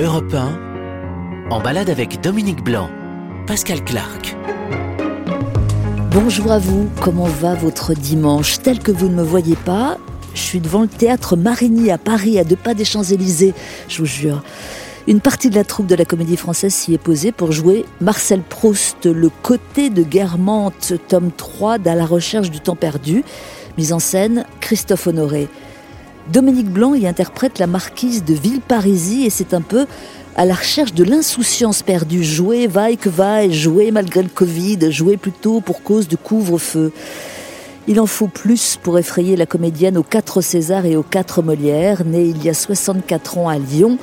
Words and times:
Europe 0.00 0.32
1, 0.32 1.50
en 1.50 1.60
balade 1.60 1.90
avec 1.90 2.20
Dominique 2.20 2.62
Blanc, 2.62 2.88
Pascal 3.48 3.82
Clark. 3.82 4.36
Bonjour 6.12 6.52
à 6.52 6.60
vous, 6.60 6.88
comment 7.00 7.24
va 7.24 7.56
votre 7.56 7.94
dimanche 7.94 8.60
Tel 8.62 8.78
que 8.78 8.92
vous 8.92 9.08
ne 9.08 9.16
me 9.16 9.24
voyez 9.24 9.56
pas, 9.56 9.98
je 10.34 10.40
suis 10.40 10.60
devant 10.60 10.82
le 10.82 10.86
théâtre 10.86 11.34
Marigny 11.34 11.90
à 11.90 11.98
Paris, 11.98 12.38
à 12.38 12.44
deux 12.44 12.54
pas 12.54 12.74
des 12.74 12.84
Champs-Élysées, 12.84 13.54
je 13.88 13.98
vous 13.98 14.06
jure. 14.06 14.44
Une 15.08 15.20
partie 15.20 15.50
de 15.50 15.56
la 15.56 15.64
troupe 15.64 15.88
de 15.88 15.96
la 15.96 16.04
comédie 16.04 16.36
française 16.36 16.72
s'y 16.72 16.94
est 16.94 16.98
posée 16.98 17.32
pour 17.32 17.50
jouer 17.50 17.84
Marcel 18.00 18.42
Proust, 18.42 19.06
Le 19.06 19.30
côté 19.42 19.90
de 19.90 20.04
Guermantes, 20.04 20.92
tome 21.08 21.32
3 21.36 21.78
d'À 21.78 21.96
la 21.96 22.06
recherche 22.06 22.50
du 22.50 22.60
temps 22.60 22.76
perdu, 22.76 23.24
mise 23.76 23.92
en 23.92 23.98
scène 23.98 24.44
Christophe 24.60 25.08
Honoré. 25.08 25.48
Dominique 26.32 26.68
Blanc 26.68 26.92
y 26.92 27.06
interprète 27.06 27.58
la 27.58 27.66
marquise 27.66 28.22
de 28.22 28.34
Villeparisis 28.34 29.26
et 29.26 29.30
c'est 29.30 29.54
un 29.54 29.62
peu 29.62 29.86
à 30.36 30.44
la 30.44 30.54
recherche 30.54 30.92
de 30.92 31.02
l'insouciance 31.02 31.82
perdue, 31.82 32.22
jouer 32.22 32.66
vaille 32.66 32.98
que 32.98 33.08
vaille, 33.08 33.54
jouer 33.54 33.90
malgré 33.90 34.22
le 34.22 34.28
Covid, 34.28 34.92
jouer 34.92 35.16
plutôt 35.16 35.62
pour 35.62 35.82
cause 35.82 36.06
de 36.06 36.16
couvre-feu. 36.16 36.92
Il 37.86 37.98
en 37.98 38.04
faut 38.04 38.28
plus 38.28 38.76
pour 38.76 38.98
effrayer 38.98 39.36
la 39.36 39.46
comédienne 39.46 39.96
aux 39.96 40.02
quatre 40.02 40.42
Césars 40.42 40.84
et 40.84 40.96
aux 40.96 41.02
quatre 41.02 41.40
Molières, 41.40 42.04
née 42.04 42.26
il 42.26 42.44
y 42.44 42.50
a 42.50 42.54
64 42.54 43.38
ans 43.38 43.48
à 43.48 43.56
Lyon, 43.56 43.96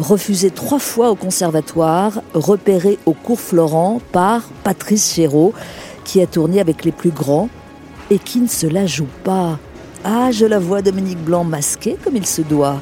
refusée 0.00 0.50
trois 0.50 0.80
fois 0.80 1.10
au 1.10 1.14
conservatoire, 1.14 2.20
repérée 2.34 2.98
au 3.06 3.12
cours 3.12 3.38
Florent 3.38 4.00
par 4.10 4.42
Patrice 4.64 5.14
Chéreau, 5.14 5.54
qui 6.02 6.20
a 6.20 6.26
tourné 6.26 6.58
avec 6.58 6.84
les 6.84 6.92
plus 6.92 7.10
grands 7.10 7.48
et 8.10 8.18
qui 8.18 8.40
ne 8.40 8.48
se 8.48 8.66
la 8.66 8.86
joue 8.86 9.06
pas. 9.22 9.60
Ah, 10.04 10.30
je 10.30 10.46
la 10.46 10.58
vois 10.58 10.80
Dominique 10.82 11.22
Blanc 11.22 11.44
masqué 11.44 11.96
comme 12.02 12.16
il 12.16 12.26
se 12.26 12.42
doit. 12.42 12.76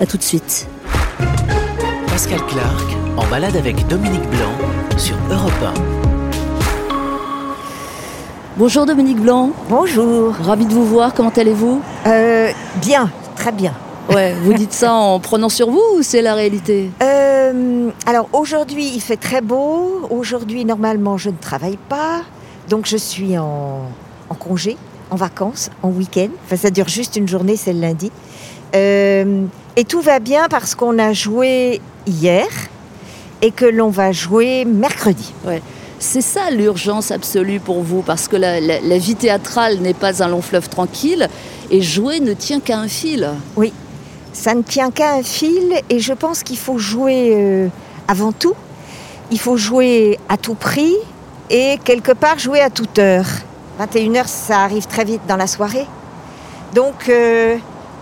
A 0.00 0.06
tout 0.06 0.18
de 0.18 0.22
suite. 0.22 0.66
Pascal 2.08 2.40
Clark, 2.46 2.96
en 3.16 3.24
balade 3.30 3.56
avec 3.56 3.86
Dominique 3.88 4.28
Blanc 4.30 4.52
sur 4.98 5.16
Europe 5.30 5.52
1. 5.62 5.72
Bonjour 8.56 8.84
Dominique 8.86 9.18
Blanc. 9.20 9.50
Bonjour. 9.68 10.34
Ravi 10.34 10.66
de 10.66 10.72
vous 10.74 10.84
voir. 10.84 11.14
Comment 11.14 11.30
allez-vous? 11.34 11.80
Euh, 12.06 12.50
bien, 12.82 13.10
très 13.36 13.50
bien. 13.52 13.72
Ouais, 14.12 14.34
vous 14.42 14.52
dites 14.52 14.74
ça 14.74 14.92
en 14.92 15.18
prenant 15.20 15.48
sur 15.48 15.70
vous 15.70 15.82
ou 15.96 16.02
c'est 16.02 16.20
la 16.20 16.34
réalité? 16.34 16.90
Euh, 17.02 17.88
alors 18.04 18.28
aujourd'hui, 18.34 18.90
il 18.94 19.00
fait 19.00 19.16
très 19.16 19.40
beau. 19.40 20.02
Aujourd'hui, 20.10 20.66
normalement, 20.66 21.16
je 21.16 21.30
ne 21.30 21.36
travaille 21.36 21.78
pas. 21.88 22.20
Donc 22.68 22.84
je 22.86 22.98
suis 22.98 23.38
en, 23.38 23.80
en 24.28 24.34
congé, 24.34 24.76
en 25.14 25.16
vacances, 25.16 25.70
en 25.82 25.90
week-end. 25.90 26.28
Enfin, 26.44 26.56
ça 26.56 26.70
dure 26.70 26.88
juste 26.88 27.14
une 27.16 27.28
journée, 27.28 27.56
c'est 27.56 27.72
le 27.72 27.80
lundi. 27.80 28.10
Euh, 28.74 29.44
et 29.76 29.84
tout 29.84 30.00
va 30.00 30.18
bien 30.18 30.48
parce 30.50 30.74
qu'on 30.74 30.98
a 30.98 31.12
joué 31.12 31.80
hier 32.06 32.46
et 33.40 33.52
que 33.52 33.64
l'on 33.64 33.90
va 33.90 34.10
jouer 34.10 34.64
mercredi. 34.64 35.32
Ouais. 35.46 35.62
C'est 36.00 36.20
ça 36.20 36.50
l'urgence 36.50 37.12
absolue 37.12 37.60
pour 37.60 37.82
vous, 37.82 38.02
parce 38.02 38.26
que 38.26 38.36
la, 38.36 38.60
la- 38.60 38.80
la 38.80 38.98
vie 38.98 39.14
théâtrale 39.14 39.78
n'est 39.78 39.94
pas 39.94 40.22
un 40.22 40.28
long 40.28 40.42
fleuve 40.42 40.68
tranquille, 40.68 41.28
et 41.70 41.80
jouer 41.80 42.18
ne 42.20 42.34
tient 42.34 42.60
qu'à 42.60 42.78
un 42.78 42.88
fil. 42.88 43.28
Oui, 43.56 43.72
ça 44.32 44.54
ne 44.54 44.62
tient 44.62 44.90
qu'à 44.90 45.14
un 45.14 45.22
fil 45.22 45.72
et 45.88 46.00
je 46.00 46.12
pense 46.12 46.42
qu'il 46.42 46.58
faut 46.58 46.78
jouer 46.78 47.32
euh, 47.36 47.68
avant 48.08 48.32
tout. 48.32 48.54
Il 49.30 49.38
faut 49.38 49.56
jouer 49.56 50.18
à 50.28 50.36
tout 50.36 50.54
prix 50.54 50.94
et 51.48 51.78
quelque 51.84 52.12
part 52.12 52.38
jouer 52.38 52.60
à 52.60 52.68
toute 52.70 52.98
heure. 52.98 53.26
21h, 53.80 54.26
ça 54.26 54.60
arrive 54.60 54.86
très 54.86 55.04
vite 55.04 55.22
dans 55.28 55.36
la 55.36 55.46
soirée. 55.46 55.86
Donc, 56.74 57.08
euh, 57.08 57.56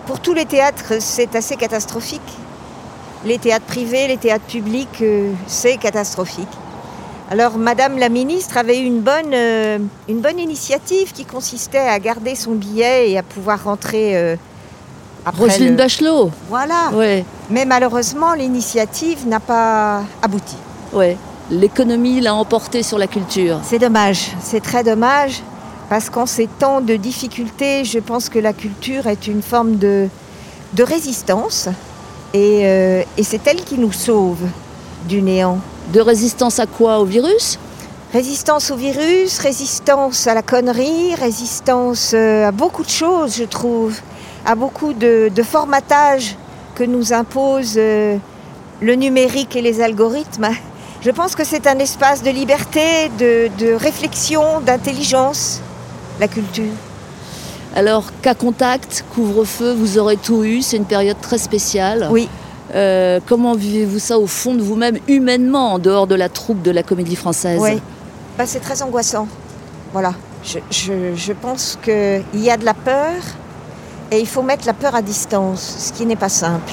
pour 0.06 0.20
tous 0.20 0.34
les 0.34 0.44
théâtres, 0.46 0.94
c'est 1.00 1.34
assez 1.34 1.56
catastrophique. 1.56 2.20
Les 3.24 3.38
théâtres 3.38 3.66
privés, 3.66 4.08
les 4.08 4.16
théâtres 4.16 4.44
publics, 4.46 5.00
euh, 5.00 5.32
c'est 5.46 5.76
catastrophique. 5.76 6.48
Alors, 7.30 7.56
Madame 7.56 7.96
la 7.98 8.08
ministre 8.10 8.56
avait 8.58 8.78
eu 8.80 8.84
une 8.84 9.00
bonne, 9.00 9.32
euh, 9.32 9.78
une 10.08 10.20
bonne 10.20 10.38
initiative 10.38 11.12
qui 11.12 11.24
consistait 11.24 11.78
à 11.78 11.98
garder 11.98 12.34
son 12.34 12.52
billet 12.52 13.10
et 13.10 13.18
à 13.18 13.22
pouvoir 13.22 13.64
rentrer 13.64 14.36
après 15.24 15.44
Roselyne 15.44 15.70
le- 15.70 15.76
Bachelot 15.76 16.30
Voilà. 16.50 16.90
Ouais, 16.92 17.24
Mais 17.48 17.64
malheureusement, 17.64 18.34
l'initiative 18.34 19.26
n'a 19.26 19.40
pas 19.40 20.02
abouti. 20.22 20.56
ouais. 20.92 21.16
L'économie 21.50 22.20
l'a 22.20 22.34
emporté 22.34 22.82
sur 22.82 22.98
la 22.98 23.06
culture. 23.06 23.58
C'est 23.62 23.78
dommage, 23.80 24.30
c'est 24.40 24.60
très 24.62 24.82
dommage, 24.84 25.42
parce 25.92 26.08
qu'en 26.08 26.24
ces 26.24 26.46
temps 26.46 26.80
de 26.80 26.96
difficultés, 26.96 27.84
je 27.84 27.98
pense 27.98 28.30
que 28.30 28.38
la 28.38 28.54
culture 28.54 29.08
est 29.08 29.26
une 29.26 29.42
forme 29.42 29.76
de, 29.76 30.08
de 30.72 30.82
résistance, 30.82 31.68
et, 32.32 32.60
euh, 32.62 33.02
et 33.18 33.22
c'est 33.22 33.46
elle 33.46 33.62
qui 33.62 33.76
nous 33.76 33.92
sauve 33.92 34.38
du 35.06 35.20
néant. 35.20 35.58
De 35.92 36.00
résistance 36.00 36.58
à 36.60 36.64
quoi? 36.64 36.98
Au 37.00 37.04
virus? 37.04 37.58
Résistance 38.10 38.70
au 38.70 38.76
virus, 38.76 39.38
résistance 39.38 40.26
à 40.26 40.32
la 40.32 40.40
connerie, 40.40 41.14
résistance 41.14 42.12
euh, 42.14 42.48
à 42.48 42.52
beaucoup 42.52 42.84
de 42.84 42.88
choses, 42.88 43.36
je 43.36 43.44
trouve, 43.44 44.00
à 44.46 44.54
beaucoup 44.54 44.94
de, 44.94 45.28
de 45.28 45.42
formatage 45.42 46.36
que 46.74 46.84
nous 46.84 47.12
impose 47.12 47.74
euh, 47.76 48.16
le 48.80 48.94
numérique 48.94 49.56
et 49.56 49.60
les 49.60 49.82
algorithmes. 49.82 50.48
Je 51.02 51.10
pense 51.10 51.34
que 51.34 51.44
c'est 51.44 51.66
un 51.66 51.78
espace 51.78 52.22
de 52.22 52.30
liberté, 52.30 53.10
de, 53.18 53.50
de 53.58 53.74
réflexion, 53.74 54.62
d'intelligence, 54.64 55.60
la 56.20 56.28
culture? 56.28 56.72
Alors, 57.74 58.04
cas 58.20 58.34
contact, 58.34 59.04
couvre-feu, 59.14 59.72
vous 59.72 59.96
aurez 59.98 60.16
tout 60.18 60.44
eu, 60.44 60.60
c'est 60.62 60.76
une 60.76 60.84
période 60.84 61.16
très 61.20 61.38
spéciale. 61.38 62.08
Oui, 62.10 62.28
Euh, 62.74 63.20
comment 63.28 63.54
vivez-vous 63.54 63.98
ça 63.98 64.18
au 64.18 64.26
fond 64.26 64.54
de 64.54 64.62
vous-même, 64.62 64.96
humainement, 65.06 65.74
en 65.74 65.78
dehors 65.78 66.06
de 66.06 66.14
la 66.14 66.30
troupe 66.30 66.62
de 66.62 66.70
la 66.70 66.82
comédie 66.82 67.16
française? 67.16 67.58
Oui. 67.60 67.82
Bah, 68.38 68.44
c'est 68.46 68.60
très 68.60 68.80
angoissant. 68.82 69.26
Voilà. 69.92 70.14
Je, 70.42 70.58
je- 70.70 71.14
je 71.14 71.32
pense 71.34 71.78
qu'il 71.82 72.22
y 72.42 72.48
a 72.50 72.56
de 72.56 72.64
la 72.64 72.72
peur 72.72 73.20
et 74.10 74.20
il 74.20 74.26
faut 74.26 74.40
mettre 74.42 74.66
la 74.66 74.72
peur 74.72 74.94
à 74.94 75.02
distance, 75.02 75.60
ce 75.80 75.92
qui 75.92 76.06
n'est 76.06 76.16
pas 76.16 76.30
simple. 76.30 76.72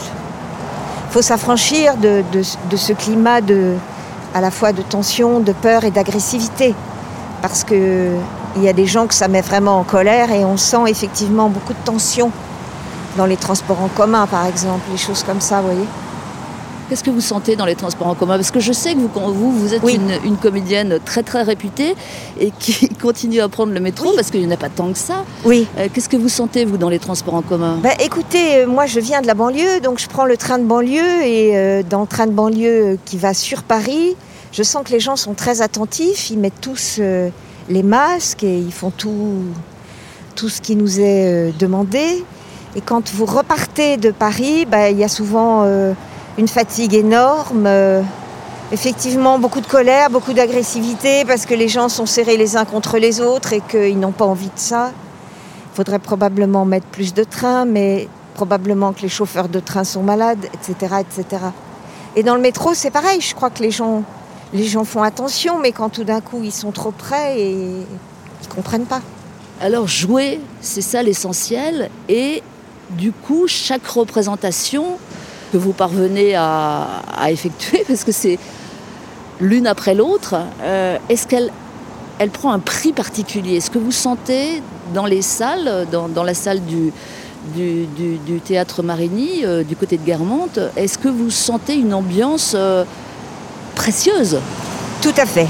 Il 1.10 1.12
faut 1.14 1.22
s'affranchir 1.22 1.98
de, 1.98 2.24
de- 2.32 2.44
de 2.72 2.78
ce 2.78 2.94
climat 2.94 3.42
de, 3.42 3.74
à 4.34 4.40
la 4.40 4.52
fois 4.52 4.72
de 4.72 4.82
tension, 4.84 5.42
de 5.42 5.52
peur 5.52 5.84
et 5.84 5.92
d'agressivité. 5.92 6.76
Parce 7.42 7.66
qu'il 8.54 8.64
y 8.64 8.70
a 8.70 8.74
des 8.74 8.86
gens 8.86 9.08
que 9.08 9.14
ça 9.14 9.28
met 9.28 9.42
vraiment 9.42 9.80
en 9.80 9.84
colère 9.84 10.32
et 10.32 10.44
on 10.46 10.58
sent 10.58 10.84
effectivement 10.88 11.50
beaucoup 11.50 11.74
de 11.74 11.84
tension 11.86 12.32
dans 13.18 13.26
les 13.26 13.38
transports 13.38 13.82
en 13.82 13.88
commun, 13.90 14.28
par 14.28 14.46
exemple, 14.46 14.82
les 14.92 14.98
choses 14.98 15.24
comme 15.24 15.42
ça, 15.42 15.62
vous 15.62 15.68
voyez. 15.68 15.86
Qu'est-ce 16.88 17.04
que 17.04 17.12
vous 17.12 17.22
sentez 17.22 17.56
dans 17.56 17.66
les 17.66 17.76
transports 17.76 18.08
en 18.08 18.16
commun? 18.16 18.36
Parce 18.38 18.50
que 18.50 18.59
je 18.59 18.74
sais 18.74 18.96
que 18.96 19.00
vous, 19.00 19.09
vous, 19.34 19.52
vous 19.52 19.74
êtes 19.76 19.84
Oui. 19.84 19.96
une, 19.96 20.12
une 20.26 20.38
comédienne 20.38 20.98
très 21.06 21.22
très 21.22 21.44
réputée 21.44 21.96
et 22.40 22.52
qui 22.58 22.90
continue 23.02 23.42
à 23.42 23.50
prendre 23.50 23.72
le 23.74 23.80
métro 23.80 24.08
Oui. 24.09 24.14
parce 24.16 24.32
qu'il 24.32 24.40
n'y 24.42 24.48
en 24.48 24.52
a 24.52 24.58
pas 24.58 24.70
tant 24.70 24.92
que 24.92 24.98
ça. 24.98 25.24
Oui. 25.46 25.68
Euh, 25.78 25.88
Qu'est-ce 25.94 26.09
que 26.09 26.18
vous 26.18 26.30
sentez, 26.30 26.66
vous, 26.66 26.78
dans 26.78 26.90
les 26.90 26.98
transports 26.98 27.36
en 27.36 27.44
commun? 27.44 27.78
Ben, 27.84 27.94
écoutez, 28.04 28.64
euh, 28.64 28.68
moi 28.68 28.88
je 28.88 29.00
viens 29.00 29.22
de 29.22 29.28
la 29.28 29.36
banlieue, 29.36 29.82
donc 29.82 30.00
je 30.00 30.08
prends 30.08 30.26
le 30.26 30.36
train 30.36 30.58
de 30.58 30.64
banlieue 30.64 31.24
et 31.24 31.56
euh, 31.58 31.84
dans 31.88 32.02
le 32.02 32.08
train 32.08 32.26
de 32.26 32.32
banlieue 32.32 32.98
qui 33.06 33.18
va 33.18 33.36
sur 33.36 33.62
Paris, 33.62 34.16
je 34.52 34.64
sens 34.64 34.84
que 34.84 34.92
les 34.92 35.00
gens 35.00 35.16
sont 35.16 35.36
très 35.36 35.62
attentifs, 35.62 36.32
ils 36.32 36.40
mettent 36.40 36.59
tous 36.62 36.96
euh, 37.00 37.30
les 37.69 37.84
masques 37.84 38.44
et 38.44 38.57
ils 38.57 38.74
font 38.74 38.91
tout, 38.91 39.44
tout 40.35 40.50
ce 40.50 40.62
qui 40.62 40.75
nous 40.75 41.00
est 41.00 41.50
euh, 41.50 41.52
demandé. 41.57 42.24
Et 42.75 42.81
quand 42.81 43.09
vous 43.13 43.25
repartez 43.25 43.97
de 43.97 44.12
Paris, 44.12 44.66
ben, 44.66 44.91
il 44.91 44.97
y 44.97 45.03
a 45.03 45.07
souvent 45.07 45.63
euh, 45.63 45.94
une 46.38 46.47
fatigue 46.47 46.94
énorme, 46.94 47.66
euh, 47.66 48.02
effectivement 48.72 49.40
beaucoup 49.40 49.62
de 49.62 49.68
colère, 49.68 50.09
beaucoup 50.09 50.34
d'agressivité 50.34 51.25
parce 51.25 51.46
que 51.46 51.53
les 51.53 51.68
gens 51.68 51.90
sont 51.90 52.06
serrés 52.06 52.38
les 52.38 52.58
uns 52.58 52.66
contre 52.66 52.97
les 52.97 53.22
autres 53.22 53.53
et 53.53 53.62
qu'ils 53.62 54.00
n'ont 54.00 54.12
pas 54.12 54.25
envie 54.25 54.47
de 54.47 54.59
ça. 54.59 54.91
Il 55.74 55.75
faudrait 55.75 56.00
probablement 56.00 56.66
mettre 56.66 56.88
plus 56.88 57.13
de 57.13 57.24
trains, 57.24 57.66
mais 57.66 58.08
probablement 58.34 58.94
que 58.94 59.02
les 59.02 59.09
chauffeurs 59.09 59.50
de 59.50 59.59
train 59.59 59.84
sont 59.84 60.03
malades, 60.03 60.46
etc. 60.53 60.96
etc. 61.02 61.44
Et 62.16 62.23
dans 62.23 62.35
le 62.35 62.41
métro, 62.41 62.73
c'est 62.73 62.91
pareil. 62.91 63.22
Je 63.22 63.34
crois 63.35 63.49
que 63.49 63.61
les 63.61 63.72
gens, 63.72 64.03
les 64.53 64.66
gens 64.66 64.84
font 64.84 65.03
attention, 65.03 65.59
mais 65.59 65.72
quand 65.72 65.90
tout 65.90 66.03
d'un 66.03 66.22
coup 66.22 66.41
ils 66.43 66.51
sont 66.51 66.72
trop 66.72 66.91
près 66.91 67.40
et 67.40 67.51
ils 67.51 68.47
comprennent 68.47 68.85
pas. 68.85 69.01
Alors, 69.61 69.87
jouer, 69.87 70.40
c'est 70.61 70.81
ça 70.81 71.03
l'essentiel. 71.03 71.90
Et 72.07 72.41
du 72.91 73.11
coup, 73.11 73.46
chaque 73.47 73.85
représentation 73.85 74.97
que 75.51 75.57
vous 75.57 75.73
parvenez 75.73 76.35
à, 76.35 77.01
effectuer, 77.29 77.84
parce 77.87 78.03
que 78.03 78.11
c'est 78.11 78.40
l'une 79.41 79.67
après 79.67 79.96
l'autre, 79.96 80.35
euh, 80.61 80.97
est-ce 81.09 81.28
qu'elle 81.28 81.51
elle 82.19 82.29
prend 82.29 82.51
un 82.51 82.59
prix 82.59 82.91
particulier? 82.91 83.55
Est-ce 83.57 83.72
que 83.72 83.79
vous 83.79 83.93
sentez 83.93 84.61
dans 84.93 85.05
les 85.05 85.22
salles, 85.22 85.87
dans, 85.90 86.23
la 86.23 86.34
salle 86.34 86.59
du 86.66 86.91
théâtre 88.43 88.84
Marigny, 88.84 89.46
euh, 89.46 89.63
du 89.63 89.78
côté 89.78 89.97
de 89.97 90.03
Guermantes, 90.03 90.59
est-ce 90.75 90.97
que 90.97 91.07
vous 91.07 91.29
sentez 91.29 91.75
une 91.75 91.93
ambiance 91.93 92.53
euh, 92.57 92.84
Tout 95.02 95.14
à 95.17 95.26
fait. 95.26 95.47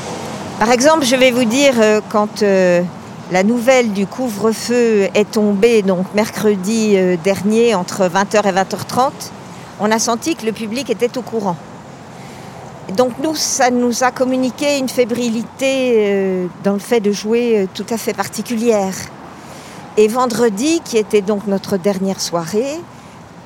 Par 0.59 0.71
exemple, 0.71 1.03
je 1.03 1.15
vais 1.15 1.31
vous 1.31 1.45
dire, 1.45 1.73
euh, 1.79 2.01
quand 2.09 2.43
euh, 2.43 2.83
la 3.31 3.43
nouvelle 3.43 3.91
du 3.93 4.05
couvre-feu 4.05 5.07
est 5.15 5.31
tombée, 5.31 5.81
donc 5.81 6.05
mercredi 6.13 6.95
euh, 6.95 7.15
dernier, 7.23 7.73
entre 7.73 8.03
20h 8.03 8.47
et 8.47 8.51
20h30, 8.51 9.11
on 9.79 9.89
a 9.89 9.99
senti 9.99 10.35
que 10.35 10.45
le 10.45 10.51
public 10.51 10.89
était 10.89 11.17
au 11.17 11.21
courant. 11.21 11.55
Donc 12.95 13.13
nous, 13.23 13.35
ça 13.35 13.71
nous 13.71 14.03
a 14.03 14.11
communiqué 14.11 14.77
une 14.77 14.89
fébrilité 14.89 16.47
dans 16.63 16.73
le 16.73 16.79
fait 16.79 16.99
de 16.99 17.11
jouer 17.11 17.67
tout 17.75 17.85
à 17.89 17.97
fait 17.97 18.13
particulière. 18.13 18.95
Et 19.95 20.07
vendredi, 20.07 20.81
qui 20.83 20.97
était 20.97 21.21
donc 21.21 21.45
notre 21.45 21.77
dernière 21.77 22.19
soirée, 22.19 22.81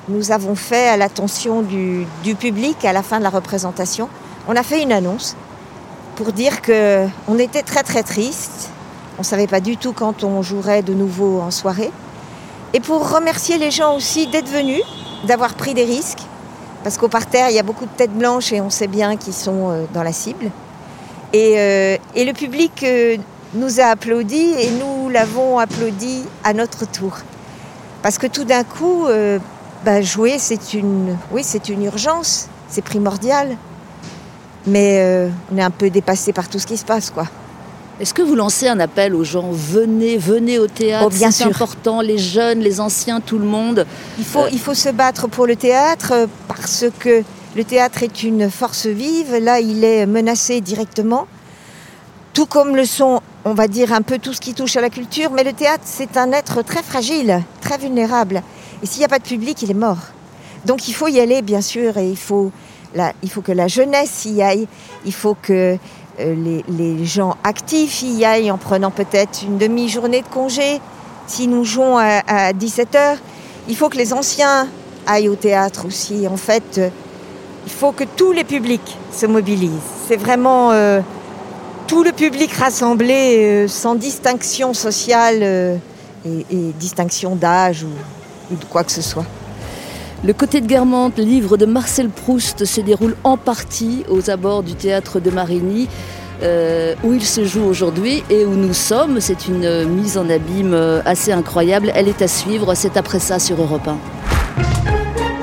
nous 0.08 0.32
avons 0.32 0.54
fait 0.54 0.88
à 0.88 0.96
l'attention 0.96 1.62
du 1.62 2.34
public 2.34 2.84
à 2.86 2.94
la 2.94 3.02
fin 3.02 3.18
de 3.18 3.22
la 3.22 3.30
représentation, 3.30 4.08
on 4.48 4.56
a 4.56 4.62
fait 4.62 4.82
une 4.82 4.92
annonce 4.92 5.36
pour 6.16 6.32
dire 6.32 6.62
que 6.62 7.06
on 7.28 7.38
était 7.38 7.62
très 7.62 7.82
très 7.82 8.02
triste. 8.02 8.70
On 9.16 9.22
ne 9.22 9.26
savait 9.26 9.46
pas 9.46 9.60
du 9.60 9.76
tout 9.76 9.92
quand 9.92 10.24
on 10.24 10.42
jouerait 10.42 10.82
de 10.82 10.92
nouveau 10.92 11.40
en 11.40 11.50
soirée. 11.50 11.92
Et 12.72 12.80
pour 12.80 13.08
remercier 13.08 13.58
les 13.58 13.70
gens 13.70 13.96
aussi 13.96 14.26
d'être 14.26 14.48
venus, 14.48 14.82
d'avoir 15.26 15.54
pris 15.54 15.74
des 15.74 15.84
risques, 15.84 16.22
parce 16.82 16.98
qu'au 16.98 17.08
parterre, 17.08 17.48
il 17.48 17.56
y 17.56 17.58
a 17.58 17.62
beaucoup 17.62 17.86
de 17.86 17.90
têtes 17.90 18.12
blanches 18.12 18.52
et 18.52 18.60
on 18.60 18.68
sait 18.68 18.88
bien 18.88 19.16
qu'ils 19.16 19.32
sont 19.32 19.70
euh, 19.70 19.84
dans 19.94 20.02
la 20.02 20.12
cible. 20.12 20.50
Et, 21.32 21.54
euh, 21.56 21.96
le 22.14 22.32
public 22.32 22.82
euh, 22.82 23.16
nous 23.54 23.80
a 23.80 23.84
applaudi 23.84 24.52
et 24.58 24.70
nous 24.70 25.08
l'avons 25.08 25.58
applaudi 25.58 26.24
à 26.42 26.52
notre 26.52 26.84
tour. 26.84 27.16
Parce 28.02 28.18
que 28.18 28.26
tout 28.26 28.44
d'un 28.44 28.64
coup, 28.64 29.06
bah, 29.82 30.02
jouer, 30.02 30.38
c'est 30.38 30.74
une, 30.74 31.16
oui, 31.30 31.42
c'est 31.42 31.70
une 31.70 31.84
urgence, 31.84 32.48
c'est 32.68 32.82
primordial. 32.82 33.56
Mais 34.66 35.00
euh, 35.00 35.28
on 35.52 35.58
est 35.58 35.62
un 35.62 35.70
peu 35.70 35.90
dépassé 35.90 36.32
par 36.32 36.48
tout 36.48 36.58
ce 36.58 36.66
qui 36.66 36.76
se 36.76 36.84
passe, 36.84 37.10
quoi. 37.10 37.26
Est-ce 38.00 38.12
que 38.12 38.22
vous 38.22 38.34
lancez 38.34 38.66
un 38.66 38.80
appel 38.80 39.14
aux 39.14 39.22
gens 39.22 39.50
Venez, 39.52 40.16
venez 40.16 40.58
au 40.58 40.66
théâtre, 40.66 41.06
Oh, 41.08 41.28
c'est 41.30 41.44
important, 41.44 42.00
les 42.00 42.18
jeunes, 42.18 42.58
les 42.58 42.80
anciens, 42.80 43.20
tout 43.20 43.38
le 43.38 43.44
monde. 43.44 43.86
Il 44.18 44.24
faut, 44.24 44.46
il 44.50 44.58
faut 44.58 44.74
se 44.74 44.88
battre 44.88 45.28
pour 45.28 45.46
le 45.46 45.54
théâtre 45.54 46.12
euh, 46.12 46.26
parce 46.48 46.86
que 46.98 47.22
le 47.54 47.64
théâtre 47.64 48.02
est 48.02 48.24
une 48.24 48.50
force 48.50 48.86
vive. 48.86 49.36
Là, 49.36 49.60
il 49.60 49.84
est 49.84 50.06
menacé 50.06 50.60
directement. 50.60 51.28
Tout 52.32 52.46
comme 52.46 52.74
le 52.74 52.84
sont, 52.84 53.20
on 53.44 53.54
va 53.54 53.68
dire, 53.68 53.92
un 53.92 54.02
peu 54.02 54.18
tout 54.18 54.32
ce 54.32 54.40
qui 54.40 54.54
touche 54.54 54.76
à 54.76 54.80
la 54.80 54.90
culture. 54.90 55.30
Mais 55.30 55.44
le 55.44 55.52
théâtre, 55.52 55.84
c'est 55.84 56.16
un 56.16 56.32
être 56.32 56.62
très 56.62 56.82
fragile, 56.82 57.42
très 57.60 57.78
vulnérable. 57.78 58.42
Et 58.82 58.86
s'il 58.86 58.98
n'y 58.98 59.04
a 59.04 59.08
pas 59.08 59.20
de 59.20 59.24
public, 59.24 59.62
il 59.62 59.70
est 59.70 59.74
mort. 59.74 59.98
Donc 60.64 60.88
il 60.88 60.94
faut 60.94 61.06
y 61.06 61.20
aller, 61.20 61.42
bien 61.42 61.60
sûr, 61.60 61.96
et 61.96 62.08
il 62.10 62.16
faut, 62.16 62.50
il 63.22 63.30
faut 63.30 63.40
que 63.40 63.52
la 63.52 63.68
jeunesse 63.68 64.24
y 64.24 64.42
aille. 64.42 64.66
Il 65.04 65.12
faut 65.12 65.36
que 65.40 65.76
euh, 66.20 66.62
les, 66.68 67.04
gens 67.04 67.36
actifs 67.44 68.02
y 68.02 68.24
aillent 68.24 68.50
en 68.50 68.58
prenant 68.58 68.90
peut-être 68.90 69.42
une 69.42 69.58
demi-journée 69.58 70.22
de 70.22 70.28
congé. 70.28 70.80
Si 71.26 71.46
nous 71.46 71.64
jouons 71.64 71.98
à, 71.98 72.22
à 72.26 72.52
17h, 72.52 73.16
il 73.68 73.76
faut 73.76 73.88
que 73.88 73.96
les 73.96 74.12
anciens 74.12 74.68
aillent 75.06 75.28
au 75.28 75.34
théâtre 75.34 75.86
aussi. 75.86 76.28
En 76.28 76.36
fait, 76.36 76.78
euh, 76.78 76.88
il 77.66 77.72
faut 77.72 77.92
que 77.92 78.04
tous 78.04 78.32
les 78.32 78.44
publics 78.44 78.98
se 79.12 79.26
mobilisent. 79.26 79.70
C'est 80.06 80.16
vraiment 80.16 80.70
euh, 80.72 81.00
tout 81.86 82.04
le 82.04 82.12
public 82.12 82.52
rassemblé 82.52 83.66
sans 83.68 83.94
distinction 83.94 84.74
sociale 84.74 85.42
et, 85.42 86.72
distinction 86.78 87.36
d'âge 87.36 87.84
ou 87.84 88.54
de 88.54 88.64
quoi 88.66 88.84
que 88.84 88.92
ce 88.92 89.02
soit. 89.02 89.24
Le 90.24 90.32
côté 90.32 90.62
de 90.62 90.66
Guermantes, 90.66 91.18
livre 91.18 91.58
de 91.58 91.66
Marcel 91.66 92.08
Proust, 92.08 92.64
se 92.64 92.80
déroule 92.80 93.14
en 93.24 93.36
partie 93.36 94.04
aux 94.08 94.30
abords 94.30 94.62
du 94.62 94.74
théâtre 94.74 95.20
de 95.20 95.30
Marigny, 95.30 95.86
euh, 96.42 96.94
où 97.04 97.12
il 97.12 97.22
se 97.22 97.44
joue 97.44 97.62
aujourd'hui 97.62 98.24
et 98.30 98.46
où 98.46 98.54
nous 98.54 98.72
sommes. 98.72 99.20
C'est 99.20 99.48
une 99.48 99.84
mise 99.84 100.16
en 100.16 100.30
abîme 100.30 100.74
assez 101.04 101.30
incroyable. 101.30 101.92
Elle 101.94 102.08
est 102.08 102.22
à 102.22 102.28
suivre, 102.28 102.74
c'est 102.74 102.96
après 102.96 103.18
ça 103.18 103.38
sur 103.38 103.60
Europe 103.60 103.86
1. 103.86 103.98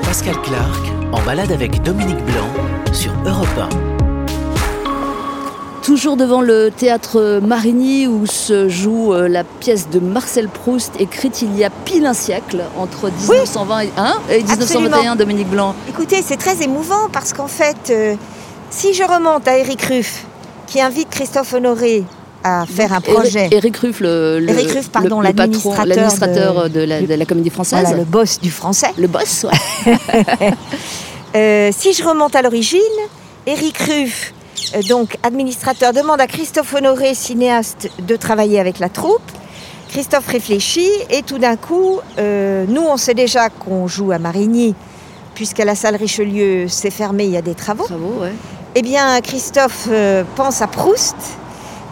Pascal 0.02 0.34
Clark 0.42 0.92
en 1.12 1.22
balade 1.22 1.52
avec 1.52 1.80
Dominique 1.82 2.24
Blanc 2.24 2.92
sur 2.92 3.12
Europe 3.24 3.68
1. 3.86 3.91
Toujours 5.82 6.16
devant 6.16 6.40
le 6.42 6.70
théâtre 6.70 7.40
Marigny 7.42 8.06
où 8.06 8.24
se 8.26 8.68
joue 8.68 9.12
euh, 9.12 9.26
la 9.28 9.42
pièce 9.42 9.88
de 9.90 9.98
Marcel 9.98 10.48
Proust 10.48 10.92
écrite 11.00 11.42
il 11.42 11.56
y 11.58 11.64
a 11.64 11.70
pile 11.70 12.06
un 12.06 12.14
siècle, 12.14 12.62
entre 12.78 13.10
1920 13.10 13.80
et, 13.80 13.88
hein, 13.96 14.14
et 14.30 14.36
1921, 14.44 14.52
Absolument. 14.92 15.16
Dominique 15.16 15.48
Blanc. 15.50 15.74
Écoutez, 15.88 16.22
c'est 16.24 16.36
très 16.36 16.62
émouvant 16.62 17.08
parce 17.12 17.32
qu'en 17.32 17.48
fait, 17.48 17.90
euh, 17.90 18.14
si 18.70 18.94
je 18.94 19.02
remonte 19.02 19.48
à 19.48 19.58
Eric 19.58 19.82
Ruff, 19.82 20.24
qui 20.68 20.80
invite 20.80 21.10
Christophe 21.10 21.52
Honoré 21.52 22.04
à 22.44 22.64
faire 22.64 22.92
un 22.92 23.00
projet, 23.00 23.48
Éric- 23.48 23.52
Éric 23.54 23.76
Ruff, 23.78 24.00
le, 24.00 24.38
le- 24.38 24.50
Éric 24.50 24.70
Ruff, 24.70 24.88
pardon, 24.88 25.20
le- 25.20 25.28
le 25.28 25.34
patron, 25.34 25.74
l'administrateur 25.84 26.64
de- 26.64 26.68
de, 26.68 26.80
la, 26.84 27.02
de 27.02 27.14
la 27.14 27.24
comédie 27.26 27.50
française. 27.50 27.80
voilà, 27.82 27.96
le 27.98 28.04
boss 28.04 28.38
du 28.40 28.52
français. 28.52 28.92
Le 28.98 29.08
boss, 29.08 29.46
ouais. 29.86 29.94
Euh, 31.34 31.70
si 31.74 31.94
je 31.94 32.04
remonte 32.06 32.36
à 32.36 32.42
l'origine, 32.42 32.78
Éric 33.46 33.78
Ruff, 33.78 34.34
donc 34.88 35.16
administrateur, 35.22 35.92
demande 35.92 36.20
à 36.20 36.26
Christophe 36.26 36.74
Honoré, 36.74 37.14
cinéaste, 37.14 37.88
de 38.00 38.16
travailler 38.16 38.58
avec 38.60 38.78
la 38.78 38.88
troupe. 38.88 39.22
Christophe 39.88 40.26
réfléchit 40.26 40.90
et 41.10 41.22
tout 41.22 41.38
d'un 41.38 41.56
coup, 41.56 42.00
euh, 42.18 42.64
nous 42.68 42.82
on 42.82 42.96
sait 42.96 43.14
déjà 43.14 43.50
qu'on 43.50 43.86
joue 43.86 44.10
à 44.12 44.18
Marigny, 44.18 44.74
puisqu'à 45.34 45.64
la 45.64 45.74
salle 45.74 45.96
Richelieu 45.96 46.66
c'est 46.68 46.90
fermé, 46.90 47.24
il 47.24 47.30
y 47.30 47.36
a 47.36 47.42
des 47.42 47.54
travaux. 47.54 47.86
Bravo, 47.88 48.22
ouais. 48.22 48.32
Eh 48.74 48.80
bien, 48.80 49.20
Christophe 49.20 49.88
euh, 49.90 50.24
pense 50.34 50.62
à 50.62 50.66
Proust. 50.66 51.16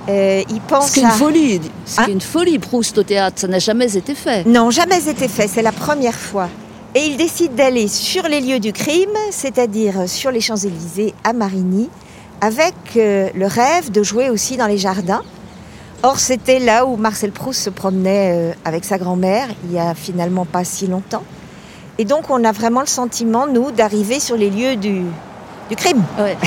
euh, 0.09 0.43
il 0.49 0.61
pense 0.63 0.89
Ce 0.89 0.95
qui 0.95 1.01
est 1.01 1.03
une 1.03 1.09
à... 1.09 1.13
folie, 1.13 1.61
ce 1.85 1.97
qui 1.97 2.01
Hein 2.01 2.07
une 2.09 2.21
folie, 2.23 2.59
Proust 2.59 2.97
au 2.97 3.03
théâtre, 3.03 3.39
ça 3.39 3.49
n'a 3.49 3.59
jamais 3.59 3.97
été 3.97 4.15
fait. 4.15 4.47
Non, 4.47 4.71
jamais 4.71 5.07
été 5.07 5.29
fait, 5.29 5.47
c'est 5.47 5.61
la 5.63 5.73
première 5.73 6.15
fois. 6.15 6.49
Et 6.95 7.05
il 7.05 7.19
décide 7.19 7.55
d'aller 7.55 7.87
sur 7.87 8.27
les 8.29 8.41
lieux 8.41 8.61
du 8.61 8.73
crime, 8.73 9.11
c'est-à-dire 9.31 10.09
sur 10.09 10.31
les 10.31 10.41
Champs-Élysées 10.41 11.15
à 11.23 11.35
Marigny, 11.35 11.91
avec 12.41 12.75
euh, 12.97 13.29
le 13.35 13.47
rêve 13.47 13.91
de 13.91 14.03
jouer 14.03 14.31
aussi 14.31 14.57
dans 14.57 14.67
les 14.67 14.79
jardins. 14.79 15.23
Or, 16.03 16.19
c'était 16.19 16.59
là 16.59 16.87
où 16.87 16.97
Marcel 16.97 17.31
Proust 17.31 17.61
se 17.61 17.71
promenait 17.71 18.33
euh, 18.33 18.53
avec 18.65 18.85
sa 18.85 18.97
grand-mère, 18.97 19.49
il 19.65 19.73
y 19.73 19.79
a 19.79 19.95
finalement 19.95 20.47
pas 20.47 20.65
si 20.65 20.87
longtemps. 20.87 21.23
Et 21.99 22.07
donc, 22.07 22.31
on 22.31 22.43
a 22.45 22.53
vraiment 22.53 22.81
le 22.81 22.87
sentiment, 22.87 23.47
nous, 23.47 23.71
d'arriver 23.71 24.21
sur 24.21 24.37
les 24.37 24.49
lieux 24.49 24.77
du, 24.77 25.03
du 25.69 25.77
crime. 25.77 26.03
Ouais. 26.19 26.39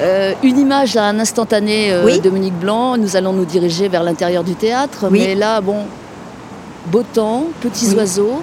Euh, 0.00 0.32
une 0.42 0.58
image 0.58 0.96
à 0.96 1.04
un 1.04 1.18
instantané, 1.20 1.92
euh, 1.92 2.06
Oui. 2.06 2.20
Dominique 2.20 2.58
Blanc. 2.58 2.96
Nous 2.96 3.14
allons 3.14 3.34
nous 3.34 3.44
diriger 3.44 3.88
vers 3.88 4.02
l'intérieur 4.02 4.42
du 4.42 4.54
théâtre. 4.54 5.08
Oui. 5.10 5.18
Mais 5.20 5.34
là, 5.34 5.60
bon, 5.60 5.80
beau 6.86 7.02
temps, 7.02 7.44
petits 7.60 7.88
Oui. 7.90 7.96
oiseaux. 7.96 8.42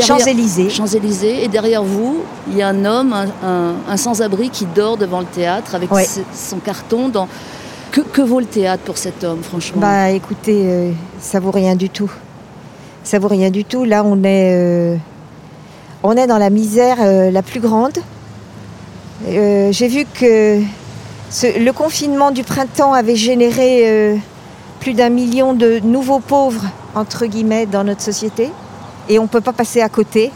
Champs-Élysées. 0.00 0.70
Champs-Élysées. 0.70 1.42
Et 1.44 1.48
derrière 1.48 1.82
vous, 1.82 2.22
il 2.48 2.56
y 2.56 2.62
a 2.62 2.68
un 2.68 2.84
homme, 2.84 3.12
un, 3.12 3.26
un- 3.46 3.74
un 3.88 3.96
sans-abri 3.96 4.50
qui 4.50 4.66
dort 4.66 4.96
devant 4.96 5.20
le 5.20 5.26
théâtre 5.26 5.74
avec 5.74 5.90
Ouais. 5.92 6.06
son 6.32 6.58
carton. 6.58 7.08
Dans... 7.08 7.26
Que, 7.90 8.00
que 8.00 8.22
vaut 8.22 8.40
le 8.40 8.46
théâtre 8.46 8.82
pour 8.84 8.96
cet 8.96 9.22
homme, 9.24 9.42
franchement? 9.42 9.80
Bah 9.80 10.10
écoutez, 10.10 10.62
euh, 10.66 10.90
ça 11.20 11.40
vaut 11.40 11.50
rien 11.50 11.74
du 11.76 11.90
tout. 11.90 12.10
Ça 13.04 13.18
vaut 13.18 13.28
rien 13.28 13.50
du 13.50 13.64
tout. 13.64 13.84
Là, 13.84 14.02
on 14.04 14.22
est, 14.24 14.54
euh, 14.54 14.96
on 16.02 16.12
est 16.16 16.26
dans 16.26 16.38
la 16.38 16.48
misère 16.50 16.96
euh, 17.00 17.30
la 17.30 17.42
plus 17.42 17.60
grande. 17.60 17.98
J'ai 19.26 19.88
vu 19.88 20.04
que 20.14 20.60
ce- 21.30 21.58
le 21.62 21.72
confinement 21.72 22.30
du 22.30 22.42
printemps 22.44 22.92
avait 22.92 23.16
généré 23.16 24.18
plus 24.80 24.94
d'un 24.94 25.10
million 25.10 25.52
de 25.52 25.78
nouveaux 25.80 26.18
pauvres, 26.20 26.64
entre 26.94 27.26
guillemets, 27.26 27.66
dans 27.66 27.84
notre 27.84 28.02
société. 28.02 28.50
Et 29.08 29.18
on 29.18 29.22
ne 29.22 29.28
peut 29.28 29.40
pas 29.40 29.52
passer 29.52 29.80
à 29.80 29.88
côté 29.88 30.30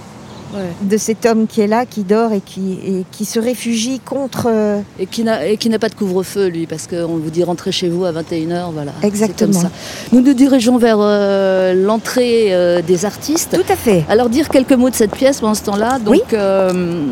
Ouais. 0.55 0.61
de 0.83 0.97
cet 0.97 1.27
homme 1.27 1.49
qui 1.49 1.61
est 1.61 1.67
là, 1.67 1.85
qui 1.87 2.05
dort 2.05 2.33
et 2.33 2.41
qui, 2.41 2.79
et 2.87 3.05
qui 3.11 3.25
se 3.25 3.41
réfugie 3.41 3.99
contre... 3.99 4.47
euh, 4.49 4.79
Et 5.01 5.07
qui 5.07 5.25
n'a 5.25 5.79
pas 5.81 5.89
de 5.89 5.95
couvre-feu, 5.97 6.47
lui, 6.47 6.69
parce 6.69 6.87
qu'on 6.87 7.17
vous 7.17 7.31
dit 7.31 7.43
rentrez 7.43 7.73
chez 7.73 7.89
vous 7.89 8.05
à 8.05 8.13
21h, 8.13 8.71
voilà. 8.73 8.93
Exactement. 9.03 9.53
comme 9.53 9.61
ça. 9.63 9.71
Nous 10.13 10.21
nous 10.21 10.35
dirigeons 10.35 10.79
vers 10.79 10.99
euh, 11.01 11.75
l'entrée 11.75 12.55
euh, 12.55 12.81
des 12.81 13.05
artistes. 13.05 13.57
Tout 13.61 13.71
à 13.73 13.75
fait. 13.75 14.05
Alors 14.09 14.29
dire 14.29 14.49
quelques 14.49 14.73
mots 14.73 14.89
de 14.89 14.95
cette 14.95 15.17
pièce 15.17 15.41
pendant 15.41 15.55
ce 15.55 15.65
temps-là. 15.65 15.99
Donc 15.99 16.13
Oui. 16.15 16.23
euh, 16.35 17.03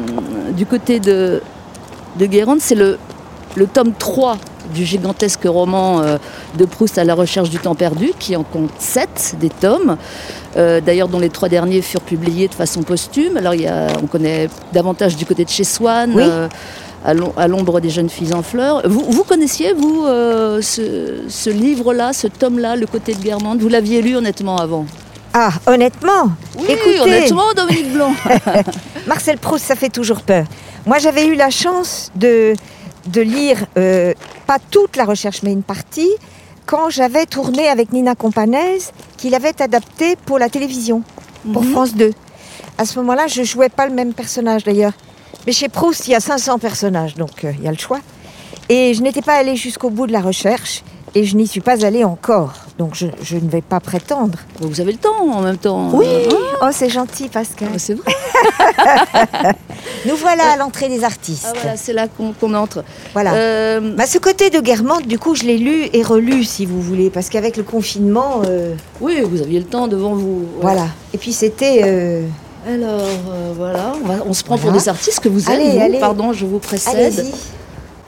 du 0.57 0.65
côté 0.65 1.01
de, 1.01 1.43
de 2.21 2.27
Guérande, 2.27 2.61
c'est 2.61 2.77
le, 2.77 2.99
le 3.57 3.67
tome 3.67 3.93
3 3.99 4.39
du 4.73 4.85
gigantesque 4.85 5.45
roman 5.45 6.01
euh, 6.01 6.19
de 6.57 6.65
Proust 6.65 6.97
à 6.99 7.05
la 7.05 7.15
recherche 7.15 7.51
du 7.51 7.59
temps 7.59 7.75
perdu, 7.75 8.13
qui 8.19 8.37
en 8.37 8.43
compte 8.45 8.71
7 8.79 9.37
des 9.41 9.51
tomes, 9.51 9.97
euh, 10.57 10.81
d'ailleurs 10.81 11.09
dont 11.09 11.19
les 11.19 11.31
trois 11.31 11.49
derniers 11.49 11.83
furent 11.83 12.01
publiés 12.01 12.49
de 12.49 12.55
façon 12.55 12.83
posthume. 12.83 13.37
Alors 13.37 13.55
il 13.55 13.63
y 13.63 13.67
a, 13.67 13.89
on 14.03 14.07
connaît 14.07 14.49
davantage 14.73 15.17
du 15.17 15.27
côté 15.27 15.45
de 15.45 15.51
chez 15.51 15.65
Swann. 15.65 16.13
Oui. 16.15 16.23
euh, 16.25 16.49
à 17.07 17.13
l'om- 17.13 17.33
à 17.37 17.49
l'ombre 17.49 17.81
des 17.81 17.91
jeunes 17.91 18.09
filles 18.09 18.33
en 18.33 18.43
fleurs. 18.43 18.81
Vous, 18.89 19.05
vous 19.11 19.25
connaissiez, 19.25 19.75
vous, 19.75 20.07
ce, 20.63 21.25
ce 21.29 21.51
livre-là, 21.51 22.15
ce 22.15 22.29
tome-là, 22.29 22.77
Le 22.77 22.87
côté 22.87 23.13
de 23.13 23.21
Guermantes 23.21 23.61
Vous 23.61 23.69
l'aviez 23.69 24.01
lu 24.01 24.17
honnêtement 24.17 24.57
avant? 24.57 24.87
Ah, 25.35 25.51
honnêtement, 25.67 26.31
Oui, 26.57 26.65
Écoutez. 26.67 27.01
honnêtement, 27.01 27.53
Dominique 27.55 27.93
Blanc. 27.93 28.15
Marcel 29.07 29.37
Proust, 29.37 29.67
ça 29.67 29.75
fait 29.77 29.91
toujours 29.91 30.23
peur. 30.23 30.45
Moi, 30.87 30.99
j'avais 30.99 31.27
eu 31.27 31.35
la 31.35 31.51
chance 31.51 32.11
de, 32.15 32.55
de 33.07 33.21
lire, 33.21 33.67
euh, 33.77 34.15
pas 34.47 34.59
toute 34.71 34.97
la 34.97 35.05
recherche, 35.05 35.43
mais 35.43 35.53
une 35.53 35.63
partie, 35.63 36.11
quand 36.67 36.91
j'avais 36.91 37.27
tourné 37.27 37.69
avec 37.69 37.93
Nina 37.93 38.15
Companès, 38.15 38.93
qu'il 39.17 39.35
avait 39.35 39.61
adapté 39.63 40.17
pour 40.17 40.39
la 40.39 40.49
télévision, 40.49 41.03
pour 41.53 41.63
Mhm. 41.63 41.71
France 41.73 41.95
2. 41.95 42.13
À 42.79 42.85
ce 42.85 42.99
moment-là, 43.01 43.27
je 43.27 43.43
jouais 43.43 43.69
pas 43.69 43.87
le 43.87 43.95
même 43.95 44.15
personnage 44.15 44.65
d'ailleurs. 44.65 44.93
Mais 45.47 45.53
chez 45.53 45.69
Proust, 45.69 46.09
il 46.09 46.13
y 46.13 46.15
a 46.15 46.21
500 46.21 46.59
personnages, 46.59 47.15
donc 47.15 47.45
euh, 47.45 47.53
il 47.59 47.65
y 47.65 47.69
a 47.69 47.71
le 47.71 47.79
choix. 47.79 48.01
Et 48.71 48.95
je 48.95 49.03
n'étais 49.03 49.21
pas 49.21 49.35
allée 49.35 49.57
jusqu'au 49.57 49.91
bout 49.91 50.07
de 50.07 50.13
la 50.13 50.21
recherche 50.23 50.83
et 51.15 51.25
je 51.25 51.37
n'y 51.37 51.47
suis 51.47 51.61
pas 51.61 51.85
allée 51.85 52.05
encore. 52.05 52.53
Donc 52.79 52.95
je, 52.95 53.07
je 53.23 53.37
ne 53.37 53.49
vais 53.49 53.63
pas 53.63 53.81
prétendre. 53.81 54.39
Vous 54.61 54.81
avez 54.81 54.93
le 54.93 54.99
temps 54.99 55.15
en 55.33 55.41
même 55.41 55.57
temps. 55.59 55.91
Oui, 55.93 56.07
Ah, 56.61 56.67
oh 56.69 56.73
c'est 56.73 56.89
gentil 56.91 57.29
Pascal. 57.29 57.69
c'est 57.79 57.95
vrai. 57.95 58.13
Nous 60.07 60.17
voilà 60.17 60.53
à 60.53 60.57
l'entrée 60.57 60.89
des 60.89 61.05
artistes. 61.05 61.47
Ah, 61.49 61.53
voilà, 61.63 61.77
c'est 61.77 61.93
là 61.93 62.07
qu'on 62.09 62.55
entre. 62.55 62.85
Voilà. 63.13 63.35
Euh, 63.35 63.95
Bah, 63.97 64.07
ce 64.07 64.19
côté 64.19 64.51
de 64.51 64.61
Guermantes, 64.61 65.07
du 65.07 65.19
coup, 65.19 65.35
je 65.35 65.45
l'ai 65.45 65.57
lu 65.59 65.89
et 65.93 66.03
relu, 66.03 66.45
si 66.45 66.67
vous 66.67 66.81
voulez, 66.81 67.11
parce 67.11 67.29
qu'avec 67.29 67.57
le 67.57 67.63
confinement, 67.63 68.43
euh, 68.47 68.75
oui, 69.01 69.21
vous 69.23 69.41
aviez 69.41 69.59
le 69.61 69.65
temps 69.67 69.89
devant 69.89 70.15
vous. 70.15 70.45
Voilà. 70.61 70.87
Et 71.15 71.19
puis 71.19 71.33
c'était, 71.33 71.81
euh, 71.85 72.27
Alors, 72.67 73.01
voilà, 73.57 73.93
on, 74.03 74.07
va- 74.09 74.25
on 74.27 74.33
se 74.33 74.43
prend 74.45 74.57
Voilà. 74.57 74.73
pour 74.73 74.81
des 74.83 74.89
artistes 74.89 75.21
que 75.21 75.29
vous 75.29 75.43
êtes. 75.45 75.49
Allez, 75.49 75.71
vous. 75.71 75.81
allez. 75.81 76.01
Pardon, 76.01 76.33
je 76.33 76.45
vous 76.45 76.59
précède. 76.59 76.95
allez-y. 76.97 77.33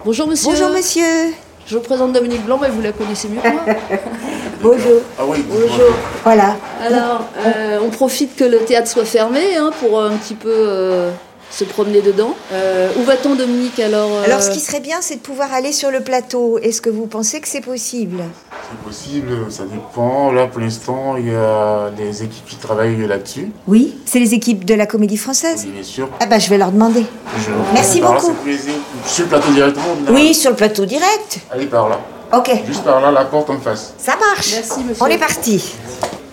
Bonjour 0.04 0.26
monsieur. 0.26 0.50
Bonjour 0.50 0.70
monsieur. 0.70 1.32
Je 1.66 1.74
vous 1.76 1.82
présente 1.82 2.12
Dominique 2.12 2.44
Blanc, 2.44 2.58
mais 2.62 2.68
vous 2.68 2.80
la 2.80 2.92
connaissez 2.92 3.28
mieux 3.28 3.40
que 3.40 3.48
moi. 3.48 3.64
Bonjour. 4.62 5.00
Ah 5.18 5.22
oui, 5.26 5.44
Bonjour. 5.48 5.92
Voilà. 6.22 6.56
Alors, 6.80 7.24
euh, 7.44 7.80
on 7.84 7.90
profite 7.90 8.36
que 8.36 8.44
le 8.44 8.58
théâtre 8.58 8.88
soit 8.88 9.04
fermé 9.04 9.56
hein, 9.56 9.70
pour 9.80 10.00
un 10.00 10.12
petit 10.12 10.34
peu 10.34 10.48
euh, 10.48 11.10
se 11.50 11.64
promener 11.64 12.02
dedans. 12.02 12.34
Euh, 12.52 12.90
où 12.98 13.02
va-t-on, 13.04 13.34
Dominique 13.34 13.78
Alors, 13.80 14.10
euh, 14.12 14.24
Alors, 14.24 14.42
ce 14.42 14.50
qui 14.50 14.60
serait 14.60 14.80
bien, 14.80 14.98
c'est 15.00 15.16
de 15.16 15.20
pouvoir 15.20 15.52
aller 15.52 15.72
sur 15.72 15.90
le 15.90 16.00
plateau. 16.00 16.58
Est-ce 16.58 16.80
que 16.80 16.90
vous 16.90 17.06
pensez 17.06 17.40
que 17.40 17.48
c'est 17.48 17.60
possible? 17.60 18.22
C'est 18.70 18.78
possible, 18.86 19.30
ça 19.50 19.62
dépend. 19.64 20.32
Là, 20.32 20.46
pour 20.48 20.60
l'instant, 20.60 21.16
il 21.16 21.28
y 21.32 21.34
a 21.34 21.90
des 21.96 22.22
équipes 22.24 22.46
qui 22.46 22.56
travaillent 22.56 23.06
là-dessus. 23.06 23.50
Oui. 23.66 23.96
C'est 24.04 24.18
les 24.18 24.34
équipes 24.34 24.64
de 24.64 24.74
la 24.74 24.86
Comédie 24.86 25.16
Française. 25.16 25.62
Oui, 25.64 25.70
bien 25.72 25.82
sûr. 25.82 26.08
Ah 26.20 26.26
bah, 26.26 26.38
je 26.38 26.50
vais 26.50 26.58
leur 26.58 26.72
demander. 26.72 27.06
Je- 27.38 27.50
Merci 27.72 28.00
par 28.00 28.14
là, 28.14 28.20
beaucoup. 28.20 28.34
plaisir. 28.34 28.72
Sur 29.06 29.24
le 29.24 29.28
plateau 29.30 29.52
directement 29.52 29.86
là. 30.04 30.10
Oui, 30.12 30.34
sur 30.34 30.50
le 30.50 30.56
plateau 30.56 30.84
direct. 30.84 31.38
Allez 31.50 31.66
par 31.66 31.88
là. 31.88 32.00
Ok. 32.36 32.50
Juste 32.66 32.82
par 32.82 33.00
là, 33.00 33.10
la 33.12 33.24
porte 33.24 33.48
en 33.50 33.58
face. 33.60 33.94
Ça 33.98 34.16
marche. 34.16 34.52
Merci, 34.52 34.80
monsieur. 34.80 35.02
On 35.04 35.06
est 35.06 35.18
parti. 35.18 35.74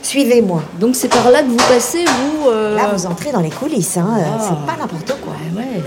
Suivez-moi. 0.03 0.61
Donc 0.79 0.95
c'est 0.95 1.07
par 1.07 1.31
là 1.31 1.41
que 1.41 1.47
vous 1.47 1.57
passez, 1.57 2.03
vous 2.05 2.49
euh, 2.49 2.75
Là, 2.75 2.91
vous 2.93 3.05
entrez 3.05 3.31
dans 3.31 3.39
les 3.39 3.49
coulisses. 3.49 3.97
Hein. 3.97 4.07
Ah. 4.19 4.37
C'est 4.39 4.71
pas 4.71 4.77
n'importe 4.79 5.15
quoi. 5.21 5.33
Ouais, 5.55 5.61
ouais. 5.61 5.81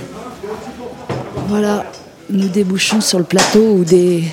Voilà, 1.49 1.85
nous 2.31 2.49
débouchons 2.49 3.01
sur 3.01 3.19
le 3.19 3.25
plateau 3.25 3.61
où 3.61 3.85
des 3.85 4.25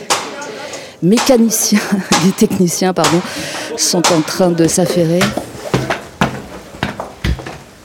mécaniciens, 1.03 1.79
des 2.25 2.31
techniciens, 2.31 2.93
pardon, 2.93 3.21
sont 3.77 4.01
en 4.11 4.21
train 4.21 4.49
de 4.49 4.67
s'affairer. 4.67 5.19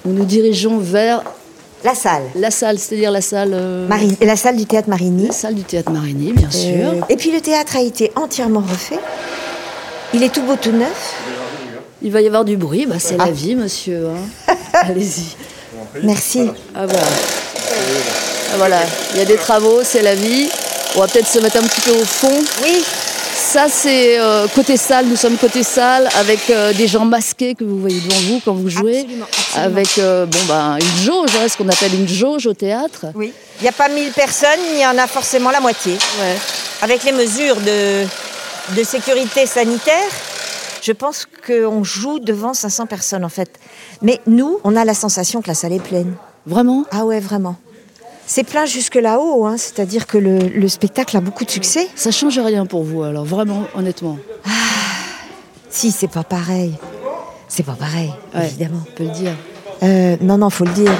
Nous 0.04 0.14
nous 0.14 0.24
dirigeons 0.24 0.78
vers 0.78 1.22
La 1.84 1.94
salle. 1.94 2.22
la 2.36 2.50
salle, 2.50 2.78
c'est-à-dire 2.78 3.10
la 3.10 3.20
salle, 3.20 3.50
euh, 3.52 3.88
la 4.22 4.36
salle 4.36 4.56
du 4.56 4.64
théâtre 4.64 4.88
Marigny. 4.88 5.26
la 5.26 5.32
salle 5.32 5.56
du 5.56 5.64
théâtre 5.64 5.90
Marigny, 5.90 6.32
bien 6.32 6.50
sûr. 6.50 6.70
Euh, 6.70 7.00
et 7.10 7.16
puis 7.16 7.32
le 7.32 7.40
théâtre 7.40 7.76
a 7.76 7.82
été 7.82 8.12
entièrement 8.16 8.60
refait. 8.60 9.00
Il 10.14 10.22
est 10.22 10.32
tout 10.32 10.42
beau, 10.42 10.54
tout 10.56 10.72
neuf. 10.72 11.14
Il 12.02 12.12
va 12.12 12.20
y 12.20 12.26
avoir 12.26 12.44
du 12.44 12.56
bruit, 12.56 12.86
bah, 12.86 12.96
c'est 12.98 13.16
Ah. 13.18 13.26
la 13.26 13.30
vie, 13.32 13.54
monsieur. 13.56 14.08
hein. 14.08 14.54
Allez-y. 14.72 15.36
Merci. 16.02 16.48
Ah 16.74 16.86
voilà. 16.86 17.06
Ah, 18.52 18.56
voilà, 18.56 18.80
il 19.12 19.18
y 19.18 19.22
a 19.22 19.24
des 19.24 19.36
travaux, 19.36 19.80
c'est 19.84 20.02
la 20.02 20.14
vie. 20.14 20.48
On 20.96 21.00
va 21.00 21.06
peut-être 21.08 21.26
se 21.28 21.38
mettre 21.38 21.56
un 21.58 21.62
petit 21.62 21.80
peu 21.82 21.90
au 21.92 22.04
fond. 22.04 22.32
Oui, 22.62 22.82
Ça, 23.52 23.66
c'est 23.72 24.18
euh, 24.18 24.46
côté 24.54 24.76
salle. 24.76 25.06
Nous 25.06 25.16
sommes 25.16 25.36
côté 25.38 25.62
salle 25.62 26.06
avec 26.18 26.50
euh, 26.50 26.72
des 26.74 26.86
gens 26.86 27.04
masqués 27.06 27.54
que 27.54 27.64
vous 27.64 27.78
voyez 27.78 28.00
devant 28.00 28.20
vous 28.28 28.40
quand 28.44 28.52
vous 28.52 28.68
jouez. 28.68 29.00
Absolument, 29.00 29.26
absolument. 29.26 29.64
Avec 29.78 29.98
euh, 29.98 30.26
bon, 30.26 30.38
ben, 30.48 30.76
une 30.80 31.02
jauge, 31.04 31.30
hein, 31.40 31.46
ce 31.48 31.56
qu'on 31.56 31.68
appelle 31.68 31.94
une 31.94 32.08
jauge 32.08 32.46
au 32.46 32.52
théâtre. 32.54 33.06
oui. 33.14 33.32
Il 33.60 33.62
n'y 33.62 33.68
a 33.68 33.72
pas 33.72 33.88
1000 33.88 34.12
personnes, 34.12 34.60
il 34.74 34.80
y 34.80 34.86
en 34.86 34.96
a 34.98 35.06
forcément 35.06 35.50
la 35.50 35.60
moitié. 35.60 35.92
Ouais. 36.20 36.36
Avec 36.82 37.02
les 37.04 37.12
mesures 37.12 37.56
de, 37.56 38.04
de 38.76 38.84
sécurité 38.84 39.46
sanitaire, 39.46 40.10
je 40.82 40.92
pense 40.92 41.26
qu'on 41.46 41.84
joue 41.84 42.18
devant 42.18 42.54
500 42.54 42.86
personnes 42.86 43.24
en 43.24 43.28
fait. 43.28 43.58
Mais 44.02 44.20
nous, 44.26 44.58
on 44.64 44.76
a 44.76 44.84
la 44.84 44.94
sensation 44.94 45.42
que 45.42 45.48
la 45.48 45.54
salle 45.54 45.72
est 45.72 45.82
pleine. 45.82 46.14
Vraiment? 46.46 46.84
Ah 46.90 47.04
ouais, 47.04 47.20
vraiment. 47.20 47.56
C'est 48.26 48.44
plein 48.44 48.66
jusque 48.66 48.96
là-haut, 48.96 49.46
hein, 49.46 49.56
c'est-à-dire 49.56 50.06
que 50.06 50.18
le, 50.18 50.38
le 50.38 50.68
spectacle 50.68 51.16
a 51.16 51.20
beaucoup 51.20 51.44
de 51.44 51.50
succès. 51.50 51.88
Ça 51.94 52.10
change 52.10 52.38
rien 52.38 52.66
pour 52.66 52.82
vous, 52.84 53.02
alors 53.02 53.24
vraiment, 53.24 53.64
honnêtement. 53.74 54.18
Si, 55.70 55.90
c'est 55.92 56.08
pas 56.08 56.24
pareil. 56.24 56.74
C'est 57.48 57.62
pas 57.62 57.72
pareil, 57.72 58.12
Ouais, 58.34 58.46
évidemment. 58.46 58.82
On 58.86 58.92
peut 58.92 59.04
le 59.04 59.10
dire. 59.10 59.32
Euh, 59.82 60.16
non, 60.20 60.36
non, 60.38 60.50
faut 60.50 60.64
le 60.64 60.72
dire. 60.72 60.92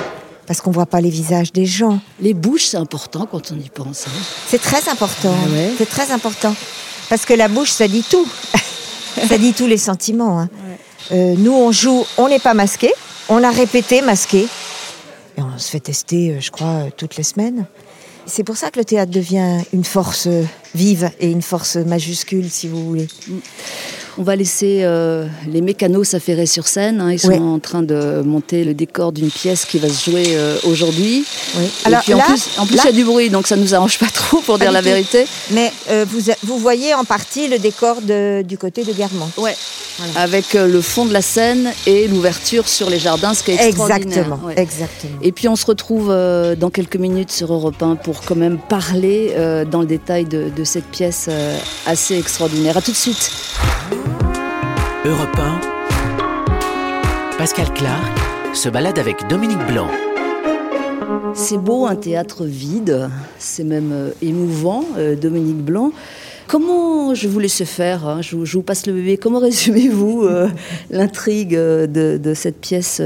Parce 0.47 0.63
qu'on 0.63 0.71
voit 0.71 0.87
pas 0.87 1.03
les 1.03 1.11
visages 1.11 1.53
des 1.53 1.67
gens. 1.67 2.01
Les 2.21 2.33
bouches, 2.33 2.67
c'est 2.69 2.79
important 2.79 3.27
quand 3.31 3.53
on 3.53 3.57
y 3.57 3.69
pense. 3.69 4.07
hein. 4.07 4.11
C'est 4.47 4.61
très 4.63 4.89
important. 4.89 5.35
Ah 5.47 5.51
ouais 5.51 5.73
C'est 5.77 5.89
très 5.89 6.11
important. 6.11 6.55
Parce 7.11 7.27
que 7.27 7.35
la 7.35 7.49
bouche, 7.49 7.71
ça 7.71 7.87
dit 7.89 8.05
tout. 8.09 8.27
ça 9.27 9.39
dit 9.39 9.53
tous 9.53 9.67
les 9.67 9.79
sentiments. 9.79 10.41
hein. 10.41 10.49
Euh, 11.13 11.35
nous, 11.39 11.53
on 11.53 11.73
joue, 11.73 12.05
on 12.19 12.29
n'est 12.29 12.39
pas 12.39 12.55
masqué. 12.55 12.93
On 13.29 13.43
a 13.43 13.51
répété 13.51 14.03
masqué. 14.03 14.47
Et 15.37 15.43
on 15.43 15.59
se 15.59 15.71
fait 15.71 15.81
tester, 15.81 16.31
euh, 16.33 16.41
je 16.41 16.51
crois, 16.51 16.67
euh, 16.67 16.89
toutes 16.97 17.17
les 17.17 17.23
semaines. 17.23 17.67
C'est 18.27 18.45
pour 18.45 18.57
ça 18.57 18.71
que 18.71 18.79
le 18.79 18.85
théâtre 18.85 19.11
devient 19.13 19.59
une 19.73 19.85
force 19.85 20.29
vive 20.75 21.11
et 21.21 21.31
une 21.31 21.43
force 21.43 21.77
majuscule, 21.77 22.49
si 22.51 22.69
vous 22.69 22.85
voulez. 22.85 23.07
On 24.21 24.25
va 24.25 24.35
laisser 24.35 24.81
euh, 24.83 25.27
les 25.49 25.61
mécanos 25.61 26.09
s'affairer 26.09 26.47
sur 26.47 26.67
scène. 26.67 27.01
hein. 27.01 27.13
Ils 27.13 27.21
sont 27.21 27.29
Ouais. 27.29 27.39
en 27.39 27.61
train 27.61 27.83
de 27.85 28.21
monter 28.25 28.65
le 28.65 28.75
décor 28.75 29.13
d'une 29.13 29.31
pièce 29.31 29.65
qui 29.65 29.79
va 29.79 29.89
se 29.89 30.11
jouer 30.11 30.25
euh, 30.31 30.57
aujourd'hui. 30.65 31.25
Oui. 31.57 31.65
Et 31.65 31.87
Alors 31.87 32.01
puis 32.03 32.15
en 32.15 32.19
là, 32.19 32.25
plus, 32.25 32.49
en 32.59 32.67
plus, 32.67 32.79
il 32.83 32.85
y 32.85 32.89
a 32.89 32.93
du 32.93 33.05
bruit, 33.05 33.31
donc 33.31 33.47
ça 33.47 33.55
nous 33.55 33.77
arrange 33.77 33.97
pas 33.99 34.11
trop 34.13 34.39
pour 34.41 34.59
Pas 34.59 34.65
dire 34.65 34.73
la 34.73 34.81
tout. 34.81 34.87
vérité. 34.87 35.25
Mais 35.53 35.73
euh, 35.91 36.05
vous, 36.43 36.59
voyez 36.59 36.95
en 36.95 37.05
partie 37.05 37.47
le 37.47 37.59
décor 37.61 38.03
de- 38.03 38.43
du 38.43 38.59
côté 38.59 38.83
de 38.83 38.93
Guermantes. 38.93 39.37
Ouais. 39.39 39.55
Avec 40.17 40.55
euh, 40.55 40.67
le 40.69 40.81
fond 40.81 41.07
de 41.07 41.13
la 41.13 41.23
scène 41.23 41.71
et 41.87 42.07
l'ouverture 42.09 42.69
sur 42.69 42.89
les 42.91 42.99
jardins, 43.01 43.35
ce 43.35 43.43
qui 43.45 43.53
est 43.53 43.67
extraordinaire. 43.69 44.03
Exactement, 44.19 44.41
Ouais. 44.47 44.55
exactement. 44.57 45.19
Et 45.23 45.31
puis 45.33 45.47
on 45.49 45.57
se 45.57 45.67
retrouve 45.67 46.09
dans 46.09 46.71
quelques 46.71 46.97
minutes 46.97 47.31
sur 47.33 47.53
Europe 47.53 47.81
1 47.83 47.95
pour 47.97 48.21
quand 48.23 48.37
même 48.37 48.59
parler 48.69 49.33
dans 49.71 49.81
le 49.81 49.87
détail 49.87 50.25
de, 50.25 50.51
de 50.59 50.65
cette 50.65 50.87
pièce 50.87 51.27
euh, 51.31 51.57
assez 51.87 52.19
extraordinaire. 52.19 52.77
À 52.77 52.83
tout 52.83 52.91
de 52.91 52.97
suite. 52.97 53.31
Europe 55.05 55.39
1, 55.39 55.61
Pascal 57.39 57.73
Clark 57.75 58.19
se 58.55 58.69
balade 58.69 58.99
avec 58.99 59.27
Dominique 59.29 59.65
Blanc. 59.69 59.89
C'est 61.35 61.59
beau 61.59 61.87
un 61.87 61.95
théâtre 61.95 62.45
vide, 62.45 63.09
c'est 63.39 63.63
même 63.65 63.93
euh, 63.93 64.11
émouvant, 64.21 64.85
euh, 64.99 65.15
Dominique 65.15 65.59
Blanc. 65.65 65.93
Comment 66.49 67.15
je 67.15 67.29
vous 67.29 67.39
laisse 67.39 67.63
faire 67.65 68.07
hein, 68.09 68.21
je, 68.23 68.35
vous- 68.35 68.45
je 68.45 68.57
vous 68.57 68.63
passe 68.63 68.87
le 68.87 68.93
bébé. 68.95 69.17
Comment 69.17 69.39
résumez-vous 69.39 70.25
euh, 70.25 70.49
l'intrigue 70.91 71.55
de, 71.55 72.19
de 72.21 72.35
cette 72.35 72.61
pièce 72.61 73.01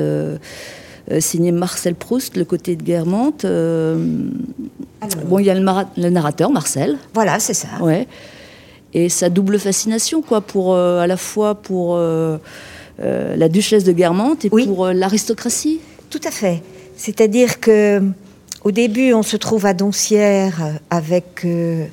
signée 1.18 1.52
Marcel 1.52 1.94
Proust, 1.96 2.36
Le 2.36 2.44
côté 2.44 2.76
de 2.76 2.82
Guermantes 2.82 3.44
Alors. 5.02 5.24
Bon, 5.24 5.38
il 5.40 5.46
y 5.46 5.50
a 5.50 5.54
le, 5.54 6.10
narrateur, 6.10 6.50
Marcel. 6.50 6.96
Voilà, 7.12 7.40
c'est 7.40 7.54
ça. 7.54 7.68
Ouais. 7.80 8.06
Et 8.94 9.08
sa 9.08 9.30
double 9.30 9.58
fascination, 9.58 10.22
quoi, 10.22 10.40
pour 10.40 10.74
euh, 10.74 11.00
à 11.00 11.06
la 11.06 11.16
fois 11.16 11.56
pour 11.56 11.96
euh, 11.96 12.38
euh, 13.00 13.34
la 13.36 13.48
duchesse 13.48 13.84
de 13.84 13.92
Guermantes 13.92 14.44
et 14.44 14.48
Oui. 14.52 14.66
pour 14.66 14.86
l'aristocratie. 14.88 15.80
Tout 16.08 16.20
à 16.24 16.30
fait. 16.30 16.62
C'est-à-dire 16.96 17.58
que 17.58 18.00
au 18.64 18.70
début, 18.70 19.12
on 19.12 19.24
se 19.24 19.36
trouve 19.36 19.66
à 19.66 19.74
Doncières 19.74 20.78
avec 20.90 21.44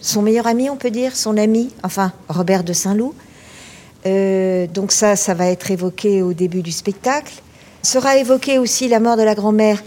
son 0.02 0.22
meilleur 0.22 0.46
ami, 0.46 0.70
on 0.70 0.76
peut 0.76 0.92
dire, 0.92 1.16
son 1.16 1.36
ami, 1.36 1.72
enfin 1.84 2.12
Robert 2.28 2.64
de 2.64 2.74
Saint-Loup. 2.74 3.16
Donc 4.06 4.92
ça, 4.92 5.16
ça 5.16 5.34
va 5.34 5.48
être 5.48 5.72
évoqué 5.72 6.22
au 6.22 6.34
début 6.34 6.62
du 6.62 6.72
spectacle. 6.72 7.34
Sera 7.82 8.18
évoqué 8.18 8.60
aussi 8.60 8.88
la 8.88 9.00
mort 9.00 9.18
de 9.18 9.24
la 9.24 9.34
grand-mère. 9.34 9.82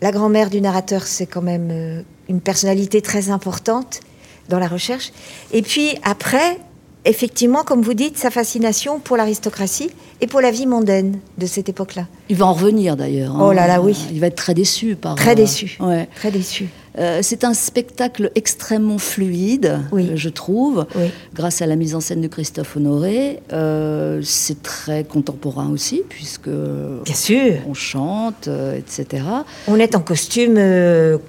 La 0.00 0.10
grand-mère 0.10 0.48
du 0.48 0.62
narrateur, 0.62 1.02
c'est 1.02 1.26
quand 1.26 1.42
même 1.42 2.04
une 2.30 2.40
personnalité 2.40 3.02
très 3.02 3.28
importante 3.30 4.00
dans 4.48 4.58
la 4.58 4.68
recherche. 4.68 5.12
Et 5.52 5.62
puis 5.62 5.90
après, 6.04 6.58
effectivement, 7.04 7.64
comme 7.64 7.82
vous 7.82 7.94
dites, 7.94 8.16
sa 8.16 8.30
fascination 8.30 9.00
pour 9.00 9.16
l'aristocratie 9.16 9.90
et 10.20 10.26
pour 10.26 10.40
la 10.40 10.50
vie 10.50 10.66
mondaine 10.66 11.18
de 11.38 11.46
cette 11.46 11.68
époque-là. 11.68 12.06
Il 12.28 12.36
va 12.36 12.46
en 12.46 12.52
revenir 12.54 12.96
d'ailleurs. 12.96 13.34
hein. 13.34 13.40
Oh 13.42 13.52
là 13.52 13.66
là, 13.66 13.82
oui. 13.82 13.96
Il 14.12 14.20
va 14.20 14.28
être 14.28 14.36
très 14.36 14.54
déçu 14.54 14.94
par. 14.96 15.16
Très 15.16 15.32
euh, 15.32 15.34
déçu. 15.34 15.76
Ouais. 15.80 16.08
Très 16.14 16.30
déçu. 16.30 16.68
Euh, 17.00 17.20
c'est 17.22 17.44
un 17.44 17.54
spectacle 17.54 18.30
extrêmement 18.34 18.98
fluide, 18.98 19.78
Oui. 19.90 20.10
euh, 20.10 20.16
je 20.16 20.28
trouve, 20.28 20.86
Oui. 20.96 21.10
grâce 21.34 21.62
à 21.62 21.66
la 21.66 21.76
mise 21.76 21.94
en 21.94 22.00
scène 22.00 22.20
de 22.20 22.28
Christophe 22.28 22.76
Honoré. 22.76 23.40
Euh, 23.52 24.20
c'est 24.22 24.62
très 24.62 25.04
contemporain 25.04 25.70
aussi, 25.70 26.02
puisque 26.08 26.48
Bien 26.50 27.14
sûr. 27.14 27.54
on 27.68 27.74
chante, 27.74 28.48
euh, 28.48 28.76
etc. 28.76 29.24
On 29.66 29.76
est 29.76 29.94
en 29.94 30.00
costume, 30.00 30.58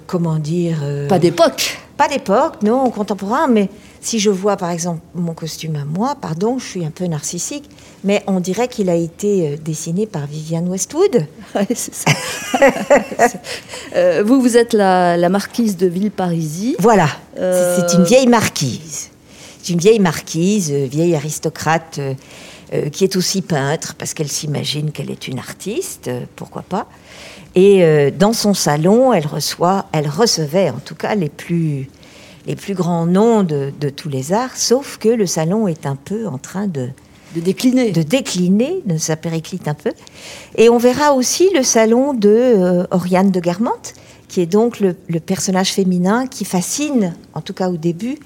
comment 0.06 0.36
dire 0.38 0.76
Pas 1.08 1.18
d'époque. 1.18 1.78
Pas 1.96 2.08
d'époque, 2.08 2.62
non, 2.62 2.90
contemporain, 2.90 3.46
mais 3.48 3.68
si 4.02 4.18
je 4.18 4.30
vois 4.30 4.56
par 4.56 4.70
exemple 4.70 5.00
mon 5.14 5.32
costume 5.32 5.76
à 5.76 5.84
moi, 5.84 6.16
pardon, 6.20 6.58
je 6.58 6.64
suis 6.66 6.84
un 6.84 6.90
peu 6.90 7.06
narcissique, 7.06 7.68
mais 8.04 8.22
on 8.26 8.40
dirait 8.40 8.66
qu'il 8.68 8.90
a 8.90 8.94
été 8.96 9.48
euh, 9.52 9.56
dessiné 9.56 10.06
par 10.06 10.26
Vivienne 10.26 10.68
Westwood. 10.68 11.26
Ouais, 11.54 11.66
ça. 11.74 12.10
Euh, 13.94 14.22
vous, 14.24 14.40
vous 14.40 14.56
êtes 14.56 14.72
la, 14.72 15.16
la 15.18 15.28
marquise 15.28 15.76
de 15.76 15.86
Villeparisis. 15.86 16.76
Voilà, 16.78 17.08
Euh, 17.38 17.76
c'est 17.78 17.94
une 17.96 18.04
vieille 18.04 18.26
marquise. 18.26 19.10
C'est 19.62 19.72
une 19.74 19.78
vieille 19.78 20.00
marquise, 20.00 20.70
vieille 20.72 21.14
aristocrate 21.14 21.98
euh, 22.72 22.88
qui 22.88 23.04
est 23.04 23.16
aussi 23.16 23.42
peintre 23.42 23.94
parce 23.98 24.14
qu'elle 24.14 24.28
s'imagine 24.30 24.92
qu'elle 24.92 25.10
est 25.10 25.28
une 25.28 25.38
artiste, 25.38 26.10
pourquoi 26.36 26.62
pas. 26.62 26.86
Et 27.54 28.10
dans 28.18 28.32
son 28.32 28.54
salon, 28.54 29.12
elle 29.12 29.26
reçoit, 29.26 29.84
elle 29.92 30.08
recevait 30.08 30.70
en 30.70 30.78
tout 30.82 30.94
cas 30.94 31.14
les 31.14 31.28
plus 31.28 31.90
les 32.46 32.56
plus 32.56 32.74
grands 32.74 33.06
noms 33.06 33.42
de, 33.42 33.72
de 33.80 33.88
tous 33.88 34.08
les 34.08 34.32
arts, 34.32 34.56
sauf 34.56 34.98
que 34.98 35.08
le 35.08 35.26
salon 35.26 35.68
est 35.68 35.86
un 35.86 35.96
peu 35.96 36.26
en 36.26 36.38
train 36.38 36.66
de, 36.66 36.88
De 37.36 37.40
décliner. 37.40 37.92
de 37.92 38.02
décliner, 38.02 38.80
de 38.84 38.98
ça 38.98 39.16
périclite 39.16 39.68
un 39.68 39.74
peu. 39.74 39.92
Et 40.56 40.68
on 40.68 40.78
verra 40.78 41.12
aussi 41.14 41.48
le 41.54 41.62
salon 41.62 42.14
de 42.14 42.28
euh, 42.28 42.84
Oriane 42.90 43.30
de 43.30 43.40
Guermantes, 43.40 43.94
qui 44.28 44.40
est 44.40 44.46
donc 44.46 44.80
le, 44.80 44.96
le 45.08 45.20
personnage 45.20 45.72
féminin 45.72 46.26
qui 46.26 46.44
fascine, 46.44 47.14
en 47.34 47.40
tout 47.42 47.52
cas 47.52 47.68
au 47.68 47.76
début, 47.76 48.18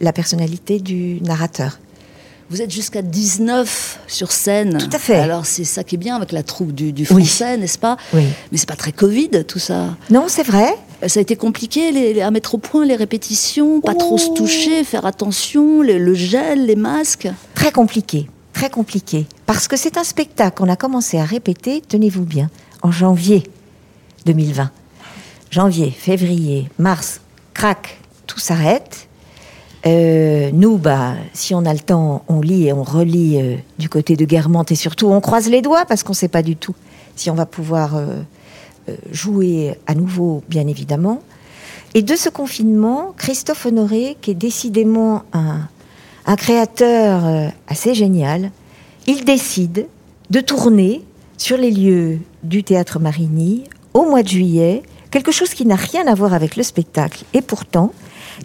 la 0.00 0.12
personnalité 0.12 0.78
du 0.80 1.20
narrateur. 1.20 1.78
Vous 2.48 2.60
êtes 2.62 2.70
jusqu'à 2.72 3.02
19 3.02 4.00
sur 4.08 4.32
scène. 4.32 4.78
Tout 4.78 4.90
à 4.92 4.98
fait. 4.98 5.14
Alors 5.20 5.46
c'est 5.46 5.62
ça 5.62 5.84
qui 5.84 5.94
est 5.94 5.98
bien 5.98 6.16
avec 6.16 6.32
la 6.32 6.42
troupe 6.42 6.72
du, 6.72 6.92
du 6.92 7.02
Oui. 7.12 7.24
français, 7.24 7.56
n'est-ce 7.56 7.78
pas? 7.78 7.96
Oui. 8.12 8.24
Mais 8.50 8.58
c'est 8.58 8.68
pas 8.68 8.74
très 8.74 8.90
Covid 8.90 9.44
tout 9.46 9.60
ça. 9.60 9.96
Non, 10.10 10.24
c'est 10.26 10.42
vrai. 10.42 10.74
Ça 11.06 11.18
a 11.18 11.22
été 11.22 11.34
compliqué 11.36 11.92
les- 11.92 12.12
les- 12.14 12.20
à 12.20 12.30
mettre 12.30 12.54
au 12.54 12.58
point 12.58 12.84
les 12.84 12.94
répétitions, 12.96 13.80
pas 13.80 13.94
trop 13.94 14.18
se 14.18 14.28
Oh. 14.30 14.34
toucher, 14.34 14.84
faire 14.84 15.06
attention, 15.06 15.80
le, 15.82 15.96
le 15.98 16.14
gel, 16.14 16.66
les 16.66 16.76
masques. 16.76 17.28
Très 17.54 17.72
compliqué, 17.72 18.28
très 18.52 18.68
compliqué. 18.68 19.26
Parce 19.46 19.66
que 19.66 19.76
c'est 19.78 19.96
un 19.96 20.04
spectacle 20.04 20.58
qu'on 20.58 20.68
a 20.68 20.76
commencé 20.76 21.18
à 21.18 21.24
répéter, 21.24 21.82
tenez-vous 21.88 22.24
bien, 22.24 22.50
en 22.82 22.90
janvier 22.90 23.42
2020. 24.26 24.70
Janvier, 25.50 25.90
février, 25.90 26.68
mars, 26.78 27.22
crac, 27.54 27.98
tout 28.26 28.38
s'arrête. 28.38 29.08
Euh, 29.86 30.50
nous, 30.52 30.76
bah, 30.76 31.14
si 31.32 31.54
on 31.54 31.64
a 31.64 31.72
le 31.72 31.80
temps, 31.80 32.22
on 32.28 32.42
lit 32.42 32.66
et 32.66 32.72
on 32.74 32.82
relit 32.82 33.40
euh, 33.40 33.56
du 33.78 33.88
côté 33.88 34.14
de 34.16 34.26
Guermantes 34.26 34.70
et 34.70 34.74
surtout 34.74 35.06
on 35.08 35.22
croise 35.22 35.48
les 35.48 35.62
doigts 35.62 35.86
parce 35.86 36.02
qu'on 36.02 36.12
ne 36.12 36.16
sait 36.16 36.28
pas 36.28 36.42
du 36.42 36.54
tout 36.56 36.74
si 37.16 37.30
on 37.30 37.34
va 37.34 37.46
pouvoir 37.46 37.96
euh, 37.96 38.20
jouer 39.12 39.74
à 39.86 39.94
nouveau, 39.94 40.42
bien 40.48 40.66
évidemment. 40.66 41.20
Et 41.94 42.02
de 42.02 42.14
ce 42.16 42.28
confinement, 42.28 43.14
Christophe 43.16 43.66
Honoré, 43.66 44.16
qui 44.20 44.30
est 44.32 44.34
décidément 44.34 45.22
un, 45.32 45.60
un 46.26 46.36
créateur 46.36 47.26
euh, 47.26 47.48
assez 47.68 47.94
génial, 47.94 48.50
il 49.06 49.24
décide 49.24 49.86
de 50.30 50.40
tourner 50.40 51.02
sur 51.36 51.56
les 51.56 51.70
lieux 51.70 52.18
du 52.44 52.62
théâtre 52.62 53.00
Marigny 53.00 53.64
au 53.94 54.04
mois 54.04 54.22
de 54.22 54.28
juillet, 54.28 54.82
quelque 55.10 55.32
chose 55.32 55.50
qui 55.54 55.66
n'a 55.66 55.74
rien 55.74 56.06
à 56.06 56.14
voir 56.14 56.32
avec 56.34 56.54
le 56.56 56.62
spectacle. 56.62 57.24
Et 57.34 57.42
pourtant, 57.42 57.92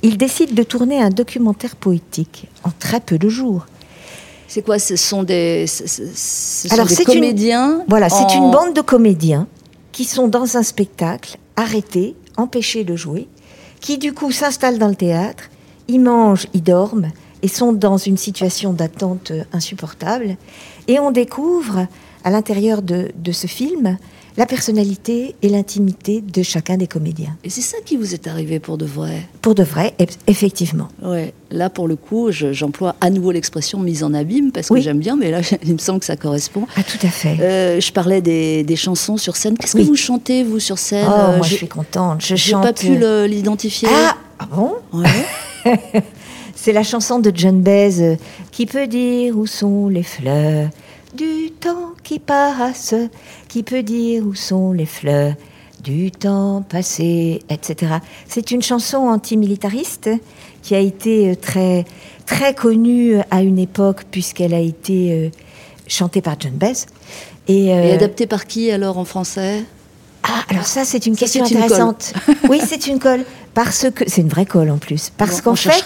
il 0.02 0.18
décide 0.18 0.56
de 0.56 0.64
tourner 0.64 1.00
un 1.02 1.10
documentaire 1.10 1.76
poétique 1.76 2.48
en 2.64 2.72
très 2.80 3.00
peu 3.00 3.18
de 3.20 3.30
jours. 3.30 3.68
C'est 4.48 4.64
quoi 4.64 4.80
Ce 4.80 4.96
sont 4.96 5.24
des, 5.24 5.68
ce- 5.68 5.88
ce- 5.88 6.04
ce 6.16 6.68
sont 6.68 6.74
Alors, 6.74 6.88
des 6.88 6.96
c'est 6.96 7.04
une- 7.04 7.14
comédiens. 7.22 7.84
Voilà, 7.88 8.10
c'est 8.10 8.34
une 8.36 8.50
bande 8.52 8.74
de 8.74 8.82
comédiens 8.82 9.48
qui 9.96 10.04
sont 10.04 10.28
dans 10.28 10.58
un 10.58 10.64
spectacle, 10.64 11.38
arrêtés, 11.56 12.18
empêchés 12.36 12.84
de 12.84 12.98
jouer, 12.98 13.30
qui 13.80 13.98
du 13.98 14.14
coup 14.14 14.30
s'installent 14.30 14.78
dans 14.78 14.90
le 14.90 14.96
théâtre, 14.96 15.50
ils 15.88 16.02
mangent, 16.02 16.48
ils 16.54 16.62
dorment 16.62 17.14
et 17.42 17.48
sont 17.48 17.72
dans 17.72 17.96
une 17.96 18.18
situation 18.18 18.74
d'attente 18.74 19.32
euh, 19.32 19.46
insupportable. 19.54 20.36
Et 20.90 21.00
on 21.00 21.12
découvre 21.12 21.88
à 22.26 22.30
l'intérieur 22.30 22.82
de 22.82 23.32
ce 23.32 23.48
film 23.48 23.98
la 24.38 24.46
personnalité 24.46 25.36
et 25.42 25.48
l'intimité 25.50 26.22
de 26.22 26.44
chacun 26.44 26.76
des 26.78 26.88
comédiens. 26.88 27.36
Et 27.46 27.50
c'est 27.50 27.62
ça 27.62 27.78
qui 27.86 27.96
vous 27.96 28.14
est 28.14 28.28
arrivé 28.28 28.60
pour 28.60 28.78
de 28.78 28.86
vrai? 28.86 29.22
Pour 29.42 29.56
de 29.56 29.64
vrai, 29.64 29.94
effectivement. 30.28 30.90
Ouais. 31.02 31.34
Là, 31.52 31.70
pour 31.70 31.88
le 31.88 31.96
coup, 31.96 32.32
je- 32.32 32.52
j'emploie 32.52 32.96
à 33.00 33.10
nouveau 33.10 33.32
l'expression 33.32 33.80
mise 33.80 34.04
en 34.04 34.14
abîme 34.14 34.52
parce 34.52 34.68
que 34.68 34.74
Oui. 34.74 34.82
j'aime 34.82 35.00
bien, 35.00 35.16
mais 35.16 35.32
là, 35.32 35.40
il 35.64 35.74
me 35.74 35.78
semble 35.78 36.00
que 36.00 36.06
ça 36.06 36.18
correspond. 36.18 36.68
Ah, 36.76 36.84
tout 36.84 37.06
à 37.06 37.10
fait. 37.10 37.38
Euh, 37.40 37.80
je 37.80 37.92
parlais 37.94 38.22
des, 38.22 38.64
des 38.64 38.76
chansons 38.76 39.16
sur 39.18 39.38
scène. 39.38 39.58
Qu'est-ce 39.58 39.78
Oui. 39.78 39.84
que 39.84 39.88
vous 39.88 39.96
chantez, 39.96 40.44
vous, 40.44 40.60
sur 40.60 40.78
scène? 40.80 41.06
Oh, 41.08 41.12
Euh, 41.14 41.38
moi, 41.38 41.46
je 41.46 41.52
j'ai- 41.52 41.56
suis 41.58 41.68
contente. 41.70 42.22
Je 42.22 42.36
chante. 42.36 42.64
pas 42.64 42.74
pu 42.74 42.98
le- 42.98 43.26
l'identifier. 43.28 43.88
Ah, 43.92 44.18
ah 44.40 44.48
bon? 44.54 44.74
Ouais. 44.92 45.06
C'est 46.56 46.74
la 46.74 46.84
chanson 46.84 47.20
de 47.20 47.32
John 47.34 47.62
Baez 47.62 48.02
euh, 48.02 48.16
qui 48.52 48.66
peut 48.66 48.88
dire 48.88 49.38
où 49.38 49.46
sont 49.46 49.88
les 49.88 50.04
fleurs? 50.04 50.70
Du 51.16 51.52
temps 51.60 51.94
qui 52.04 52.20
passe, 52.20 52.94
qui 53.56 53.64
peut 53.64 53.84
dire 53.84 54.28
où 54.28 54.36
sont 54.36 54.74
les 54.74 54.86
fleurs 54.86 55.34
du 55.82 56.12
temps 56.12 56.62
passé, 56.68 57.40
etc. 57.50 58.00
C'est 58.28 58.52
une 58.52 58.62
chanson 58.62 58.98
antimilitariste 58.98 60.10
qui 60.62 60.76
a 60.76 60.80
été 60.80 61.30
euh, 61.30 61.36
très 61.36 61.86
très 62.26 62.54
connue 62.54 63.16
à 63.32 63.44
une 63.44 63.58
époque 63.58 64.02
puisqu'elle 64.12 64.54
a 64.54 64.60
été 64.60 65.14
euh, 65.14 65.30
chantée 65.88 66.22
par 66.22 66.36
John 66.38 66.52
Baez. 66.52 66.86
Et, 67.48 67.74
euh, 67.74 67.84
Et 67.84 67.94
adapté 67.94 68.28
par 68.28 68.46
qui 68.46 68.72
alors 68.72 68.98
en 68.98 69.06
français? 69.06 69.64
Ah, 70.24 70.44
alors 70.50 70.66
ça, 70.66 70.84
c'est 70.84 71.06
une 71.06 71.14
Ça, 71.16 71.22
question 71.22 71.46
une 71.46 71.56
intéressante. 71.56 72.12
oui, 72.50 72.60
c'est 72.68 72.88
une 72.88 73.00
colle. 73.00 73.24
Parce 73.54 73.90
que 73.90 74.04
c'est 74.06 74.20
une 74.20 74.28
vraie 74.28 74.46
colle 74.46 74.70
en 74.70 74.80
plus. 74.80 75.14
Parce 75.18 75.42
Bon, 75.42 75.52
qu'en 75.52 75.56
fait. 75.56 75.82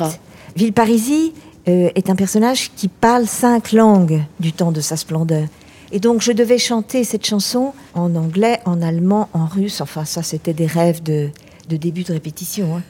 Villeparisis 0.56 1.34
euh, 1.68 1.92
est 1.94 2.10
un 2.10 2.16
personnage 2.16 2.72
qui 2.76 2.88
parle 2.88 3.28
cinq 3.28 3.74
langues 3.74 4.24
du 4.40 4.54
temps 4.54 4.72
de 4.72 4.82
sa 4.82 4.98
splendeur. 4.98 5.44
Et 5.92 6.00
donc, 6.00 6.22
je 6.22 6.32
devais 6.32 6.58
chanter 6.60 7.04
cette 7.04 7.26
chanson 7.26 7.74
en 7.96 8.16
anglais, 8.16 8.60
en 8.66 8.82
allemand, 8.82 9.28
en 9.34 9.46
russe. 9.46 9.82
Enfin, 9.82 10.06
ça, 10.06 10.22
c'était 10.24 10.54
des 10.54 10.68
rêves 10.68 11.02
de, 11.02 11.30
de 11.70 11.78
début 11.78 12.04
de 12.04 12.14
répétition. 12.14 12.78
hein. 12.78 12.84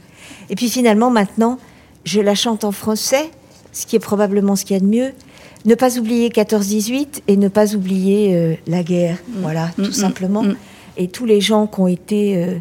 Et 0.49 0.55
puis 0.55 0.69
finalement, 0.69 1.09
maintenant, 1.09 1.57
je 2.05 2.19
la 2.21 2.35
chante 2.35 2.63
en 2.63 2.71
français, 2.71 3.29
ce 3.71 3.85
qui 3.85 3.95
est 3.95 3.99
probablement 3.99 4.55
ce 4.55 4.65
qu'il 4.65 4.75
y 4.75 4.77
a 4.77 4.81
de 4.81 4.85
mieux. 4.85 5.11
Ne 5.65 5.75
pas 5.75 5.97
oublier 5.97 6.29
14-18 6.29 7.21
et 7.27 7.37
ne 7.37 7.47
pas 7.47 7.73
oublier 7.75 8.35
euh, 8.35 8.55
la 8.67 8.83
guerre. 8.83 9.17
Voilà, 9.41 9.67
Mm, 9.77 9.83
tout 9.83 9.89
mm, 9.89 9.93
simplement. 9.93 10.43
mm. 10.43 10.55
Et 10.97 11.07
tous 11.07 11.25
les 11.25 11.39
gens 11.41 11.67
qui 11.67 11.79
ont 11.79 11.87
été 11.87 12.37
euh, 12.37 12.55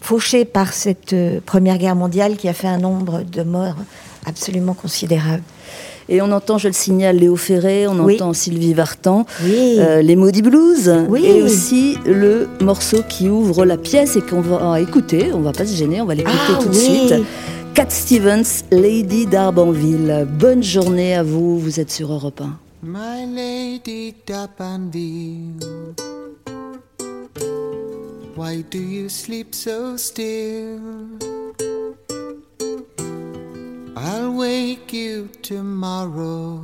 fauchés 0.00 0.44
par 0.44 0.72
cette 0.72 1.12
euh, 1.12 1.40
Première 1.44 1.76
Guerre 1.78 1.96
mondiale 1.96 2.36
qui 2.36 2.48
a 2.48 2.52
fait 2.54 2.68
un 2.68 2.78
nombre 2.78 3.22
de 3.22 3.42
morts 3.42 3.76
absolument 4.26 4.74
considérable. 4.74 5.42
Et 6.08 6.20
on 6.20 6.30
entend, 6.32 6.58
je 6.58 6.68
le 6.68 6.74
signale, 6.74 7.16
Léo 7.16 7.36
Ferré, 7.36 7.86
on 7.88 7.98
Oui. 8.04 8.14
entend 8.16 8.32
Sylvie 8.32 8.74
Vartan, 8.74 9.24
Oui. 9.44 9.76
euh, 9.78 10.02
les 10.02 10.16
Maudits 10.16 10.42
Blues, 10.42 10.92
Oui. 11.08 11.24
et 11.24 11.42
aussi 11.42 11.96
le 12.06 12.46
morceau 12.60 12.98
qui 13.08 13.28
ouvre 13.28 13.64
la 13.64 13.76
pièce 13.78 14.16
et 14.16 14.20
qu'on 14.20 14.40
va 14.42 14.80
écouter. 14.80 15.30
On 15.32 15.40
va 15.40 15.52
pas 15.52 15.64
se 15.64 15.74
gêner, 15.74 16.00
on 16.00 16.04
va 16.06 16.14
l'écouter 16.14 16.36
Ah 16.50 16.58
tout 16.62 16.68
de 16.68 16.74
suite. 16.74 17.14
Cat 17.74 17.86
Stevens, 17.88 18.62
Lady 18.70 19.26
d'Arbanville. 19.26 20.26
Bonne 20.38 20.62
journée 20.62 21.14
à 21.14 21.22
vous, 21.22 21.58
vous 21.58 21.80
êtes 21.80 21.90
sur 21.90 22.12
Europe 22.12 22.40
1. 22.40 22.58
My 22.86 23.24
lady 23.34 24.14
Dapanville, 24.26 25.54
why 28.36 28.62
do 28.70 28.78
you 28.78 29.08
sleep 29.08 29.54
so 29.54 29.96
still? 29.96 30.78
I'll 33.96 34.32
wake 34.32 34.92
you 34.92 35.28
tomorrow, 35.42 36.60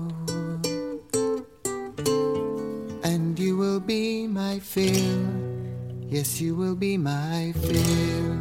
and 3.04 3.38
you 3.38 3.56
will 3.56 3.78
be 3.78 4.26
my 4.26 4.58
fill. 4.58 5.28
Yes, 6.08 6.40
you 6.40 6.56
will 6.56 6.74
be 6.74 6.96
my 6.96 7.52
fill. 7.62 8.34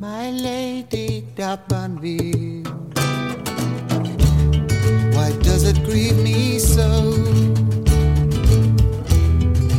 My 0.00 0.30
lady 0.30 1.28
Dapanville. 1.36 2.64
Why 5.14 5.32
does 5.42 5.64
it 5.64 5.84
grieve 5.84 6.16
me 6.16 6.58
so? 6.58 7.12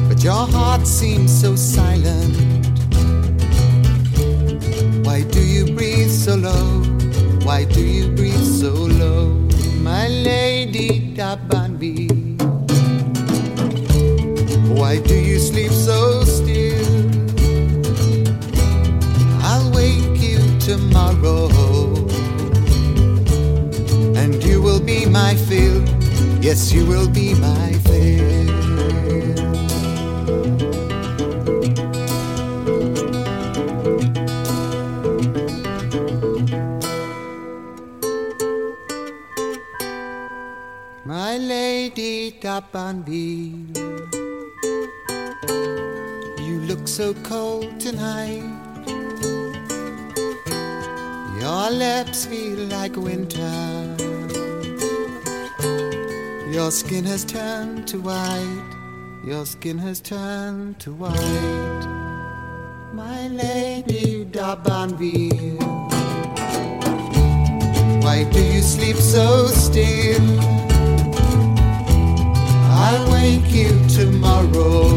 But 0.07 0.23
your 0.23 0.45
heart 0.47 0.85
seems 0.85 1.31
so 1.41 1.55
silent. 1.55 2.37
Why 5.03 5.23
do 5.23 5.41
you 5.43 5.73
breathe 5.73 6.11
so 6.11 6.35
low? 6.35 6.94
Why 7.45 7.63
do 7.65 7.79
you 7.85 8.09
breathe 8.09 8.43
so 8.43 8.73
low? 8.73 9.29
My 9.77 10.07
lady 10.07 11.13
Dabanbi. 11.13 12.09
Why 14.67 14.97
do 14.97 15.13
you 15.13 15.37
sleep 15.37 15.71
so 15.71 16.23
still? 16.23 16.83
I'll 19.43 19.71
wake 19.71 20.19
you 20.19 20.39
tomorrow 20.59 21.45
and 24.17 24.43
you 24.43 24.59
will 24.59 24.81
be 24.81 25.05
my 25.05 25.35
fill. 25.35 25.85
Yes, 26.41 26.71
you 26.73 26.83
will 26.87 27.07
be 27.07 27.35
my 27.35 27.73
fill. 27.85 28.64
Da 42.39 42.61
Banville. 42.71 43.73
You 46.39 46.59
look 46.67 46.87
so 46.87 47.15
cold 47.23 47.79
tonight. 47.79 48.43
Your 51.41 51.71
lips 51.71 52.27
feel 52.27 52.59
like 52.67 52.95
winter. 52.95 53.97
Your 56.51 56.69
skin 56.69 57.03
has 57.05 57.25
turned 57.25 57.87
to 57.87 57.97
white. 58.01 59.23
Your 59.25 59.47
skin 59.47 59.79
has 59.79 59.99
turned 60.01 60.79
to 60.81 60.93
white. 60.93 61.85
My 62.93 63.27
lady 63.29 64.25
d'Abanville. 64.25 65.57
Why 68.03 68.23
do 68.31 68.41
you 68.43 68.61
sleep 68.61 68.97
so 68.97 69.47
still? 69.47 70.74
I'll 72.87 73.11
wake 73.11 73.51
you 73.51 73.71
tomorrow. 73.89 74.89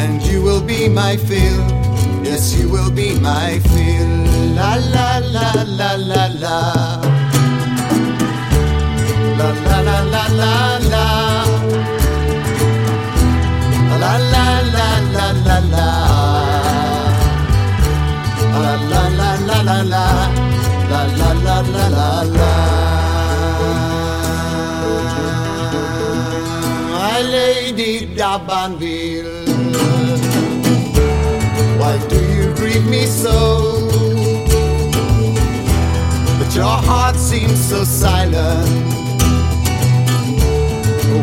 And 0.00 0.22
you 0.22 0.42
will 0.42 0.62
be 0.62 0.88
my 0.88 1.16
fill. 1.16 1.62
Yes, 2.22 2.54
you 2.56 2.68
will 2.68 2.90
be 2.90 3.18
my 3.18 3.58
fill. 3.70 4.12
La 4.58 4.76
la 4.94 5.18
la 5.34 5.48
la 5.78 5.90
la 6.10 6.22
la. 6.42 6.58
La 9.38 9.48
la 9.66 9.78
la 9.88 9.98
la 10.14 10.24
la 10.40 10.54
la. 10.92 11.06
La 14.02 14.12
la 14.32 14.46
la 14.74 14.88
la 15.14 15.26
la 15.46 15.58
la. 15.74 15.88
La 18.62 18.74
la 18.92 19.02
la 19.18 19.30
la 19.48 19.58
la 19.68 19.78
la. 19.92 20.04
La 20.90 21.02
la 21.18 21.30
la 21.46 21.56
la 21.74 21.88
la 21.96 22.08
la. 22.38 22.53
Lady 27.84 28.06
d'Abanville. 28.16 29.46
Why 31.78 31.94
do 32.08 32.18
you 32.36 32.54
grieve 32.54 32.86
me 32.86 33.04
so? 33.06 33.36
But 36.38 36.50
your 36.54 36.76
heart 36.88 37.16
seems 37.16 37.60
so 37.70 37.84
silent. 37.84 38.68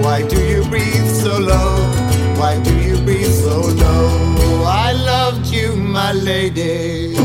Why 0.04 0.22
do 0.34 0.40
you 0.54 0.64
breathe 0.72 1.10
so 1.24 1.34
low? 1.52 1.74
Why 2.40 2.54
do 2.68 2.74
you 2.88 2.98
breathe 3.06 3.36
so 3.46 3.58
low? 3.84 4.64
I 4.86 4.94
loved 4.94 5.48
you, 5.48 5.76
my 5.76 6.12
lady. 6.14 7.16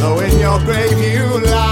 Though 0.00 0.20
in 0.26 0.34
your 0.38 0.58
grave 0.66 0.98
you 1.12 1.26
lie, 1.52 1.67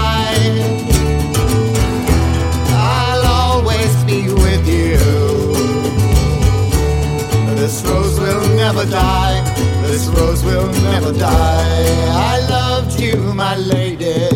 This 7.67 7.83
rose 7.83 8.17
will 8.17 8.47
never 8.55 8.85
die. 8.85 9.43
This 9.81 10.07
rose 10.07 10.41
will 10.41 10.71
never 10.83 11.11
die. 11.11 11.97
I 12.31 12.39
loved 12.49 12.97
you, 12.97 13.17
my 13.33 13.57
lady. 13.57 14.29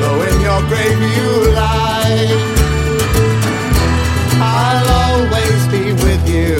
Though 0.00 0.20
in 0.28 0.38
your 0.42 0.60
grave 0.68 1.00
you 1.16 1.30
lie, 1.54 2.28
I'll 4.38 4.90
always 5.06 5.60
be 5.72 5.94
with 6.04 6.28
you. 6.28 6.58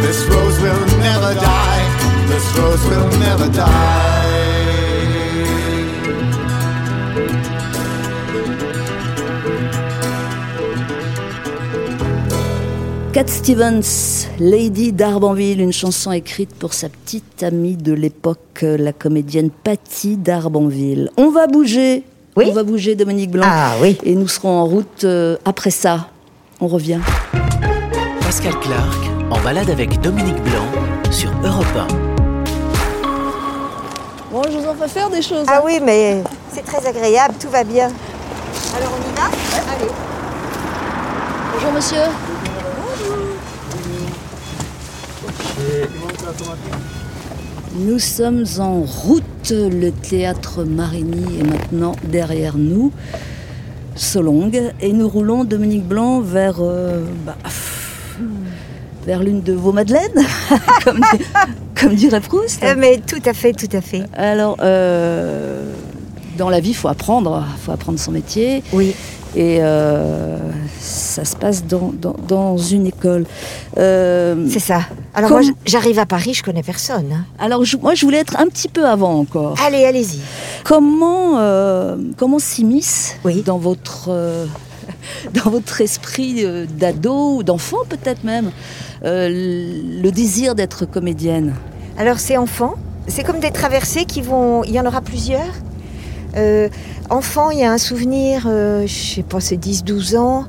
This 0.00 0.24
rose 0.30 0.58
will 0.62 0.86
never 0.96 1.34
die. 1.34 1.84
This 2.28 2.56
rose 2.56 2.84
will 2.88 3.10
never 3.18 3.48
die. 3.52 4.39
Cat 13.20 13.28
Stevens, 13.28 14.28
Lady 14.38 14.92
d'Arbanville, 14.92 15.60
une 15.60 15.74
chanson 15.74 16.10
écrite 16.10 16.54
pour 16.54 16.72
sa 16.72 16.88
petite 16.88 17.42
amie 17.42 17.76
de 17.76 17.92
l'époque, 17.92 18.62
la 18.62 18.94
comédienne 18.94 19.50
Patty 19.50 20.16
d'Arbanville. 20.16 21.10
On 21.18 21.30
va 21.30 21.46
bouger. 21.46 22.04
Oui. 22.34 22.46
On 22.48 22.54
va 22.54 22.62
bouger, 22.62 22.94
Dominique 22.94 23.30
Blanc. 23.30 23.44
Ah 23.46 23.72
oui. 23.82 23.98
Et 24.04 24.14
nous 24.14 24.26
serons 24.26 24.48
en 24.48 24.64
route 24.64 25.04
euh, 25.04 25.36
après 25.44 25.70
ça. 25.70 26.08
On 26.62 26.66
revient. 26.66 27.00
Pascal 28.22 28.58
Clark 28.58 29.10
en 29.30 29.38
balade 29.42 29.68
avec 29.68 30.00
Dominique 30.00 30.42
Blanc 30.42 30.64
sur 31.10 31.30
Europe 31.44 31.92
Bon, 34.32 34.42
je 34.50 34.56
vous 34.56 34.66
en 34.66 34.74
fais 34.76 34.88
faire 34.88 35.10
des 35.10 35.20
choses. 35.20 35.44
Ah 35.46 35.60
oui, 35.62 35.78
mais 35.82 36.22
c'est 36.50 36.64
très 36.64 36.86
agréable, 36.86 37.34
tout 37.38 37.50
va 37.50 37.64
bien. 37.64 37.88
Alors 38.74 38.92
on 38.96 39.10
y 39.10 39.14
va? 39.14 39.26
Allez. 39.74 39.90
Bonjour 41.52 41.72
monsieur. 41.72 42.29
Nous 47.74 47.98
sommes 47.98 48.44
en 48.58 48.80
route. 48.80 49.24
Le 49.50 49.90
théâtre 49.90 50.64
Marigny 50.64 51.40
est 51.40 51.44
maintenant 51.44 51.96
derrière 52.04 52.58
nous. 52.58 52.92
Solongue. 53.96 54.72
Et 54.80 54.92
nous 54.92 55.08
roulons, 55.08 55.44
Dominique 55.44 55.84
Blanc, 55.84 56.20
vers, 56.20 56.56
euh, 56.60 57.04
bah, 57.24 57.36
vers 59.04 59.22
l'une 59.22 59.42
de 59.42 59.52
vos 59.52 59.72
madeleines, 59.72 60.24
comme 61.74 61.94
dirait 61.94 62.20
Proust. 62.20 62.62
Euh, 62.62 62.74
mais 62.76 63.00
tout 63.06 63.22
à 63.24 63.32
fait, 63.32 63.52
tout 63.52 63.74
à 63.74 63.80
fait. 63.80 64.04
Alors, 64.14 64.56
euh, 64.60 65.72
dans 66.38 66.50
la 66.50 66.60
vie, 66.60 66.70
il 66.70 66.76
faut 66.76 66.88
apprendre. 66.88 67.44
Il 67.56 67.60
faut 67.60 67.72
apprendre 67.72 67.98
son 67.98 68.12
métier. 68.12 68.62
Oui. 68.72 68.94
Et 69.36 69.58
euh, 69.60 70.36
ça 70.80 71.24
se 71.24 71.36
passe 71.36 71.64
dans, 71.64 71.92
dans, 71.94 72.16
dans 72.26 72.56
une 72.56 72.86
école. 72.86 73.26
Euh, 73.78 74.46
C'est 74.50 74.58
ça. 74.58 74.80
Alors 75.14 75.30
Comme- 75.30 75.42
moi, 75.44 75.52
j'arrive 75.66 75.98
à 76.00 76.06
Paris, 76.06 76.34
je 76.34 76.42
connais 76.42 76.62
personne. 76.64 77.06
hein. 77.12 77.24
alors, 77.38 77.64
je- 77.64 77.76
moi, 77.76 77.94
je 77.94 78.04
voulais 78.04 78.18
être 78.18 78.38
un 78.40 78.46
petit 78.46 78.68
peu 78.68 78.86
avant 78.86 79.18
encore. 79.20 79.54
Allez, 79.64 79.84
allez-y. 79.84 80.18
Comment, 80.64 81.38
euh, 81.38 81.96
comment 82.16 82.38
s'immisce 82.40 83.14
Oui. 83.24 83.42
dans 83.46 83.58
votre, 83.58 84.10
dans 85.44 85.50
votre 85.50 85.80
esprit 85.80 86.44
d'ado 86.68 87.36
ou 87.36 87.42
d'enfant 87.44 87.78
peut-être 87.88 88.24
même 88.24 88.50
le 89.02 90.10
désir 90.10 90.54
d'être 90.56 90.86
comédienne? 90.86 91.54
Alors 91.98 92.18
c'est 92.18 92.36
enfant, 92.36 92.74
c'est 93.06 93.22
comme 93.24 93.38
des 93.40 93.50
traversées 93.52 94.06
qui 94.06 94.22
vont, 94.22 94.64
il 94.64 94.72
y 94.72 94.80
en 94.80 94.86
aura 94.86 95.00
plusieurs. 95.02 95.52
Euh, 96.36 96.68
enfant, 97.10 97.50
il 97.50 97.58
y 97.58 97.64
a 97.64 97.72
un 97.72 97.78
souvenir, 97.78 98.44
euh, 98.46 98.86
je 98.86 99.14
sais 99.16 99.22
pas, 99.22 99.40
c'est 99.40 99.56
10-12 99.56 100.16
ans, 100.16 100.44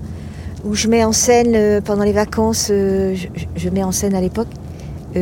où 0.63 0.75
je 0.75 0.87
mets 0.87 1.03
en 1.03 1.11
scène 1.11 1.53
euh, 1.55 1.81
pendant 1.81 2.03
les 2.03 2.11
vacances, 2.13 2.67
euh, 2.71 3.15
je, 3.15 3.27
je 3.55 3.69
mets 3.69 3.83
en 3.83 3.91
scène 3.91 4.13
à 4.15 4.21
l'époque, 4.21 4.47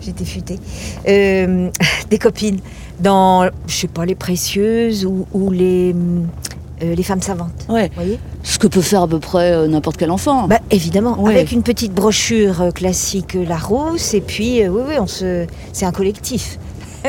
j'étais 0.00 0.24
futée, 0.24 0.58
des 1.04 2.18
copines 2.18 2.58
dans, 3.00 3.48
je 3.66 3.74
sais 3.74 3.88
pas, 3.88 4.04
les 4.04 4.14
précieuses 4.14 5.04
ou, 5.06 5.26
ou 5.32 5.50
les, 5.50 5.94
les 6.80 7.02
femmes 7.02 7.22
savantes. 7.22 7.66
Ouais. 7.68 7.88
Vous 7.88 7.94
voyez? 8.02 8.18
Ce 8.42 8.58
que 8.58 8.66
peut 8.66 8.80
faire 8.80 9.02
à 9.02 9.08
peu 9.08 9.20
près 9.20 9.68
n'importe 9.68 9.96
quel 9.98 10.10
enfant. 10.10 10.48
Bah, 10.48 10.58
évidemment, 10.70 11.20
Ouais. 11.20 11.34
avec 11.34 11.52
une 11.52 11.62
petite 11.62 11.92
brochure 11.94 12.70
classique 12.74 13.34
Larousse, 13.34 14.14
et 14.14 14.20
puis, 14.20 14.66
oui, 14.66 14.82
oui, 14.88 14.94
on 14.98 15.06
se... 15.06 15.46
c'est 15.72 15.84
un 15.86 15.92
collectif. 15.92 16.58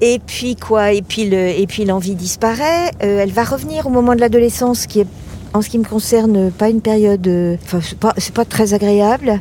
et 0.00 0.18
puis 0.24 0.56
quoi? 0.56 0.92
Et 0.92 1.02
puis, 1.02 1.28
le... 1.28 1.36
et 1.48 1.66
puis 1.66 1.84
l'envie 1.84 2.14
disparaît. 2.14 2.90
Euh, 3.02 3.20
elle 3.20 3.32
va 3.32 3.44
revenir 3.44 3.86
au 3.86 3.90
moment 3.90 4.14
de 4.14 4.20
l'adolescence, 4.20 4.86
qui 4.86 5.00
est, 5.00 5.06
en 5.54 5.62
ce 5.62 5.68
qui 5.68 5.78
me 5.78 5.84
concerne, 5.84 6.50
pas 6.50 6.68
une 6.68 6.80
période... 6.80 7.26
euh, 7.26 7.56
Enfin, 7.64 7.80
c'est 8.18 8.32
pas, 8.34 8.44
très 8.44 8.74
agréable. 8.74 9.40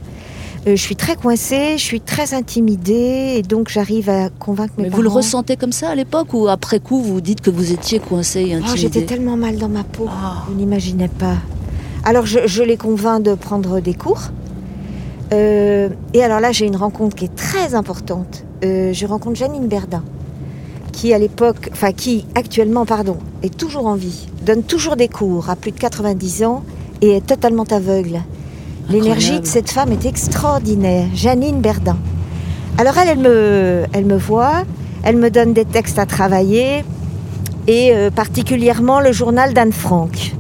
Euh, 0.68 0.76
je 0.76 0.82
suis 0.82 0.96
très 0.96 1.16
coincée, 1.16 1.78
je 1.78 1.84
suis 1.84 2.02
très 2.02 2.34
intimidée, 2.34 3.36
et 3.38 3.42
donc 3.42 3.70
j'arrive 3.70 4.10
à 4.10 4.30
convaincre 4.30 4.74
mes 4.78 4.84
Mais 4.84 4.90
parents. 4.90 4.98
vous 4.98 5.04
le 5.04 5.10
ressentez 5.10 5.56
comme 5.56 5.72
ça 5.72 5.90
à 5.90 5.96
l'époque 5.96 6.34
ou 6.34 6.48
après 6.50 6.80
coup 6.80 7.02
vous 7.02 7.22
dites 7.22 7.40
que 7.42 7.50
vous 7.50 7.72
étiez 7.72 8.00
coincé 8.00 8.42
et 8.42 8.54
Oh, 8.56 8.58
intimidé 8.58 8.78
j'étais 8.82 9.06
tellement 9.06 9.38
mal 9.38 9.58
dans 9.58 9.70
ma 9.70 9.84
peau, 9.86 10.08
Ah. 10.10 10.44
vous 10.48 10.56
n'imaginez 10.56 11.08
pas. 11.08 11.36
Alors 12.04 12.26
je, 12.26 12.40
je 12.48 12.64
les 12.64 12.76
convainc 12.76 13.22
de 13.24 13.34
prendre 13.36 13.80
des 13.80 13.94
cours. 13.94 14.24
Et 15.32 16.24
alors 16.24 16.40
là, 16.40 16.52
j'ai 16.52 16.66
une 16.66 16.76
rencontre 16.78 17.16
qui 17.16 17.26
est 17.26 17.36
très 17.36 17.76
importante. 17.76 18.44
Je 18.62 19.06
rencontre 19.06 19.36
Janine 19.36 19.68
Berdin, 19.68 20.04
qui 20.98 21.14
à 21.14 21.20
l'époque, 21.20 21.70
enfin 21.72 21.92
qui 21.92 22.26
actuellement, 22.34 22.84
pardon, 22.88 23.18
est 23.44 23.56
toujours 23.56 23.86
en 23.86 23.94
vie, 23.94 24.28
donne 24.44 24.64
toujours 24.64 24.96
des 24.96 25.08
cours 25.08 25.48
à 25.52 25.56
plus 25.56 25.72
de 25.72 25.78
90 25.80 26.44
ans 26.44 26.64
et 27.02 27.12
est 27.18 27.26
totalement 27.26 27.66
aveugle. 27.70 28.22
L'énergie 28.90 29.40
de 29.40 29.46
cette 29.46 29.70
femme 29.70 29.92
est 29.92 30.06
extraordinaire, 30.08 31.06
Janine 31.14 31.62
Berdin. 31.62 31.98
Alors 32.80 32.98
elle, 32.98 33.10
elle 33.10 33.20
me, 33.20 33.84
elle 33.94 34.06
me 34.06 34.18
voit, 34.18 34.64
elle 35.04 35.18
me 35.18 35.30
donne 35.30 35.54
des 35.54 35.66
textes 35.66 36.00
à 36.00 36.08
travailler, 36.08 36.84
et 37.68 37.92
euh, 37.94 38.10
particulièrement 38.10 39.00
le 39.00 39.12
journal 39.12 39.54
d'Anne 39.54 39.74
Frank. 39.74 40.34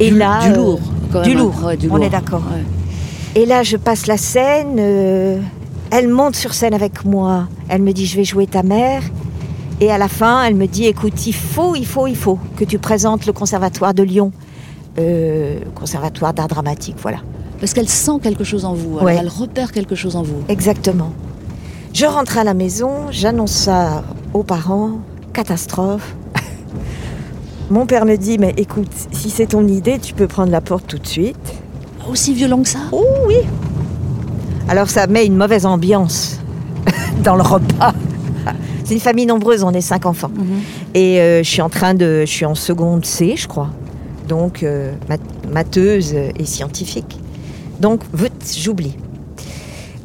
Et 0.00 0.10
du, 0.10 0.18
là, 0.18 0.42
du 0.44 0.50
euh, 0.52 0.56
lourd. 0.56 0.80
quand 1.12 1.22
du 1.22 1.30
même, 1.30 1.38
hein. 1.38 1.42
lourd, 1.44 1.64
Ouais, 1.64 1.76
du 1.78 1.88
on 1.90 1.96
lourd. 1.96 2.04
est 2.04 2.10
d'accord. 2.10 2.42
Ouais. 2.52 3.40
Et 3.40 3.46
là, 3.46 3.62
je 3.62 3.78
passe 3.78 4.06
la 4.06 4.18
scène. 4.18 4.76
euh, 4.78 5.38
elle 5.90 6.08
monte 6.08 6.36
sur 6.36 6.52
scène 6.52 6.74
avec 6.74 7.04
moi. 7.06 7.46
Elle 7.70 7.80
me 7.82 7.92
dit 7.92 8.04
Je 8.06 8.16
vais 8.16 8.24
jouer 8.24 8.46
ta 8.46 8.62
mère. 8.62 9.02
Et 9.80 9.90
à 9.90 9.98
la 9.98 10.08
fin, 10.08 10.44
elle 10.44 10.54
me 10.54 10.66
dit, 10.66 10.86
écoute, 10.86 11.26
il 11.26 11.34
faut, 11.34 11.74
il 11.74 11.86
faut, 11.86 12.06
il 12.06 12.16
faut 12.16 12.38
que 12.56 12.64
tu 12.64 12.78
présentes 12.78 13.26
le 13.26 13.32
conservatoire 13.32 13.94
de 13.94 14.02
Lyon, 14.02 14.30
euh, 14.98 15.58
conservatoire 15.74 16.32
d'art 16.34 16.48
dramatique, 16.48 16.96
voilà. 17.02 17.18
Parce 17.58 17.72
qu'elle 17.74 17.88
sent 17.88 18.18
quelque 18.22 18.44
chose 18.44 18.64
en 18.64 18.74
vous, 18.74 18.98
Ouais. 18.98 19.16
elle 19.18 19.28
repère 19.28 19.72
quelque 19.72 19.94
chose 19.94 20.14
en 20.16 20.22
vous. 20.22 20.42
Exactement. 20.48 21.12
Je 21.92 22.06
rentre 22.06 22.38
à 22.38 22.44
la 22.44 22.54
maison, 22.54 22.90
j'annonce 23.10 23.52
ça 23.52 24.04
aux 24.34 24.42
parents, 24.44 24.98
catastrophe. 25.32 26.14
Mon 27.70 27.86
père 27.86 28.04
me 28.04 28.16
dit, 28.16 28.38
mais 28.38 28.54
écoute, 28.56 28.88
si 29.12 29.30
c'est 29.30 29.46
ton 29.46 29.66
idée, 29.66 29.98
tu 29.98 30.14
peux 30.14 30.26
prendre 30.28 30.50
la 30.52 30.60
porte 30.60 30.86
tout 30.86 30.98
de 30.98 31.06
suite. 31.06 31.36
Aussi 32.10 32.34
violent 32.34 32.62
que 32.62 32.68
ça? 32.68 32.78
Oh 32.92 33.04
oui 33.26 33.36
Alors 34.68 34.88
ça 34.90 35.06
met 35.06 35.24
une 35.26 35.36
mauvaise 35.36 35.66
ambiance 35.66 36.38
dans 37.24 37.36
le 37.36 37.42
repas. 37.42 37.94
C'est 38.84 38.94
une 38.94 39.00
famille 39.00 39.26
nombreuse, 39.26 39.62
on 39.62 39.70
est 39.72 39.80
cinq 39.80 40.06
enfants. 40.06 40.30
Mhm. 40.34 40.60
Et 40.94 41.20
euh, 41.20 41.42
je 41.42 41.48
suis 41.48 41.62
en 41.62 41.68
train 41.70 41.94
de... 41.94 42.22
Je 42.26 42.30
suis 42.30 42.44
en 42.44 42.54
seconde 42.54 43.04
C, 43.06 43.34
je 43.36 43.46
crois. 43.48 43.70
Donc, 44.28 44.62
euh, 44.62 44.92
mat- 45.08 45.20
matheuse 45.52 46.14
et 46.14 46.44
scientifique. 46.44 47.18
Donc, 47.80 48.00
j'oublie. 48.56 48.96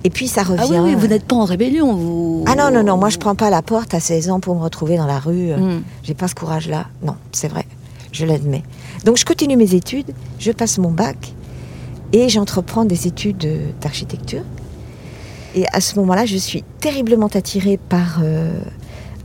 Et 0.03 0.09
puis 0.09 0.27
ça 0.27 0.43
revient... 0.43 0.61
Ah 0.63 0.81
oui, 0.83 0.91
oui, 0.91 0.95
vous 0.97 1.07
n'êtes 1.07 1.25
pas 1.25 1.35
en 1.35 1.43
rébellion, 1.45 1.93
vous. 1.95 2.43
Ah 2.47 2.55
non, 2.55 2.71
non, 2.71 2.83
non, 2.83 2.97
moi 2.97 3.09
je 3.09 3.17
prends 3.17 3.35
pas 3.35 3.49
la 3.49 3.61
porte 3.61 3.93
à 3.93 3.99
16 3.99 4.29
ans 4.29 4.39
pour 4.39 4.55
me 4.55 4.61
retrouver 4.61 4.95
dans 4.95 5.05
la 5.07 5.19
rue. 5.19 5.51
Mhm. 5.53 5.81
J'ai 6.03 6.13
pas 6.13 6.27
ce 6.27 6.35
courage-là. 6.35 6.85
Non, 7.03 7.15
c'est 7.33 7.47
vrai, 7.49 7.65
je 8.11 8.25
l'admets. 8.25 8.63
Donc 9.05 9.17
je 9.17 9.25
continue 9.25 9.57
mes 9.57 9.73
études, 9.75 10.11
je 10.39 10.51
passe 10.51 10.77
mon 10.77 10.91
bac 10.91 11.33
et 12.13 12.29
j'entreprends 12.29 12.85
des 12.85 13.05
études 13.07 13.47
d'architecture. 13.81 14.43
Et 15.57 15.65
à 15.73 15.81
ce 15.81 15.95
moment-là, 15.99 16.27
je 16.27 16.37
suis 16.37 16.63
terriblement 16.79 17.29
attirée 17.33 17.79
par 17.89 18.19
euh, 18.21 18.51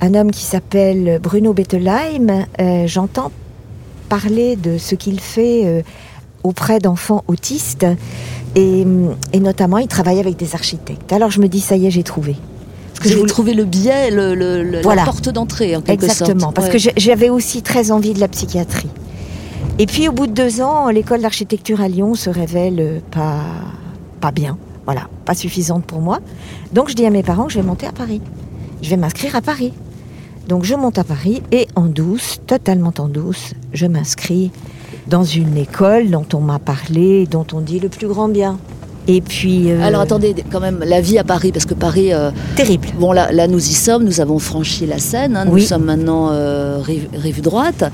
un 0.00 0.14
homme 0.14 0.30
qui 0.30 0.44
s'appelle 0.44 1.20
Bruno 1.22 1.52
Bettelheim. 1.52 2.46
Euh, 2.58 2.86
J'entends 2.86 3.30
parler 4.08 4.56
de 4.56 4.78
ce 4.78 4.94
qu'il 4.94 5.20
fait 5.20 5.62
euh, 5.66 5.82
auprès 6.42 6.78
d'enfants 6.78 7.22
autistes 7.28 7.84
et, 8.56 8.86
et 9.34 9.40
notamment 9.40 9.76
il 9.76 9.88
travaille 9.88 10.20
avec 10.20 10.36
des 10.36 10.54
architectes. 10.54 11.12
Alors 11.12 11.30
je 11.30 11.38
me 11.40 11.48
dis, 11.48 11.60
ça 11.60 11.76
y 11.76 11.86
est, 11.86 11.90
j'ai 11.90 12.02
trouvé. 12.02 12.34
Parce 12.96 13.10
que 13.10 13.14
voulais- 13.18 13.28
trouvé 13.28 13.52
le 13.52 13.64
biais, 13.66 14.10
le, 14.10 14.34
le- 14.34 14.62
le- 14.62 14.80
Voilà. 14.80 15.02
la 15.02 15.04
porte 15.04 15.28
d'entrée, 15.28 15.76
en 15.76 15.82
quelque 15.82 16.06
sorte. 16.06 16.22
Exactement, 16.22 16.52
parce 16.52 16.68
Ouais. 16.68 16.72
que 16.72 16.78
j'ai- 16.78 16.92
j'avais 16.96 17.28
aussi 17.28 17.60
très 17.60 17.90
envie 17.90 18.14
de 18.14 18.20
la 18.20 18.28
psychiatrie. 18.28 18.88
Et 19.78 19.84
puis 19.86 20.08
au 20.08 20.12
bout 20.12 20.26
de 20.26 20.32
deux 20.32 20.62
ans, 20.62 20.88
l'école 20.88 21.20
d'architecture 21.20 21.82
à 21.82 21.88
Lyon 21.88 22.14
se 22.14 22.30
révèle 22.30 23.02
pas, 23.10 23.40
pas 24.20 24.30
bien, 24.30 24.56
voilà, 24.84 25.08
pas 25.24 25.34
suffisante 25.34 25.84
pour 25.84 26.00
moi. 26.00 26.20
Donc 26.72 26.88
je 26.88 26.94
dis 26.94 27.06
à 27.06 27.10
mes 27.10 27.22
parents 27.22 27.46
que 27.46 27.52
je 27.52 27.58
vais 27.58 27.66
monter 27.66 27.86
à 27.86 27.92
Paris. 27.92 28.20
Je 28.82 28.90
vais 28.90 28.96
m'inscrire 28.96 29.36
à 29.36 29.40
Paris. 29.40 29.72
Donc 30.48 30.64
je 30.64 30.74
monte 30.74 30.98
à 30.98 31.04
Paris 31.04 31.42
et 31.52 31.68
en 31.76 31.86
douce, 31.86 32.40
totalement 32.46 32.92
en 32.98 33.08
douce, 33.08 33.54
je 33.72 33.86
m'inscris 33.86 34.50
dans 35.06 35.24
une 35.24 35.56
école 35.56 36.10
dont 36.10 36.26
on 36.34 36.40
m'a 36.40 36.58
parlé, 36.58 37.26
dont 37.26 37.46
on 37.52 37.60
dit 37.60 37.80
le 37.80 37.88
plus 37.88 38.08
grand 38.08 38.28
bien. 38.28 38.58
Et 39.08 39.20
puis... 39.20 39.70
euh, 39.70 39.82
Alors 39.82 40.00
attendez, 40.02 40.34
quand 40.50 40.60
même, 40.60 40.80
la 40.86 41.00
vie 41.00 41.18
à 41.18 41.24
Paris, 41.24 41.50
parce 41.52 41.66
que 41.66 41.74
Paris, 41.74 42.12
euh, 42.12 42.30
Terrible. 42.54 42.86
bon 43.00 43.10
là, 43.12 43.32
là 43.32 43.48
nous 43.48 43.58
y 43.58 43.72
sommes, 43.74 44.04
nous 44.04 44.20
avons 44.20 44.38
franchi 44.38 44.86
la 44.86 44.98
Seine, 44.98 45.36
hein, 45.36 45.44
nous 45.44 45.54
Oui. 45.54 45.62
sommes 45.66 45.84
maintenant 45.84 46.30
euh, 46.30 46.78
rive, 46.80 47.08
rive 47.14 47.40
droite, 47.40 47.84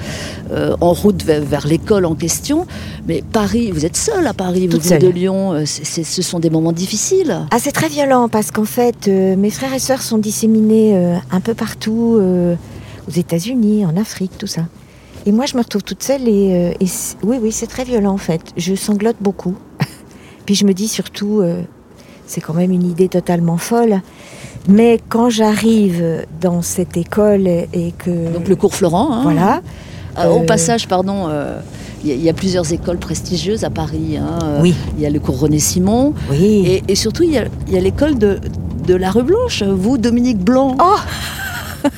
euh, 0.52 0.76
en 0.80 0.92
route 0.92 1.22
vers, 1.24 1.42
vers 1.42 1.66
l'école 1.66 2.04
en 2.04 2.14
question. 2.14 2.66
Mais 3.06 3.22
Paris, 3.32 3.70
vous 3.72 3.86
êtes 3.86 3.96
seul 3.96 4.26
à 4.26 4.34
Paris, 4.34 4.68
vous 4.68 4.78
venez 4.78 4.98
de. 4.98 5.08
Lyon, 5.08 5.62
c'est- 5.64 5.84
c'est- 5.86 6.04
ce 6.04 6.20
sont 6.22 6.40
des 6.40 6.50
moments 6.50 6.72
difficiles. 6.72 7.38
Ah, 7.50 7.56
c'est 7.58 7.72
très 7.72 7.88
violent 7.88 8.28
parce 8.28 8.50
qu'en 8.50 8.64
fait, 8.66 9.08
euh, 9.08 9.34
mes 9.36 9.50
frères 9.50 9.72
et 9.72 9.78
sœurs 9.78 10.02
sont 10.02 10.18
disséminés 10.18 10.94
euh, 10.94 11.16
un 11.30 11.40
peu 11.40 11.54
partout, 11.54 12.16
euh, 12.20 12.54
aux 13.08 13.12
États-Unis, 13.18 13.86
en 13.86 13.96
Afrique, 13.96 14.32
tout 14.38 14.46
ça. 14.46 14.62
Et 15.26 15.32
moi, 15.32 15.46
je 15.46 15.56
me 15.56 15.62
retrouve 15.62 15.82
toute 15.82 16.02
seule 16.02 16.28
et, 16.28 16.72
euh, 16.80 16.86
oui, 17.22 17.38
oui, 17.42 17.50
c'est 17.52 17.66
très 17.66 17.84
violent 17.84 18.12
en 18.12 18.18
fait. 18.18 18.40
Je 18.58 18.74
sanglote 18.74 19.16
beaucoup. 19.20 19.54
Puis 20.48 20.54
je 20.54 20.64
me 20.64 20.72
dis 20.72 20.88
surtout, 20.88 21.40
euh, 21.42 21.60
c'est 22.26 22.40
quand 22.40 22.54
même 22.54 22.72
une 22.72 22.88
idée 22.88 23.10
totalement 23.10 23.58
folle. 23.58 24.00
Mais 24.66 24.98
quand 25.10 25.28
j'arrive 25.28 26.24
dans 26.40 26.62
cette 26.62 26.96
école 26.96 27.46
et 27.46 27.92
que 27.98 28.32
Donc 28.32 28.48
le 28.48 28.56
cours 28.56 28.74
Florent, 28.74 29.12
hein. 29.12 29.20
voilà, 29.24 29.60
Euh, 30.18 30.30
Au 30.30 30.40
Euh, 30.44 30.46
passage, 30.46 30.88
pardon, 30.88 31.26
euh, 31.28 31.60
il 32.02 32.08
y, 32.08 32.12
a- 32.12 32.14
il 32.14 32.22
y 32.22 32.30
a 32.30 32.32
plusieurs 32.32 32.72
écoles 32.72 32.96
prestigieuses 32.96 33.62
à 33.64 33.68
Paris. 33.68 34.16
hein. 34.16 34.38
Oui, 34.62 34.74
Il 34.96 35.02
y 35.02 35.06
a 35.06 35.10
le 35.10 35.20
cours 35.20 35.38
René 35.38 35.58
Simon. 35.58 36.14
oui. 36.30 36.64
Et, 36.66 36.82
et 36.88 36.94
surtout, 36.94 37.24
il 37.24 37.32
y 37.32 37.36
a, 37.36 37.44
il 37.66 37.74
y 37.74 37.76
a 37.76 37.80
l'école 37.82 38.16
de, 38.16 38.40
de 38.86 38.94
la 38.94 39.10
rue 39.10 39.24
Blanche. 39.24 39.62
Vous, 39.64 39.98
Dominique 39.98 40.38
Blanc. 40.38 40.78
Oh 40.80 40.96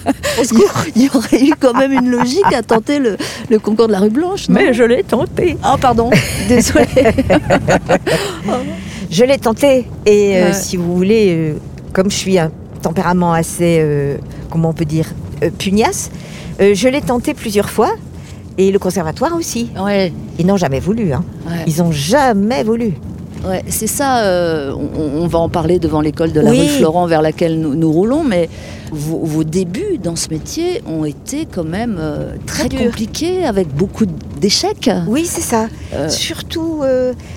il, 0.96 1.02
y 1.02 1.08
aurait 1.14 1.42
eu 1.44 1.52
quand 1.58 1.74
même 1.74 1.92
une 1.92 2.10
logique 2.10 2.52
à 2.54 2.62
tenter 2.62 2.98
le, 2.98 3.16
le 3.50 3.58
concours 3.58 3.86
de 3.86 3.92
la 3.92 4.00
rue 4.00 4.10
Blanche, 4.10 4.48
non? 4.48 4.56
Mais 4.60 4.72
je 4.74 4.84
l'ai 4.84 5.02
tenté. 5.02 5.56
Ah, 5.62 5.76
pardon, 5.80 6.10
désolé. 6.48 6.86
Je 9.10 9.24
l'ai 9.24 9.38
tenté 9.38 9.86
et 10.06 10.36
euh, 10.38 10.46
Ouais. 10.46 10.52
si 10.52 10.76
vous 10.76 10.94
voulez, 10.96 11.34
euh, 11.36 11.54
comme 11.92 12.10
je 12.10 12.16
suis 12.16 12.38
un 12.38 12.52
tempérament 12.80 13.32
assez, 13.32 13.78
euh, 13.80 14.16
comment 14.50 14.68
on 14.68 14.72
peut 14.72 14.84
dire, 14.84 15.06
euh, 15.42 15.50
pugnace, 15.50 16.10
euh, 16.60 16.74
je 16.74 16.86
l'ai 16.86 17.00
tenté 17.00 17.34
plusieurs 17.34 17.70
fois 17.70 17.90
et 18.56 18.70
le 18.70 18.78
conservatoire 18.78 19.34
aussi. 19.34 19.70
ouais, 19.82 20.12
Ils 20.38 20.46
n'ont 20.46 20.56
jamais 20.56 20.78
voulu. 20.78 21.12
Hein. 21.12 21.24
ouais, 21.48 21.64
Ils 21.66 21.78
n'ont 21.82 21.90
jamais 21.90 22.62
voulu. 22.62 22.92
Ouais, 23.46 23.62
c'est 23.68 23.86
ça. 23.86 24.24
euh, 24.24 24.72
on, 24.74 25.22
on 25.22 25.26
va 25.26 25.38
en 25.38 25.48
parler 25.48 25.78
devant 25.78 26.00
l'école 26.00 26.32
de 26.32 26.40
la 26.40 26.50
Oui. 26.50 26.60
rue 26.60 26.66
Florent 26.68 27.06
vers 27.06 27.22
laquelle 27.22 27.60
nous, 27.60 27.74
nous 27.74 27.90
roulons, 27.92 28.24
mais 28.24 28.48
vos, 28.92 29.18
vos 29.24 29.44
débuts 29.44 29.98
dans 30.02 30.16
ce 30.16 30.28
métier 30.30 30.82
ont 30.86 31.04
été 31.04 31.46
quand 31.46 31.64
même 31.64 31.96
euh, 31.98 32.34
très 32.46 32.68
Très 32.68 32.84
compliqués, 32.84 33.44
avec 33.44 33.68
beaucoup 33.74 34.06
d'échecs. 34.40 34.90
Oui, 35.08 35.24
c'est 35.26 35.40
ça. 35.40 35.68
Euh, 35.94 36.08
Surtout, 36.08 36.82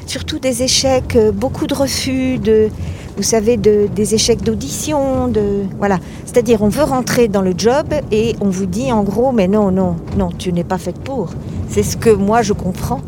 surtout 0.05 0.39
des 0.39 0.63
échecs, 0.63 1.17
beaucoup 1.33 1.67
de 1.67 1.73
refus, 1.73 2.37
de, 2.39 2.69
vous 3.17 3.23
savez, 3.23 3.57
de, 3.57 3.87
des 3.95 4.15
échecs 4.15 4.41
d'audition, 4.43 5.27
de 5.27 5.63
voilà. 5.77 5.99
C'est-à-dire, 6.25 6.61
on 6.63 6.69
veut 6.69 6.83
rentrer 6.83 7.27
dans 7.27 7.41
le 7.41 7.53
job 7.57 7.87
et 8.11 8.35
on 8.41 8.49
vous 8.49 8.65
dit 8.65 8.91
en 8.91 9.03
gros, 9.03 9.31
mais 9.31 9.47
non, 9.47 9.71
non, 9.71 9.95
non, 10.17 10.29
tu 10.37 10.51
n'es 10.53 10.63
pas 10.63 10.77
faite 10.77 10.97
pour. 10.97 11.29
C'est 11.69 11.83
ce 11.83 11.95
que 11.97 12.09
moi 12.09 12.41
je 12.41 12.53
comprends 12.53 13.01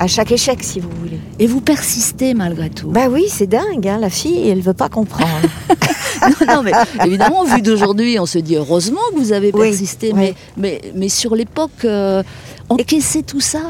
à 0.00 0.06
chaque 0.06 0.32
échec, 0.32 0.62
si 0.62 0.80
vous 0.80 0.88
voulez. 0.98 1.20
Et 1.38 1.46
vous 1.46 1.60
persistez 1.60 2.32
malgré 2.32 2.70
tout. 2.70 2.88
Bah 2.88 3.08
oui, 3.10 3.26
c'est 3.28 3.46
dingue, 3.46 3.86
hein, 3.86 3.98
la 3.98 4.08
fille, 4.08 4.48
elle 4.48 4.62
veut 4.62 4.72
pas 4.72 4.88
comprendre. 4.88 5.28
non, 6.22 6.46
non, 6.54 6.62
mais 6.62 6.72
évidemment, 7.04 7.44
vu 7.44 7.60
d'aujourd'hui, 7.60 8.18
on 8.18 8.24
se 8.24 8.38
dit 8.38 8.56
heureusement 8.56 9.02
que 9.12 9.18
vous 9.18 9.32
avez 9.32 9.52
persisté, 9.52 10.12
oui. 10.14 10.18
mais, 10.18 10.34
mais, 10.56 10.80
mais 10.94 11.08
sur 11.10 11.36
l'époque, 11.36 11.84
euh, 11.84 12.22
encaisser 12.70 13.22
tout 13.22 13.40
ça. 13.40 13.60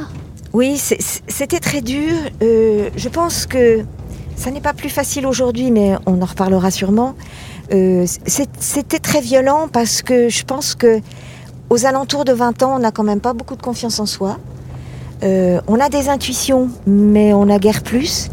oui, 0.52 0.80
c'était 1.26 1.58
très 1.58 1.80
dur. 1.80 2.14
Euh, 2.42 2.90
je 2.94 3.08
pense 3.08 3.46
que 3.46 3.80
ça 4.36 4.52
n'est 4.52 4.60
pas 4.60 4.72
plus 4.72 4.88
facile 4.88 5.26
aujourd'hui, 5.26 5.72
mais 5.72 5.96
on 6.06 6.22
en 6.22 6.26
reparlera 6.26 6.70
sûrement. 6.70 7.16
Euh, 7.72 8.06
C'était 8.26 9.00
très 9.00 9.20
violent 9.20 9.66
parce 9.70 10.02
que 10.02 10.28
je 10.28 10.44
pense 10.44 10.76
que 10.76 11.00
aux 11.70 11.86
alentours 11.86 12.24
de 12.24 12.32
20 12.32 12.62
ans, 12.62 12.76
on 12.76 12.78
n'a 12.78 12.92
quand 12.92 13.04
même 13.04 13.20
pas 13.20 13.32
beaucoup 13.32 13.56
de 13.56 13.62
confiance 13.62 13.98
en 13.98 14.06
soi. 14.06 14.38
Euh, 15.22 15.60
on 15.66 15.78
a 15.80 15.88
des 15.88 16.08
intuitions, 16.08 16.68
mais 16.86 17.32
on 17.34 17.48
a 17.50 17.58
guère 17.58 17.82
plus. 17.82 18.28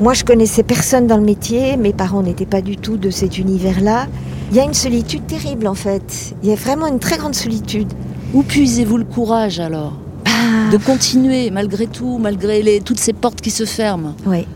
Moi, 0.00 0.14
je 0.14 0.24
connaissais 0.24 0.62
personne 0.62 1.06
dans 1.06 1.16
le 1.16 1.24
métier. 1.24 1.76
Mes 1.76 1.92
parents 1.92 2.22
n'étaient 2.22 2.46
pas 2.46 2.60
du 2.60 2.76
tout 2.76 2.96
de 2.96 3.10
cet 3.10 3.38
univers-là. 3.38 4.06
Il 4.50 4.56
y 4.56 4.60
a 4.60 4.64
une 4.64 4.74
solitude 4.74 5.26
terrible, 5.26 5.66
en 5.66 5.74
fait. 5.74 6.34
Il 6.42 6.48
y 6.48 6.52
a 6.52 6.56
vraiment 6.56 6.86
une 6.86 6.98
très 6.98 7.16
grande 7.16 7.34
solitude. 7.34 7.92
Où 8.34 8.42
puisez-vous 8.42 8.98
le 8.98 9.04
courage 9.04 9.58
alors 9.58 9.94
Ah. 10.26 10.70
de 10.70 10.76
continuer 10.76 11.50
malgré 11.50 11.86
tout, 11.86 12.18
malgré 12.18 12.62
les, 12.62 12.80
toutes 12.80 13.00
ces 13.00 13.12
portes 13.14 13.40
qui 13.40 13.50
se 13.50 13.64
ferment? 13.64 14.14
Oui, 14.26 14.46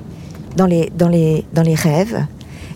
dans 0.57 0.67
les, 0.67 0.93
dans, 0.97 1.09
les, 1.09 1.45
dans 1.55 1.63
les 1.63 1.75
rêves. 1.75 2.27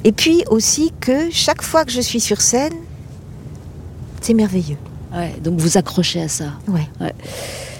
Et 0.05 0.13
puis 0.13 0.43
aussi 0.51 0.93
que 1.01 1.31
chaque 1.31 1.63
fois 1.63 1.85
que 1.85 1.93
je 1.93 2.01
suis 2.01 2.21
sur 2.21 2.41
scène, 2.41 2.73
c'est 4.21 4.35
merveilleux. 4.35 4.79
Ouais, 5.15 5.35
Donc 5.43 5.59
vous 5.61 5.77
accrochez 5.79 6.23
à 6.23 6.29
ça. 6.29 6.47
Ouais. 6.69 6.89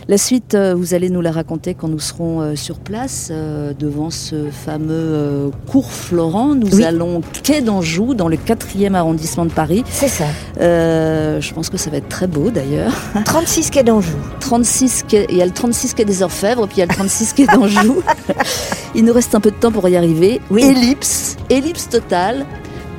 La 0.09 0.19
suite, 0.19 0.55
euh, 0.55 0.73
vous 0.77 0.95
allez 0.95 1.11
nous 1.11 1.21
la 1.21 1.33
raconter 1.33 1.75
quand 1.75 1.89
nous 1.89 1.99
serons 1.99 2.41
euh, 2.41 2.55
sur 2.55 2.79
place, 2.79 3.29
euh, 3.33 3.73
devant 3.77 4.11
ce 4.11 4.51
fameux 4.53 5.51
cours 5.69 5.91
Florent. 5.91 6.55
Nous 6.55 6.77
Oui. 6.77 6.85
allons 6.85 7.23
quai 7.43 7.61
d'Anjou, 7.61 8.15
dans 8.15 8.29
le 8.29 8.37
4e 8.37 8.95
arrondissement 8.95 9.47
de 9.47 9.51
Paris. 9.51 9.83
C'est 9.91 10.07
ça. 10.07 10.27
Euh, 10.61 11.41
je 11.41 11.53
pense 11.53 11.71
que 11.71 11.77
ça 11.77 11.91
va 11.91 11.97
être 11.97 12.09
très 12.09 12.29
beau 12.29 12.51
d'ailleurs. 12.53 12.93
36 13.25 13.71
quai 13.71 13.83
d'Anjou. 13.83 14.15
36 14.39 15.03
quai- 15.09 15.27
il 15.29 15.39
y 15.39 15.43
a 15.43 15.45
le 15.47 15.51
36 15.51 15.95
quai 15.95 16.05
des 16.05 16.23
Orfèvres, 16.23 16.69
puis 16.69 16.77
il 16.77 16.81
y 16.81 16.83
a 16.85 16.87
le 16.87 16.95
36 16.95 17.33
quai 17.33 17.47
d'Anjou. 17.47 18.01
il 18.95 19.05
nous 19.05 19.13
reste 19.13 19.35
un 19.35 19.41
peu 19.41 19.51
de 19.51 19.57
temps 19.57 19.73
pour 19.73 19.89
y 19.89 19.97
arriver. 19.97 20.41
Oui. 20.51 20.63
Ellipse, 20.63 21.37
ellipse 21.51 21.89
totale. 21.89 22.47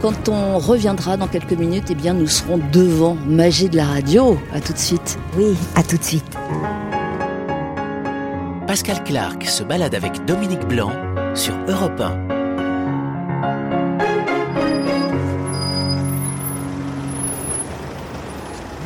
Quand 0.01 0.27
on 0.27 0.59
reviendra 0.59 1.15
dans 1.15 1.27
quelques 1.27 1.53
minutes, 1.57 1.85
eh 1.89 1.95
bien, 1.95 2.13
nous 2.13 2.27
serons 2.27 2.59
devant 2.73 3.15
Magie 3.25 3.69
de 3.69 3.77
la 3.77 3.85
radio. 3.85 4.37
À 4.53 4.59
tout 4.59 4.73
de 4.73 4.77
suite. 4.77 5.17
Oui, 5.37 5.55
à 5.75 5.83
tout 5.83 5.97
de 5.97 6.03
suite. 6.03 6.25
Pascal 8.67 9.03
Clark 9.03 9.43
se 9.45 9.63
balade 9.63 9.95
avec 9.95 10.25
Dominique 10.25 10.65
Blanc 10.67 10.91
sur 11.35 11.55
Europe 11.67 11.99
1. 12.01 12.27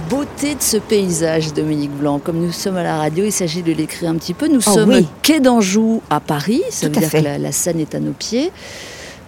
beauté 0.09 0.55
de 0.55 0.61
ce 0.61 0.77
paysage, 0.77 1.53
Dominique 1.53 1.91
Blanc. 1.91 2.19
Comme 2.19 2.37
nous 2.39 2.51
sommes 2.51 2.77
à 2.77 2.83
la 2.83 2.97
radio, 2.97 3.23
il 3.25 3.31
s'agit 3.31 3.61
de 3.61 3.71
l'écrire 3.71 4.09
un 4.09 4.15
petit 4.15 4.33
peu. 4.33 4.47
Nous 4.47 4.59
Oh 4.67 4.71
sommes 4.73 4.89
oui. 4.89 5.07
quai 5.21 5.39
d'Anjou 5.39 6.01
à 6.09 6.19
Paris. 6.19 6.61
Ça 6.69 6.87
Tout 6.89 6.95
veut 6.95 6.99
dire 7.01 7.09
fait. 7.09 7.19
que 7.19 7.23
la, 7.25 7.37
la 7.37 7.51
Seine 7.51 7.79
est 7.79 7.95
à 7.95 7.99
nos 7.99 8.11
pieds. 8.11 8.51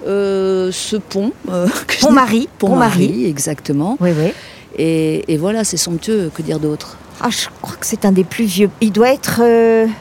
Euh, 0.06 0.70
ce 0.74 0.98
pont. 0.98 1.32
euh, 1.50 1.68
que 1.88 1.94
je- 1.96 2.02
Pont-Marie. 2.06 2.50
Pont-Marie, 2.60 3.26
exactement. 3.26 3.98
Oui, 4.02 4.10
oui. 4.18 4.32
Et, 4.78 5.24
et 5.34 5.38
voilà, 5.38 5.64
c'est 5.64 5.78
somptueux. 5.78 6.30
Que 6.36 6.42
dire 6.42 6.60
d'autre? 6.60 6.98
Ah, 7.22 7.30
je 7.30 7.46
crois 7.62 7.76
que 7.78 7.86
c'est 7.86 8.04
un 8.06 8.12
des 8.12 8.26
plus 8.26 8.44
vieux. 8.46 8.70
Il 8.82 8.92
doit 8.92 9.14
être 9.14 9.40
euh, 9.42 9.86
Ah, 9.88 9.92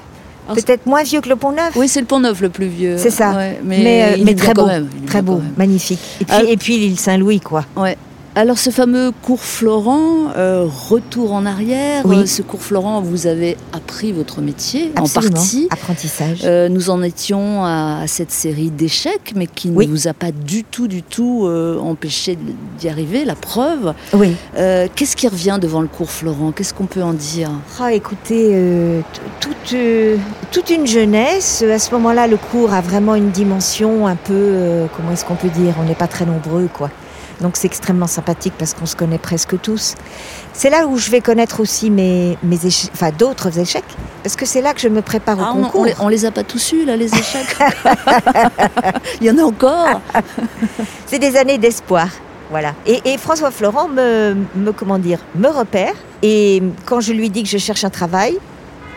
peut-être 0.48 0.86
moins 0.86 1.02
vieux 1.02 1.20
que 1.20 1.28
le 1.28 1.36
Pont 1.36 1.52
Neuf. 1.52 1.72
Oui, 1.76 1.88
c'est 1.88 2.00
le 2.00 2.06
Pont 2.06 2.20
Neuf 2.20 2.40
le 2.40 2.48
plus 2.48 2.66
vieux. 2.66 2.96
C'est 2.98 3.10
ça. 3.10 3.32
Ouais, 3.32 3.60
mais 3.64 3.78
mais, 3.82 4.02
euh, 4.18 4.22
mais 4.24 4.34
très 4.34 4.54
beau, 4.54 4.66
très 5.06 5.22
magnifique. 5.56 6.00
Et 6.20 6.24
puis, 6.24 6.34
Ah. 6.36 6.42
et 6.46 6.56
puis 6.56 6.76
l'île 6.78 6.98
Saint-Louis, 6.98 7.40
quoi. 7.40 7.64
Ouais. 7.76 7.96
Alors 8.34 8.56
ce 8.56 8.70
fameux 8.70 9.10
cours 9.20 9.42
Florent, 9.42 10.30
euh, 10.38 10.64
retour 10.88 11.34
en 11.34 11.44
arrière, 11.44 12.00
Oui. 12.06 12.16
euh, 12.20 12.26
ce 12.26 12.40
cours 12.40 12.62
Florent, 12.62 13.02
vous 13.02 13.26
avez 13.26 13.58
appris 13.74 14.10
votre 14.10 14.40
métier 14.40 14.90
Absolument. 14.96 15.32
en 15.32 15.34
partie. 15.34 15.68
Apprentissage. 15.70 16.40
Euh, 16.44 16.70
nous 16.70 16.88
en 16.88 17.02
étions 17.02 17.62
à, 17.62 17.98
à 18.02 18.06
cette 18.06 18.30
série 18.30 18.70
d'échecs, 18.70 19.34
mais 19.36 19.46
qui 19.46 19.68
Oui. 19.68 19.86
ne 19.86 19.90
vous 19.92 20.08
a 20.08 20.14
pas 20.14 20.32
du 20.32 20.64
tout, 20.64 20.88
du 20.88 21.02
tout 21.02 21.42
euh, 21.44 21.78
empêché 21.78 22.38
d'y 22.78 22.88
arriver. 22.88 23.26
La 23.26 23.34
preuve. 23.34 23.92
oui. 24.14 24.34
Euh, 24.56 24.88
Qu'est-ce 24.96 25.14
qui 25.14 25.28
revient 25.28 25.58
devant 25.60 25.82
le 25.82 25.88
cours 25.88 26.10
Florent? 26.10 26.52
Qu'est-ce 26.52 26.72
qu'on 26.72 26.86
peut 26.86 27.02
en 27.02 27.12
dire? 27.12 27.50
Ah, 27.78 27.92
écoutez, 27.92 28.48
euh, 28.54 29.02
toute, 29.40 29.74
euh, 29.74 30.16
toute 30.50 30.70
une 30.70 30.86
jeunesse. 30.86 31.62
À 31.70 31.78
ce 31.78 31.90
moment-là, 31.90 32.26
le 32.28 32.38
cours 32.38 32.72
a 32.72 32.80
vraiment 32.80 33.14
une 33.14 33.28
dimension 33.30 34.06
un 34.06 34.16
peu, 34.16 34.32
euh, 34.32 34.86
comment 34.96 35.12
est-ce 35.12 35.26
qu'on 35.26 35.34
peut 35.34 35.50
dire? 35.50 35.74
On 35.78 35.84
n'est 35.84 35.94
pas 35.94 36.06
très 36.08 36.24
nombreux, 36.24 36.70
quoi. 36.72 36.88
Donc 37.42 37.56
c'est 37.56 37.66
extrêmement 37.66 38.06
sympathique 38.06 38.54
parce 38.58 38.72
qu'on 38.74 38.86
se 38.86 38.96
connaît 38.96 39.18
presque 39.18 39.60
tous. 39.60 39.94
C'est 40.52 40.70
là 40.70 40.86
où 40.86 40.96
je 40.96 41.10
vais 41.10 41.20
connaître 41.20 41.60
aussi 41.60 41.90
mes, 41.90 42.38
mes 42.42 42.58
enfin 42.94 43.10
d'autres 43.10 43.58
échecs, 43.58 43.84
parce 44.22 44.36
que 44.36 44.46
c'est 44.46 44.60
là 44.60 44.74
que 44.74 44.80
je 44.80 44.88
me 44.88 45.02
prépare 45.02 45.38
au 45.38 45.42
Ah, 45.42 45.52
on, 45.54 45.62
concours. 45.62 45.80
on 45.80 45.84
les, 45.84 45.94
on 46.00 46.08
les 46.08 46.24
a 46.24 46.30
pas 46.30 46.44
tous 46.44 46.72
eus 46.72 46.84
là, 46.84 46.96
les 46.96 47.12
échecs? 47.12 47.56
Il 49.20 49.26
y 49.26 49.30
en 49.30 49.38
a 49.38 49.42
encore. 49.42 50.00
C'est 51.06 51.18
des 51.18 51.36
années 51.36 51.58
d'espoir. 51.58 52.08
Voilà. 52.50 52.74
Et, 52.86 53.00
et 53.04 53.18
François 53.18 53.50
Florent 53.50 53.88
me, 53.88 54.36
me, 54.54 54.72
comment 54.72 54.98
dire, 54.98 55.18
me 55.34 55.48
repère. 55.48 55.94
Et 56.22 56.62
quand 56.84 57.00
je 57.00 57.12
lui 57.12 57.30
dis 57.30 57.42
que 57.42 57.48
je 57.48 57.58
cherche 57.58 57.84
un 57.84 57.90
travail, 57.90 58.36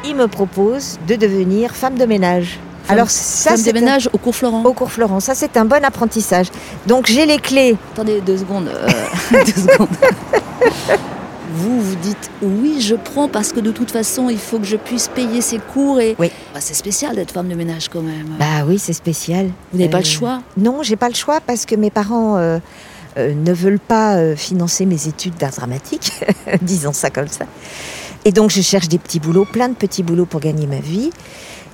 il 0.05 0.15
me 0.15 0.27
propose 0.27 0.99
de 1.08 1.15
devenir 1.15 1.73
femme 1.75 1.97
de 1.97 2.05
ménage. 2.05 2.60
Alors 2.89 3.10
ça, 3.10 3.58
c'est 3.58 3.71
de 3.74 3.80
ménage 3.80 4.10
au 4.13 4.17
cours 4.17 4.36
Florent. 4.36 4.62
un- 4.62 4.65
au 4.69 4.74
cours 4.74 4.91
Florent. 4.91 5.19
Ça, 5.19 5.34
c'est 5.36 5.58
un 5.58 5.65
bon 5.65 5.84
apprentissage. 5.84 6.48
Donc 6.88 7.08
j'ai 7.08 7.26
les 7.26 7.38
clés. 7.38 7.76
Attendez 7.93 8.21
deux 8.21 8.38
secondes. 8.38 8.67
euh, 8.67 8.88
deux 9.45 9.62
secondes. 9.62 9.88
Vous 11.58 11.80
vous 11.82 11.95
dites 11.95 12.30
oui, 12.41 12.82
je 12.82 12.95
prends 12.95 13.28
parce 13.30 13.54
que 13.54 13.60
de 13.60 13.71
toute 13.71 13.89
façon, 13.91 14.30
il 14.30 14.38
faut 14.38 14.60
que 14.60 14.65
je 14.65 14.76
puisse 14.76 15.08
payer 15.08 15.41
ces 15.41 15.58
cours 15.60 16.00
et 16.02 16.15
Oui. 16.19 16.30
Bah, 16.54 16.60
c'est 16.62 16.74
spécial 16.74 17.15
d'être 17.15 17.32
femme 17.32 17.48
de 17.48 17.56
ménage 17.56 17.88
quand 17.88 18.02
même. 18.02 18.36
Bah 18.38 18.65
oui, 18.67 18.78
c'est 18.78 18.93
spécial. 18.93 19.50
Vous 19.71 19.78
n'avez 19.80 19.89
pas 19.89 19.98
Euh, 19.98 20.02
le 20.02 20.06
choix. 20.06 20.41
Non, 20.58 20.84
j'ai 20.84 20.95
pas 20.98 21.08
le 21.08 21.15
choix 21.15 21.39
parce 21.39 21.65
que 21.65 21.76
mes 21.76 21.91
parents 21.91 22.36
euh, 22.38 22.60
euh, 23.17 23.34
ne 23.34 23.54
veulent 23.54 23.80
pas 23.80 24.15
euh, 24.15 24.36
financer 24.36 24.86
mes 24.86 25.08
études 25.08 25.36
d'art 25.38 25.52
dramatique, 25.52 26.12
disons 26.62 26.93
ça 26.93 27.10
comme 27.10 27.30
ça. 27.30 27.45
Et 28.26 28.32
donc 28.32 28.50
je 28.50 28.62
cherche 28.62 28.89
des 28.89 28.98
petits 28.98 29.19
boulots, 29.19 29.45
plein 29.45 29.69
de 29.69 29.76
petits 29.76 30.04
boulots 30.04 30.26
pour 30.26 30.41
gagner 30.41 30.67
ma 30.67 30.80
vie. 30.80 31.12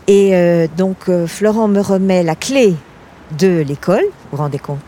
Et 0.07 0.35
euh, 0.35 0.67
donc 0.77 1.09
euh, 1.09 1.27
Florent 1.27 1.67
me 1.67 1.79
remet 1.79 2.23
la 2.23 2.35
clé 2.35 2.75
de 3.37 3.61
l'école, 3.61 4.03
vous 4.03 4.31
vous 4.31 4.37
rendez 4.37 4.59
compte 4.59 4.79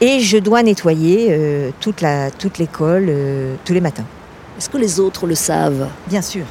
Et 0.00 0.20
je 0.20 0.38
dois 0.38 0.62
nettoyer 0.62 1.28
euh, 1.30 1.70
toute 1.80 2.58
l'école 2.58 3.06
euh, 3.08 3.54
tous 3.64 3.74
les 3.74 3.80
matins. 3.80 4.06
Est-ce 4.56 4.70
que 4.70 4.78
les 4.78 5.00
autres 5.00 5.26
le 5.26 5.34
savent? 5.34 5.88
Bien 6.08 6.22
sûr. 6.22 6.44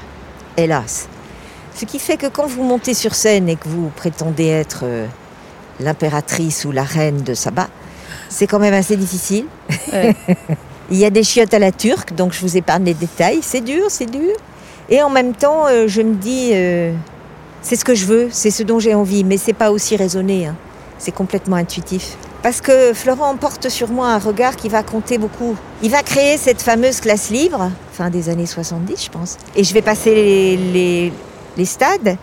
Hélas. 0.56 1.08
Ce 1.76 1.86
qui 1.86 2.00
fait 2.00 2.17
que 2.17 2.28
quand 2.28 2.47
vous 2.47 2.63
montez 2.63 2.93
sur 2.93 3.13
scène 3.13 3.50
et 3.50 3.56
que 3.56 3.67
vous 3.67 3.89
prétendez 3.95 4.47
être 4.47 4.82
euh, 4.84 5.06
l'impératrice 5.80 6.65
ou 6.65 6.71
la 6.71 6.84
reine 6.84 7.21
de 7.21 7.34
Saba, 7.34 7.67
c'est 8.30 8.47
quand 8.47 8.60
même 8.60 8.73
assez 8.73 8.95
difficile. 8.95 9.45
Ouais. 9.93 10.15
Il 10.89 10.97
y 10.97 11.06
a 11.06 11.10
des 11.10 11.23
chiottes 11.23 11.54
à 11.54 11.60
la 11.60 11.73
turque, 11.73 12.15
donc 12.15 12.32
je 12.32 12.39
vous 12.39 12.56
épargne 12.56 12.86
les 12.86 12.93
détails. 12.93 13.39
C'est 13.41 13.62
dur, 13.62 13.86
c'est 13.89 14.10
dur. 14.10 14.34
Et 14.89 15.02
en 15.02 15.10
même 15.10 15.34
temps, 15.34 15.67
euh, 15.67 15.88
je 15.88 16.02
me 16.02 16.15
dis, 16.15 16.52
euh, 16.54 16.93
c'est 17.67 17.75
ce 17.75 17.84
que 17.84 17.95
je 17.95 18.06
veux, 18.06 18.30
c'est 18.32 18.49
ce 18.49 18.63
dont 18.63 18.80
j'ai 18.80 18.93
envie, 18.93 19.25
mais 19.25 19.36
c'est 19.36 19.51
pas 19.51 19.71
aussi 19.71 19.97
raisonné. 19.97 20.45
hein. 20.45 20.56
C'est 20.99 21.12
complètement 21.12 21.58
intuitif. 21.58 22.15
Parce 22.41 22.62
que 22.62 22.93
Florent 22.93 23.36
porte 23.36 23.67
sur 23.67 23.89
moi 23.89 24.08
un 24.08 24.19
regard 24.19 24.56
qui 24.56 24.69
va 24.69 24.84
compter 24.84 25.17
beaucoup. 25.17 25.53
Il 25.84 25.91
va 25.91 26.01
créer 26.01 26.38
cette 26.38 26.62
fameuse 26.62 27.01
classe 27.01 27.30
libre, 27.30 27.69
fin 27.91 28.10
des 28.10 28.30
années 28.30 28.45
70, 28.45 29.03
je 29.03 29.10
pense. 29.10 29.38
Et 29.53 29.65
je 29.65 29.73
vais 29.73 29.82
passer 29.82 30.58
les, 31.58 31.65
stades 31.65 32.15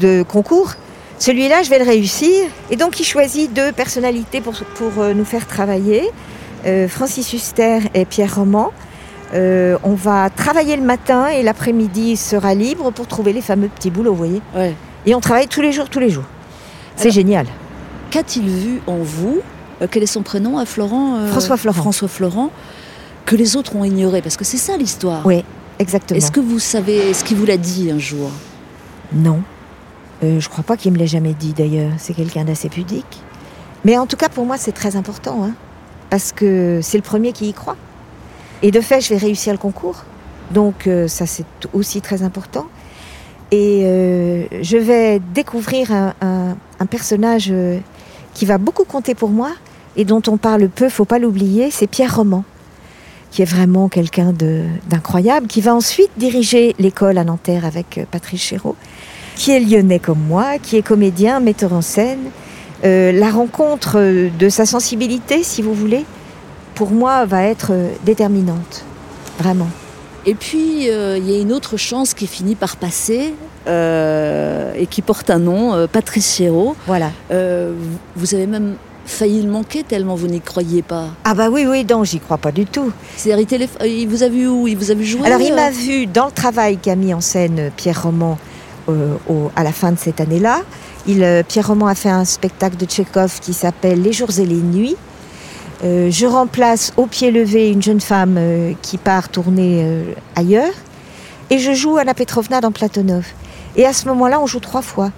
de 0.00 0.24
concours. 0.24 0.72
Celui-là, 1.20 1.62
je 1.62 1.70
vais 1.70 1.78
le 1.78 1.84
réussir. 1.84 2.48
Et 2.72 2.74
donc, 2.74 2.98
il 2.98 3.04
choisit 3.04 3.52
deux 3.52 3.70
personnalités 3.70 4.40
pour, 4.40 4.54
pour 4.74 4.90
euh, 4.98 5.14
nous 5.14 5.24
faire 5.24 5.46
travailler. 5.46 6.10
Euh, 6.66 6.88
Francis 6.88 7.32
Huster 7.32 7.78
et 7.94 8.04
Pierre 8.06 8.34
Roman. 8.34 8.72
Euh, 9.32 9.78
on 9.84 9.94
va 9.94 10.28
travailler 10.30 10.76
le 10.76 10.82
matin 10.82 11.28
et 11.28 11.42
l'après-midi 11.42 12.16
sera 12.16 12.54
libre 12.54 12.90
pour 12.90 13.06
trouver 13.06 13.32
les 13.32 13.40
fameux 13.40 13.68
petits 13.68 13.90
boulots, 13.90 14.10
vous 14.12 14.16
voyez. 14.18 14.42
Ouais. 14.56 14.74
Et 15.06 15.14
on 15.14 15.20
travaille 15.20 15.46
tous 15.48 15.60
les 15.60 15.72
jours, 15.72 15.88
tous 15.88 16.00
les 16.00 16.10
jours. 16.10 16.24
C'est 16.96 17.10
génial. 17.10 17.46
Qu'a-t-il 18.10 18.48
vu 18.48 18.82
en 18.86 18.98
vous 18.98 19.38
Euh, 19.80 19.86
Quel 19.90 20.02
est 20.02 20.06
son 20.06 20.22
prénom 20.22 20.58
à 20.58 20.66
Florent 20.66 21.16
euh, 21.16 21.28
François 21.28 21.56
Florent. 21.56 21.80
François 21.80 22.08
Florent. 22.08 22.50
Que 23.24 23.36
les 23.36 23.54
autres 23.56 23.76
ont 23.76 23.84
ignoré 23.84 24.20
Parce 24.22 24.36
que 24.36 24.44
c'est 24.44 24.56
ça 24.56 24.76
l'histoire. 24.76 25.24
Oui, 25.24 25.44
exactement. 25.78 26.18
Est-ce 26.18 26.32
que 26.32 26.40
vous 26.40 26.58
savez, 26.58 26.96
est-ce 27.10 27.22
qu'il 27.24 27.36
vous 27.36 27.46
l'a 27.46 27.56
dit 27.56 27.90
un 27.90 27.98
jour? 27.98 28.30
Non. 29.12 29.40
Je 30.22 30.46
crois 30.48 30.64
pas 30.64 30.76
qu'il 30.76 30.92
me 30.92 30.98
l'ait 30.98 31.06
jamais 31.06 31.32
dit 31.32 31.52
d'ailleurs. 31.54 31.92
C'est 31.98 32.12
quelqu'un 32.12 32.44
d'assez 32.44 32.68
pudique. 32.68 33.22
Mais 33.84 33.96
en 33.96 34.06
tout 34.06 34.16
cas, 34.16 34.28
pour 34.28 34.44
moi, 34.44 34.56
c'est 34.58 34.72
très 34.72 34.96
important. 34.96 35.44
hein, 35.44 35.52
parce 36.10 36.32
que 36.32 36.80
c'est 36.82 36.98
le 36.98 37.02
premier 37.02 37.32
qui 37.32 37.48
y 37.48 37.52
croit. 37.54 37.76
Et 38.62 38.70
de 38.70 38.80
fait, 38.80 39.00
je 39.00 39.10
vais 39.10 39.16
réussir 39.16 39.52
le 39.52 39.58
concours. 39.58 40.04
Donc, 40.50 40.86
euh, 40.86 41.08
ça, 41.08 41.26
c'est 41.26 41.46
aussi 41.72 42.00
très 42.00 42.22
important. 42.22 42.66
Et 43.50 43.82
euh, 43.84 44.44
je 44.62 44.76
vais 44.76 45.20
découvrir 45.34 45.90
un, 45.92 46.56
personnage 46.88 47.48
euh, 47.50 47.78
qui 48.34 48.46
va 48.46 48.58
beaucoup 48.58 48.84
compter 48.84 49.14
pour 49.14 49.30
moi 49.30 49.50
et 49.96 50.04
dont 50.04 50.22
on 50.28 50.36
parle 50.36 50.68
peu, 50.68 50.88
faut 50.88 51.04
pas 51.04 51.18
l'oublier, 51.18 51.70
c'est 51.70 51.86
Pierre 51.86 52.16
Roman, 52.16 52.44
qui 53.30 53.42
est 53.42 53.46
vraiment 53.46 53.88
quelqu'un 53.88 54.32
d'incroyable, 54.88 55.46
qui 55.46 55.60
va 55.60 55.74
ensuite 55.74 56.10
diriger 56.16 56.74
l'école 56.78 57.18
à 57.18 57.24
Nanterre 57.24 57.64
avec 57.64 58.00
Patrice 58.10 58.42
Chéreau 58.42 58.76
qui 59.36 59.52
est 59.52 59.60
lyonnais 59.60 60.00
comme 60.00 60.20
moi, 60.28 60.58
qui 60.58 60.76
est 60.76 60.82
comédien, 60.82 61.40
metteur 61.40 61.72
en 61.72 61.80
scène. 61.80 62.30
La 62.82 63.30
rencontre 63.30 63.98
de 64.38 64.48
sa 64.50 64.66
sensibilité, 64.66 65.42
si 65.42 65.62
vous 65.62 65.72
voulez, 65.72 66.04
pour 66.80 66.92
moi, 66.92 67.26
va 67.26 67.42
être 67.42 67.72
euh, 67.72 67.90
déterminante. 68.06 68.84
Vraiment. 69.38 69.68
Et 70.24 70.34
puis, 70.34 70.88
euh, 70.88 71.18
il 71.18 71.30
y 71.30 71.36
a 71.36 71.38
une 71.38 71.52
autre 71.52 71.76
chance 71.76 72.14
qui 72.14 72.26
finit 72.26 72.54
par 72.54 72.78
passer 72.78 73.34
euh, 73.66 74.72
et 74.74 74.86
qui 74.86 75.02
porte 75.02 75.28
un 75.28 75.38
nom, 75.40 75.74
euh, 75.74 75.86
Patrice 75.86 76.36
Chéreau. 76.36 76.74
Voilà. 76.86 77.10
Vous- 78.16 78.34
avez 78.34 78.46
même 78.46 78.76
failli 79.04 79.42
le 79.42 79.50
manquer 79.50 79.82
tellement 79.82 80.14
vous 80.14 80.28
n'y 80.28 80.40
croyez 80.40 80.80
pas. 80.80 81.08
Ah 81.24 81.34
bah 81.34 81.50
oui, 81.50 81.66
oui, 81.68 81.84
non, 81.84 82.02
j'y 82.02 82.18
crois 82.18 82.38
pas 82.38 82.50
du 82.50 82.64
tout. 82.64 82.90
C'est-à-dire, 83.14 83.40
il, 83.42 83.46
téléph- 83.46 83.84
il 83.86 84.08
vous 84.08 84.22
a 84.22 84.30
vu 84.30 84.48
où? 84.48 84.66
Il 84.66 84.78
vous 84.78 84.90
a 84.90 84.94
vu 84.94 85.04
jouer 85.04 85.26
Alors, 85.26 85.42
il 85.42 85.54
m'a 85.54 85.70
vu 85.70 86.06
dans 86.06 86.26
le 86.26 86.32
travail 86.32 86.78
qu'a 86.78 86.96
mis 86.96 87.12
en 87.12 87.20
scène 87.20 87.70
Pierre 87.76 88.02
Roman 88.04 88.38
au- 88.88 89.50
à 89.54 89.62
la 89.64 89.72
fin 89.72 89.92
de 89.92 89.98
cette 89.98 90.18
année-là. 90.22 90.62
Pierre 91.06 91.66
Roman 91.66 91.88
a 91.88 91.94
fait 91.94 92.08
un 92.08 92.24
spectacle 92.24 92.78
de 92.78 92.86
Tchekhov 92.86 93.38
qui 93.40 93.52
s'appelle 93.52 94.00
Les 94.00 94.14
jours 94.14 94.30
et 94.38 94.46
les 94.46 94.62
nuits. 94.62 94.96
Euh, 95.82 96.10
je 96.10 96.26
remplace 96.26 96.92
au 96.96 97.06
pied 97.06 97.30
levé 97.30 97.70
une 97.70 97.82
jeune 97.82 98.00
femme 98.00 98.36
euh, 98.38 98.72
qui 98.82 98.98
part 98.98 99.28
tourner 99.30 99.82
euh, 99.82 100.02
ailleurs. 100.36 100.72
Et 101.48 101.58
je 101.58 101.72
joue 101.72 101.96
Anna 101.96 102.14
Petrovna 102.14 102.60
dans 102.60 102.70
Platonov. 102.70 103.24
Et 103.76 103.86
à 103.86 103.92
ce 103.92 104.06
moment-là, 104.08 104.40
on 104.40 104.46
joue 104.46 104.60
trois 104.60 104.82
fois. 104.82 105.10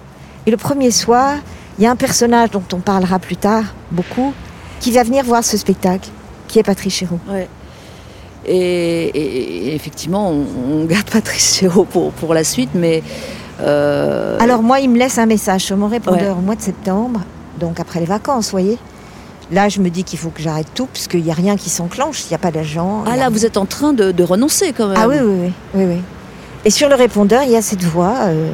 Et 0.45 0.51
le 0.51 0.57
premier 0.57 0.89
soir, 0.91 1.35
il 1.77 1.83
y 1.83 1.87
a 1.87 1.91
un 1.91 1.95
personnage 1.95 2.51
dont 2.51 2.63
on 2.73 2.79
parlera 2.79 3.19
plus 3.19 3.35
tard, 3.37 3.63
beaucoup, 3.91 4.33
qui 4.79 4.91
va 4.91 5.03
venir 5.03 5.23
voir 5.25 5.43
ce 5.43 5.57
spectacle, 5.57 6.09
qui 6.47 6.59
est 6.59 6.63
Patrice 6.63 6.93
Chéreau. 6.95 7.19
Ouais. 7.29 7.47
Et, 8.45 8.55
et- 8.57 9.67
et 9.69 9.75
effectivement, 9.75 10.29
on, 10.31 10.45
on 10.81 10.85
garde 10.85 11.09
Patrice 11.11 11.55
Chéreau 11.57 11.83
pour, 11.85 12.11
pour 12.13 12.33
la 12.33 12.43
suite, 12.43 12.69
mais. 12.73 13.03
Alors 13.59 14.61
moi, 14.61 14.79
il 14.81 14.89
me 14.89 14.97
laisse 14.97 15.17
un 15.17 15.25
message 15.25 15.61
sur 15.61 15.77
mon 15.77 15.87
répondeur 15.87 16.35
Ouais. 16.35 16.39
au 16.41 16.45
mois 16.45 16.55
de 16.55 16.61
septembre, 16.61 17.21
donc 17.59 17.79
après 17.79 17.99
les 18.01 18.05
vacances, 18.05 18.45
vous 18.45 18.51
voyez. 18.51 18.77
Là, 19.53 19.69
je 19.69 19.79
me 19.79 19.89
dis 19.89 20.03
qu'il 20.03 20.17
faut 20.17 20.29
que 20.29 20.41
j'arrête 20.41 20.67
tout, 20.73 20.87
parce 20.87 21.07
qu'il 21.07 21.23
n'y 21.23 21.29
a 21.31 21.35
rien 21.35 21.55
qui 21.57 21.69
s'enclenche, 21.69 22.23
il 22.25 22.29
n'y 22.29 22.35
a 22.35 22.39
pas 22.39 22.51
d'agent. 22.51 23.03
ah 23.05 23.15
là, 23.15 23.29
vous 23.29 23.45
êtes 23.45 23.57
en 23.57 23.65
train 23.65 23.93
de, 23.93 24.11
de 24.11 24.23
renoncer 24.23 24.73
quand 24.73 24.87
même. 24.87 24.97
Ah 24.99 25.07
oui, 25.07 25.17
oui, 25.21 25.35
oui, 25.41 25.53
oui, 25.75 25.85
oui. 25.85 26.01
Et 26.65 26.69
sur 26.71 26.89
le 26.89 26.95
répondeur, 26.95 27.43
il 27.43 27.51
y 27.51 27.55
a 27.55 27.61
cette 27.61 27.83
voix 27.83 28.15
euh, 28.23 28.51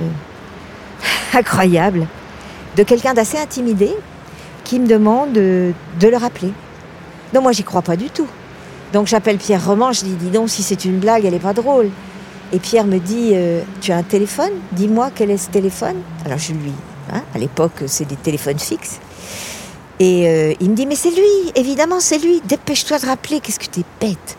incroyable 1.34 2.06
de 2.76 2.84
quelqu'un 2.84 3.14
d'assez 3.14 3.38
intimidé 3.38 3.92
qui 4.66 4.80
me 4.80 4.88
demande 4.88 5.32
de 5.32 5.74
le 6.02 6.18
rappeler. 6.18 6.52
Non, 7.34 7.42
moi, 7.42 7.54
j'y 7.54 7.64
crois 7.64 7.82
pas 7.82 7.96
du 7.96 8.10
tout. 8.10 8.28
Donc 8.94 9.08
j'appelle 9.08 9.38
Pierre 9.38 9.66
Roman, 9.66 9.92
je 9.92 10.04
dis 10.04 10.14
dis 10.14 10.30
donc 10.30 10.50
si 10.50 10.64
c'est 10.64 10.84
une 10.86 11.00
blague, 11.00 11.24
elle 11.26 11.34
est 11.34 11.40
pas 11.40 11.54
drôle. 11.54 11.90
Et 12.52 12.58
Pierre 12.58 12.86
me 12.86 12.98
dit 12.98 13.32
euh, 13.34 13.62
tu 13.82 13.92
as 13.92 13.98
un 13.98 14.04
téléphone? 14.04 14.50
Dis-moi 14.72 15.12
quel 15.14 15.30
est 15.30 15.38
ce 15.38 15.50
téléphone? 15.50 15.98
Alors 16.26 16.40
je 16.40 16.54
lui, 16.54 16.74
hein, 17.14 17.22
à 17.36 17.38
l'époque 17.38 17.84
c'est 17.86 18.06
des 18.06 18.16
téléphones 18.16 18.58
fixes. 18.58 19.00
Et 20.00 20.28
euh, 20.28 20.54
il 20.60 20.70
me 20.70 20.76
dit 20.76 20.86
mais 20.86 20.96
c'est 20.96 21.12
lui, 21.12 21.52
évidemment 21.56 22.00
c'est 22.00 22.18
lui. 22.18 22.42
Dépêche-toi 22.46 23.00
de 23.00 23.06
rappeler, 23.06 23.40
qu'est-ce 23.40 23.60
que 23.60 23.66
t'es 23.66 23.84
bête 24.00 24.38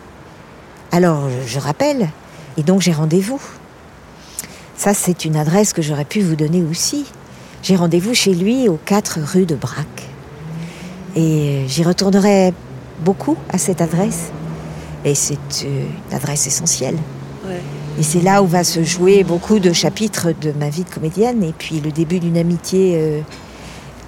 Alors 0.91 1.29
je 1.45 1.59
rappelle 1.59 2.09
et 2.57 2.63
donc 2.63 2.81
j'ai 2.81 2.91
rendez-vous. 2.91 3.41
Ça 4.75 4.93
c'est 4.93 5.25
une 5.25 5.35
adresse 5.35 5.73
que 5.73 5.81
j'aurais 5.81 6.05
pu 6.05 6.21
vous 6.21 6.35
donner 6.35 6.63
aussi. 6.63 7.05
J'ai 7.63 7.75
rendez-vous 7.75 8.15
chez 8.15 8.33
lui 8.33 8.67
aux 8.69 8.79
4 8.85 9.19
rue 9.21 9.45
de 9.45 9.55
Brac. 9.55 9.85
Et 11.15 11.65
j'y 11.67 11.83
retournerai 11.83 12.53
beaucoup 13.01 13.37
à 13.49 13.57
cette 13.57 13.81
adresse. 13.81 14.31
Et 15.05 15.13
c'est 15.13 15.37
euh, 15.65 15.85
une 16.09 16.15
adresse 16.15 16.47
essentielle. 16.47 16.97
Et 17.99 18.03
c'est 18.03 18.21
là 18.21 18.41
où 18.41 18.47
va 18.47 18.63
se 18.63 18.83
jouer 18.83 19.23
beaucoup 19.23 19.59
de 19.59 19.73
chapitres 19.73 20.29
de 20.39 20.53
ma 20.53 20.69
vie 20.69 20.83
de 20.83 20.89
comédienne 20.89 21.43
et 21.43 21.53
puis 21.55 21.81
le 21.81 21.91
début 21.91 22.19
d'une 22.19 22.37
amitié 22.37 22.95
euh, 22.95 23.19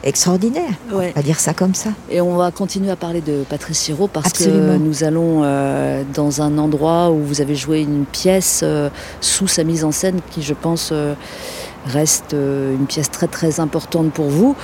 extraordinaire. 0.04 0.72
Ouais. 0.92 1.12
On 1.16 1.20
va 1.20 1.24
dire 1.24 1.40
ça 1.40 1.54
comme 1.54 1.74
ça. 1.76 1.90
Et 2.10 2.22
on 2.22 2.36
va 2.36 2.52
continuer 2.52 2.92
à 2.92 2.96
parler 2.96 3.22
de 3.22 3.44
Patrice 3.50 3.84
Chéreau 3.86 4.08
parce 4.08 4.28
Absolument. 4.28 4.74
que 4.74 4.78
nous 4.80 5.04
allons 5.04 5.42
euh, 5.44 6.04
dans 6.14 6.42
un 6.42 6.58
endroit 6.58 7.12
où 7.12 7.20
vous 7.24 7.42
avez 7.42 7.56
joué 7.56 7.82
une 7.82 8.06
pièce 8.06 8.62
euh, 8.64 8.90
sous 9.22 9.48
sa 9.48 9.64
mise 9.64 9.84
en 9.84 9.92
scène 9.92 10.20
qui, 10.32 10.42
je 10.42 10.54
pense, 10.54 10.90
euh, 10.92 11.14
reste 11.88 12.34
une 12.34 12.86
pièce 12.88 13.10
très 13.12 13.28
très 13.28 13.60
importante 13.60 14.12
pour 14.14 14.28
vous. 14.30 14.56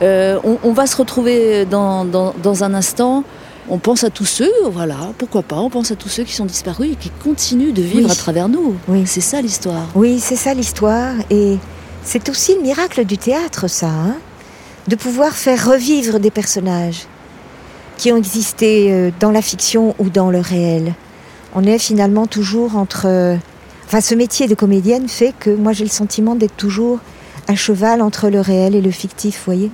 On, 0.00 0.58
on 0.62 0.72
va 0.72 0.86
se 0.86 0.96
retrouver 0.96 1.64
dans, 1.64 2.04
dans- 2.04 2.34
dans 2.42 2.64
un 2.64 2.74
instant. 2.74 3.24
On 3.70 3.76
pense 3.78 4.02
à 4.02 4.08
tous 4.08 4.24
ceux, 4.24 4.50
voilà, 4.72 4.96
pourquoi 5.18 5.42
pas, 5.42 5.56
on 5.56 5.68
pense 5.68 5.90
à 5.90 5.94
tous 5.94 6.08
ceux 6.08 6.24
qui 6.24 6.32
sont 6.32 6.46
disparus 6.46 6.92
et 6.92 6.96
qui 6.96 7.10
continuent 7.22 7.74
de 7.74 7.82
vivre 7.82 8.06
Oui. 8.06 8.10
à 8.10 8.14
travers 8.14 8.48
nous. 8.48 8.76
Oui. 8.88 9.02
C'est 9.06 9.20
ça 9.20 9.42
l'histoire. 9.42 9.88
Oui, 9.94 10.20
c'est 10.20 10.36
ça 10.36 10.54
l'histoire. 10.54 11.12
Et 11.28 11.58
c'est 12.02 12.30
aussi 12.30 12.54
le 12.54 12.62
miracle 12.62 13.04
du 13.04 13.18
théâtre, 13.18 13.68
ça. 13.68 13.88
hein, 13.88 14.14
de 14.88 14.96
pouvoir 14.96 15.32
faire 15.34 15.70
revivre 15.70 16.18
des 16.18 16.30
personnages 16.30 17.06
qui 17.96 18.10
ont 18.10 18.16
existé 18.16 18.92
euh, 18.92 19.10
dans 19.20 19.30
la 19.30 19.42
fiction 19.42 19.94
ou 19.98 20.08
dans 20.08 20.30
le 20.30 20.40
réel. 20.40 20.94
On 21.54 21.62
est 21.64 21.78
finalement 21.78 22.26
toujours 22.26 22.76
entre... 22.76 23.02
euh, 23.06 23.36
Enfin, 23.86 24.02
ce 24.02 24.14
métier 24.14 24.48
de 24.48 24.54
comédienne 24.54 25.08
fait 25.08 25.32
que 25.40 25.48
moi 25.48 25.72
j'ai 25.72 25.84
le 25.84 25.88
sentiment 25.90 26.34
d'être 26.34 26.56
toujours 26.58 26.98
à 27.46 27.54
cheval 27.54 28.02
entre 28.02 28.28
le 28.28 28.38
réel 28.38 28.74
et 28.74 28.82
le 28.82 28.90
fictif, 28.90 29.38
vous 29.38 29.44
voyez 29.46 29.70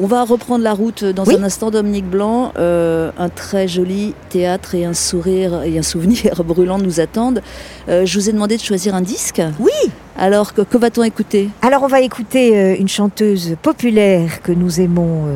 On 0.00 0.06
va 0.08 0.24
reprendre 0.24 0.64
la 0.64 0.72
route 0.72 1.04
dans 1.04 1.24
Oui. 1.24 1.36
un 1.38 1.44
instant, 1.44 1.70
Dominique 1.70 2.08
Blanc. 2.10 2.52
Euh, 2.58 3.12
un 3.16 3.28
très 3.28 3.68
joli 3.68 4.14
théâtre 4.28 4.74
et 4.74 4.84
un 4.84 4.92
sourire 4.92 5.62
et 5.62 5.78
un 5.78 5.82
souvenir 5.82 6.42
brûlant 6.44 6.78
nous 6.78 6.98
attendent. 6.98 7.42
Euh, 7.88 8.04
je 8.04 8.18
vous 8.18 8.28
ai 8.28 8.32
demandé 8.32 8.56
de 8.56 8.62
choisir 8.62 8.96
un 8.96 9.02
disque. 9.02 9.40
Oui 9.60 9.70
Alors, 10.18 10.52
que, 10.52 10.62
que 10.62 10.76
va-t-on 10.78 11.04
écouter? 11.04 11.48
Alors 11.62 11.84
on 11.84 11.86
va 11.86 12.00
écouter 12.00 12.58
euh, 12.58 12.76
une 12.76 12.88
chanteuse 12.88 13.54
populaire 13.62 14.42
que 14.42 14.50
nous 14.50 14.80
aimons 14.80 15.26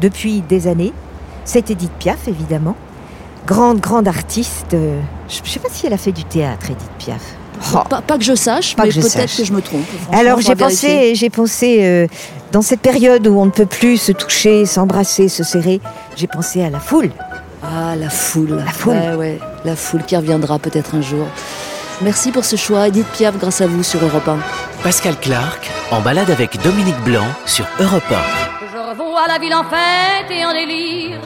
depuis 0.00 0.42
des 0.42 0.68
années. 0.68 0.92
C'est 1.44 1.70
Edith 1.72 1.90
Piaf, 1.98 2.28
évidemment. 2.28 2.76
Grande, 3.48 3.80
grande 3.80 4.06
artiste. 4.06 4.68
Je 4.70 5.40
ne 5.42 5.46
sais 5.46 5.58
pas 5.58 5.68
si 5.72 5.86
elle 5.86 5.92
a 5.92 5.98
fait 5.98 6.12
du 6.12 6.24
théâtre, 6.24 6.66
Edith 6.66 6.90
Piaf. 6.98 7.20
Oh. 7.72 7.78
pas, 7.88 8.00
pas 8.02 8.18
que 8.18 8.24
je 8.24 8.34
sache, 8.34 8.74
Pas 8.76 8.84
mais 8.84 8.90
peut-être 8.90 9.36
que 9.36 9.44
je 9.44 9.52
me 9.52 9.60
trompe. 9.60 9.84
Alors 10.12 10.40
j'ai 10.40 10.54
pensé, 10.56 11.14
j'ai 11.14 11.30
pensé 11.30 11.78
euh, 11.82 12.06
dans 12.54 12.62
cette 12.62 12.80
période 12.80 13.26
où 13.26 13.36
on 13.36 13.46
ne 13.46 13.50
peut 13.50 13.66
plus 13.66 13.96
se 13.96 14.12
toucher, 14.12 14.64
s'embrasser, 14.64 15.28
se 15.28 15.42
serrer, 15.42 15.80
j'ai 16.14 16.28
pensé 16.28 16.62
à 16.62 16.70
la 16.70 16.78
foule. 16.78 17.10
Ah, 17.64 17.96
la 17.96 18.08
foule. 18.08 18.62
La 18.64 18.70
foule. 18.70 18.92
Ouais, 18.94 19.14
ouais, 19.14 19.38
la 19.64 19.74
foule 19.74 20.04
qui 20.04 20.16
reviendra 20.16 20.60
peut-être 20.60 20.94
un 20.94 21.00
jour. 21.00 21.26
Merci 22.00 22.30
pour 22.30 22.44
ce 22.44 22.54
choix, 22.54 22.86
Edith 22.86 23.08
Piaf, 23.08 23.36
grâce 23.38 23.60
à 23.60 23.66
vous 23.66 23.82
sur 23.82 24.00
Europe 24.04 24.28
1. 24.28 24.38
Pascal 24.84 25.16
Clark 25.20 25.68
en 25.90 26.00
balade 26.00 26.30
avec 26.30 26.62
Dominique 26.62 27.00
Blanc 27.04 27.26
sur 27.44 27.66
Europe 27.80 28.02
Je 28.72 28.78
revois 28.78 29.26
la 29.26 29.40
ville 29.40 29.54
en 29.54 29.64
fête 29.64 30.30
et 30.30 30.44
en 30.44 30.52
délire, 30.52 31.18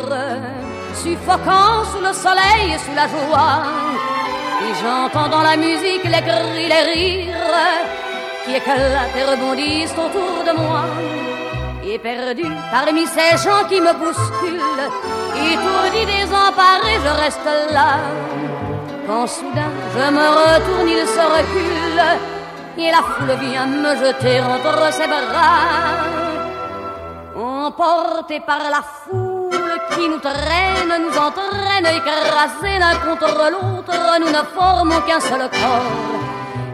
suffocant 0.95 1.85
sous 1.93 2.01
le 2.01 2.15
soleil 2.15 2.73
et 2.75 2.79
sous 2.79 2.95
la 2.97 3.07
joie. 3.07 3.65
Et 4.63 4.73
j'entends 4.83 5.29
dans 5.29 5.43
la 5.43 5.59
musique 5.59 6.05
les 6.05 6.23
cris, 6.23 6.69
les 6.69 6.93
rires 6.93 8.08
qui 8.49 8.57
éclatent 8.57 9.17
et 9.17 9.25
rebondissent 9.25 9.93
autour 9.93 10.45
de 10.49 10.53
moi. 10.59 10.85
Et 11.85 11.99
perdu 11.99 12.45
parmi 12.71 13.07
ces 13.07 13.37
gens 13.45 13.65
qui 13.69 13.81
me 13.81 13.93
bousculent, 14.01 14.89
étourdi, 15.53 16.03
désemparé, 16.07 16.93
je 17.05 17.13
reste 17.23 17.51
là. 17.73 17.91
Quand 19.07 19.27
soudain 19.27 19.73
je 19.95 20.11
me 20.17 20.27
retourne, 20.41 20.89
il 20.89 21.07
se 21.07 21.25
recule, 21.37 22.03
et 22.79 22.91
la 22.91 23.03
foule 23.11 23.35
vient 23.45 23.67
me 23.67 23.93
jeter 23.97 24.41
entre 24.41 24.93
ses 24.93 25.07
bras. 25.07 26.07
Emportés 27.37 28.41
par 28.41 28.63
la 28.75 28.83
foule 29.03 29.75
qui 29.93 30.09
nous 30.09 30.19
traîne, 30.19 30.93
nous 31.05 31.17
entraîne, 31.27 31.87
écrasés 31.99 32.79
l'un 32.79 32.97
contre 33.07 33.51
l'autre, 33.53 33.99
nous 34.21 34.33
ne 34.39 34.43
formons 34.57 35.01
qu'un 35.07 35.21
seul 35.21 35.49
corps. 35.51 36.38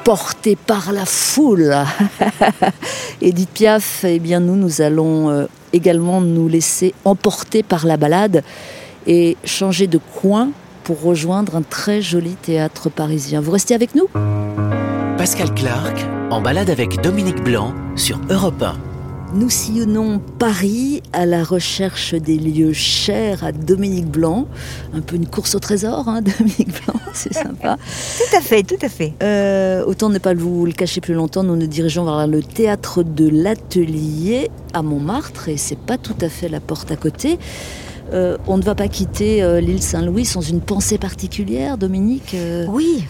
Emporté 0.00 0.56
par 0.56 0.92
la 0.92 1.04
foule. 1.04 1.74
Edith 3.20 3.50
Piaf, 3.50 4.04
eh 4.04 4.18
nous, 4.18 4.56
nous 4.56 4.80
allons 4.80 5.28
euh, 5.28 5.46
également 5.72 6.20
nous 6.20 6.48
laisser 6.48 6.94
emporter 7.04 7.62
par 7.62 7.84
la 7.84 7.96
balade 7.96 8.42
et 9.06 9.36
changer 9.44 9.86
de 9.86 9.98
coin 9.98 10.50
pour 10.84 11.02
rejoindre 11.02 11.56
un 11.56 11.62
très 11.62 12.00
joli 12.00 12.36
théâtre 12.36 12.88
parisien. 12.88 13.40
Vous 13.40 13.50
restez 13.50 13.74
avec 13.74 13.94
nous? 13.94 14.08
Pascal 15.18 15.52
Clark 15.54 16.06
en 16.30 16.40
balade 16.40 16.70
avec 16.70 17.00
Dominique 17.02 17.42
Blanc 17.42 17.74
sur 17.96 18.20
Europe 18.30 18.62
1. 18.62 18.97
Nous 19.34 19.50
sillonnons 19.50 20.22
Paris 20.38 21.02
à 21.12 21.26
la 21.26 21.44
recherche 21.44 22.14
des 22.14 22.38
lieux 22.38 22.72
chers 22.72 23.44
à 23.44 23.52
Dominique 23.52 24.06
Blanc. 24.06 24.48
Un 24.94 25.02
peu 25.02 25.16
une 25.16 25.26
course 25.26 25.54
au 25.54 25.58
trésor, 25.58 26.08
hein, 26.08 26.22
Dominique 26.38 26.70
Blanc, 26.82 26.98
c'est 27.12 27.34
sympa. 27.34 27.76
Tout 27.76 28.36
à 28.36 28.40
fait, 28.40 28.62
tout 28.62 28.78
à 28.80 28.88
fait. 28.88 29.12
Euh, 29.22 29.84
autant 29.84 30.08
ne 30.08 30.18
pas 30.18 30.32
vous 30.32 30.64
le 30.64 30.72
cacher 30.72 31.02
plus 31.02 31.12
longtemps, 31.12 31.42
nous 31.42 31.56
nous 31.56 31.66
dirigeons 31.66 32.06
vers 32.06 32.26
le 32.26 32.42
théâtre 32.42 33.02
de 33.02 33.28
l'Atelier 33.28 34.50
à 34.72 34.82
Montmartre 34.82 35.50
et 35.50 35.58
c'est 35.58 35.78
pas 35.78 35.98
tout 35.98 36.16
à 36.22 36.30
fait 36.30 36.48
la 36.48 36.60
porte 36.60 36.90
à 36.90 36.96
côté. 36.96 37.38
Euh, 38.14 38.38
on 38.46 38.56
ne 38.56 38.62
va 38.62 38.74
pas 38.74 38.88
quitter 38.88 39.42
euh, 39.42 39.60
l'île 39.60 39.82
Saint-Louis 39.82 40.24
sans 40.24 40.40
une 40.40 40.62
pensée 40.62 40.96
particulière, 40.96 41.76
Dominique. 41.76 42.34
Oui. 42.68 43.04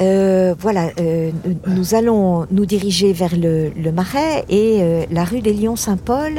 Euh, 0.00 0.54
voilà, 0.58 0.90
euh, 1.00 1.32
nous 1.66 1.94
allons 1.94 2.46
nous 2.52 2.66
diriger 2.66 3.12
vers 3.12 3.36
le, 3.36 3.70
le 3.70 3.90
Marais 3.90 4.44
et 4.48 4.78
euh, 4.80 5.04
la 5.10 5.24
rue 5.24 5.40
des 5.40 5.52
Lions 5.52 5.74
Saint-Paul, 5.74 6.34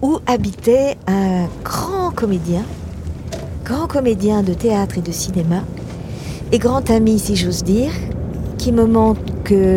où 0.00 0.18
habitait 0.26 0.96
un 1.06 1.46
grand 1.62 2.10
comédien, 2.10 2.62
grand 3.66 3.86
comédien 3.86 4.42
de 4.42 4.54
théâtre 4.54 4.96
et 4.96 5.02
de 5.02 5.12
cinéma, 5.12 5.62
et 6.52 6.58
grand 6.58 6.88
ami, 6.90 7.18
si 7.18 7.36
j'ose 7.36 7.62
dire, 7.64 7.92
qui 8.56 8.72
me 8.72 8.86
manque 8.86 9.18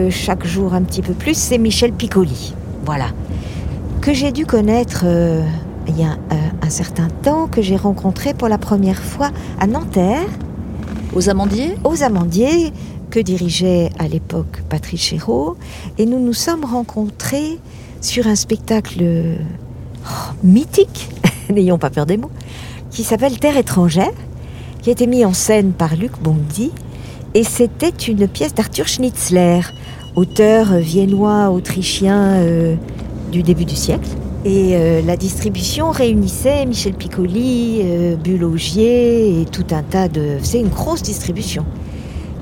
chaque 0.10 0.46
jour 0.46 0.74
un 0.74 0.84
petit 0.84 1.02
peu 1.02 1.14
plus, 1.14 1.36
c'est 1.36 1.58
Michel 1.58 1.92
Piccoli. 1.92 2.54
Voilà. 2.86 3.08
Que 4.02 4.14
j'ai 4.14 4.32
dû 4.32 4.46
connaître 4.46 5.04
euh, 5.06 5.42
il 5.88 6.00
y 6.00 6.04
a 6.04 6.18
un 6.62 6.70
certain 6.70 7.08
temps, 7.24 7.48
que 7.48 7.62
j'ai 7.62 7.76
rencontré 7.76 8.34
pour 8.34 8.48
la 8.48 8.58
première 8.58 9.02
fois 9.02 9.32
à 9.60 9.68
Nanterre 9.68 10.30
Aux 11.14 11.30
Amandiers? 11.30 11.76
Aux 11.84 12.04
Amandiers 12.04 12.72
que 13.14 13.20
dirigeait 13.20 13.92
à 14.00 14.08
l'époque 14.08 14.64
Patrice 14.70 15.02
Chéreau. 15.02 15.56
Et 16.00 16.08
nous 16.08 16.20
nous 16.20 16.34
sommes 16.34 16.66
rencontrés 16.66 17.60
sur 18.02 18.26
un 18.26 18.34
spectacle 18.34 19.04
oh, 19.04 20.34
mythique, 20.44 21.10
n'ayons 21.52 21.78
pas 21.78 21.92
peur 21.92 22.08
des 22.08 22.18
mots, 22.18 22.32
qui 22.90 23.04
s'appelle 23.04 23.38
Terre 23.38 23.56
étrangère, 23.56 24.14
qui 24.82 24.90
a 24.90 24.94
été 24.94 25.06
mis 25.06 25.26
en 25.26 25.34
scène 25.34 25.74
par 25.74 25.96
Luc 25.96 26.14
Bondy. 26.24 26.72
Et 27.36 27.44
c'était 27.44 27.90
une 27.90 28.28
pièce 28.28 28.56
d'Arthur 28.56 28.88
Schnitzler, 28.88 29.62
auteur 30.16 30.74
viennois, 30.80 31.52
autrichien 31.52 32.34
euh, 32.38 32.76
du 33.32 33.44
début 33.44 33.66
du 33.66 33.76
siècle. 33.76 34.10
Et 34.44 34.72
euh, 34.74 35.04
la 35.04 35.18
distribution 35.18 35.92
réunissait 35.92 36.66
Michel 36.66 36.94
Piccoli, 36.96 37.82
euh, 37.84 38.16
Bulogier 38.16 39.40
et 39.40 39.46
tout 39.46 39.68
un 39.70 39.84
tas 39.84 40.08
de... 40.08 40.38
C'est 40.42 40.60
une 40.60 40.70
grosse 40.70 41.04
distribution. 41.04 41.64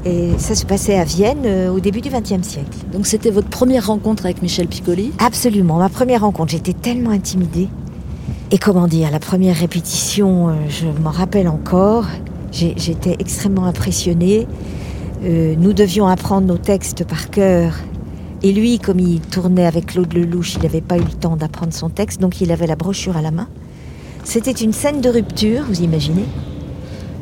Et 0.03 0.31
ça 0.37 0.55
se 0.55 0.65
passait 0.65 0.97
à 0.97 1.03
Vienne 1.03 1.43
euh, 1.45 1.71
au 1.71 1.79
début 1.79 2.01
du 2.01 2.09
XXe 2.09 2.47
siècle. 2.47 2.77
Donc 2.91 3.05
c'était 3.05 3.29
votre 3.29 3.49
première 3.49 3.85
rencontre 3.85 4.25
avec 4.25 4.41
Michel 4.41 4.67
Piccoli 4.67 5.11
Absolument, 5.19 5.77
ma 5.77 5.89
première 5.89 6.21
rencontre, 6.21 6.51
j'étais 6.51 6.73
tellement 6.73 7.11
intimidée. 7.11 7.67
Et 8.49 8.57
comment 8.57 8.87
dire, 8.87 9.11
la 9.11 9.19
première 9.19 9.55
répétition, 9.55 10.49
euh, 10.49 10.53
je 10.69 10.87
m'en 11.01 11.11
rappelle 11.11 11.47
encore, 11.47 12.05
j'étais 12.51 13.15
extrêmement 13.19 13.65
impressionnée. 13.65 14.47
Euh, 15.23 15.55
nous 15.57 15.73
devions 15.73 16.07
apprendre 16.07 16.47
nos 16.47 16.57
textes 16.57 17.05
par 17.05 17.29
cœur. 17.29 17.75
Et 18.41 18.51
lui, 18.53 18.79
comme 18.79 18.99
il 18.99 19.21
tournait 19.21 19.67
avec 19.67 19.85
Claude 19.85 20.11
Lelouch, 20.13 20.55
il 20.55 20.63
n'avait 20.63 20.81
pas 20.81 20.97
eu 20.97 21.03
le 21.03 21.13
temps 21.13 21.37
d'apprendre 21.37 21.73
son 21.73 21.89
texte, 21.89 22.19
donc 22.19 22.41
il 22.41 22.51
avait 22.51 22.65
la 22.65 22.75
brochure 22.75 23.15
à 23.15 23.21
la 23.21 23.29
main. 23.29 23.47
C'était 24.23 24.51
une 24.51 24.73
scène 24.73 24.99
de 24.99 25.09
rupture, 25.09 25.63
vous 25.67 25.81
imaginez 25.81 26.25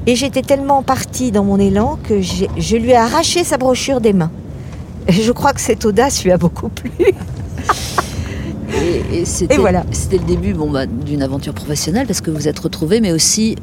Et 0.08 0.16
j'étais 0.16 0.42
tellement 0.42 0.82
partie 0.82 1.32
dans 1.32 1.44
mon 1.44 1.60
élan 1.60 2.00
que 2.04 2.22
je 2.22 2.76
lui 2.78 2.92
ai 2.92 2.96
arraché 2.96 3.44
sa 3.44 3.58
brochure 3.58 4.02
des 4.02 4.14
mains. 4.14 4.32
Et 5.08 5.14
je 5.14 5.32
crois 5.32 5.54
que 5.54 5.62
cette 5.62 5.86
audace 5.86 6.24
lui 6.24 6.32
a 6.32 6.38
beaucoup 6.38 6.70
plu. 6.70 6.92
Et, 8.74 9.20
et 9.20 9.26
c'était, 9.26 9.58
voilà. 9.58 9.84
c'était 9.92 10.18
le 10.18 10.24
début 10.24 10.54
bon, 10.54 10.70
bah, 10.70 10.86
d'une 10.86 11.22
aventure 11.22 11.54
professionnelle 11.54 12.08
parce 12.08 12.22
que 12.22 12.32
vous 12.32 12.48
êtes 12.48 12.60
retrouvés, 12.60 13.02
mais 13.02 13.12
aussi 13.12 13.56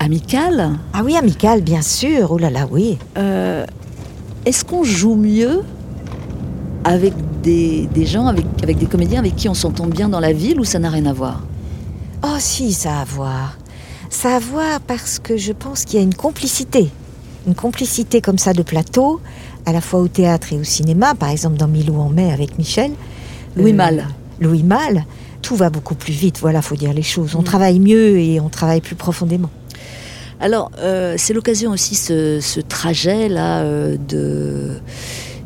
amicale. 0.00 0.72
Ah 0.92 1.02
oui, 1.04 1.16
amical, 1.16 1.60
bien 1.60 1.82
sûr. 1.82 2.32
Oh 2.32 2.38
là 2.38 2.50
là, 2.50 2.66
oui. 2.70 2.98
Euh, 3.16 3.64
est-ce 4.44 4.64
qu'on 4.64 4.84
joue 4.84 5.14
mieux 5.14 5.62
avec 6.84 7.12
des, 7.42 7.88
des 7.94 8.06
gens, 8.06 8.26
avec, 8.26 8.44
avec 8.62 8.78
des 8.78 8.86
comédiens 8.86 9.20
avec 9.20 9.36
qui 9.36 9.48
on 9.48 9.54
s'entend 9.54 9.86
bien 9.86 10.08
dans 10.08 10.20
la 10.20 10.32
ville 10.32 10.60
ou 10.60 10.64
ça 10.64 10.78
n'a 10.78 10.90
rien 10.90 11.06
à 11.06 11.12
voir? 11.12 11.42
Oh 12.24 12.36
si, 12.38 12.72
ça 12.72 12.98
a 12.98 13.00
à 13.02 13.04
voir. 13.04 13.56
Ça 14.10 14.32
a 14.32 14.36
à 14.36 14.38
voir 14.38 14.80
parce 14.80 15.18
que 15.18 15.36
je 15.36 15.52
pense 15.52 15.84
qu'il 15.84 15.98
y 15.98 16.02
a 16.02 16.04
une 16.04 16.14
complicité. 16.14 16.88
Une 17.46 17.54
complicité 17.54 18.20
comme 18.20 18.38
ça 18.38 18.52
de 18.52 18.62
plateau, 18.62 19.20
à 19.66 19.72
la 19.72 19.80
fois 19.80 20.00
au 20.00 20.08
théâtre 20.08 20.52
et 20.52 20.56
au 20.58 20.64
cinéma. 20.64 21.14
Par 21.14 21.28
exemple, 21.30 21.56
dans 21.56 21.68
Milou 21.68 21.98
en 22.00 22.08
mai 22.08 22.32
avec 22.32 22.58
Michel. 22.58 22.92
Louis 23.56 23.72
Euh, 23.72 23.76
Malle. 23.76 24.08
Louis 24.40 24.62
Malle. 24.62 25.04
Tout 25.42 25.54
va 25.56 25.70
beaucoup 25.70 25.94
plus 25.94 26.12
vite, 26.12 26.38
voilà, 26.40 26.60
faut 26.62 26.74
dire 26.76 26.92
les 26.92 27.02
choses. 27.02 27.34
On 27.36 27.42
Mm. 27.42 27.44
travaille 27.44 27.78
mieux 27.80 28.18
et 28.18 28.40
on 28.40 28.48
travaille 28.48 28.80
plus 28.80 28.96
profondément. 28.96 29.50
Alors, 30.40 30.70
euh, 30.78 31.14
c'est 31.16 31.32
l'occasion 31.32 31.70
aussi, 31.70 31.94
ce, 31.94 32.40
ce 32.40 32.60
trajet-là 32.60 33.60
euh, 33.60 33.96
de, 34.08 34.80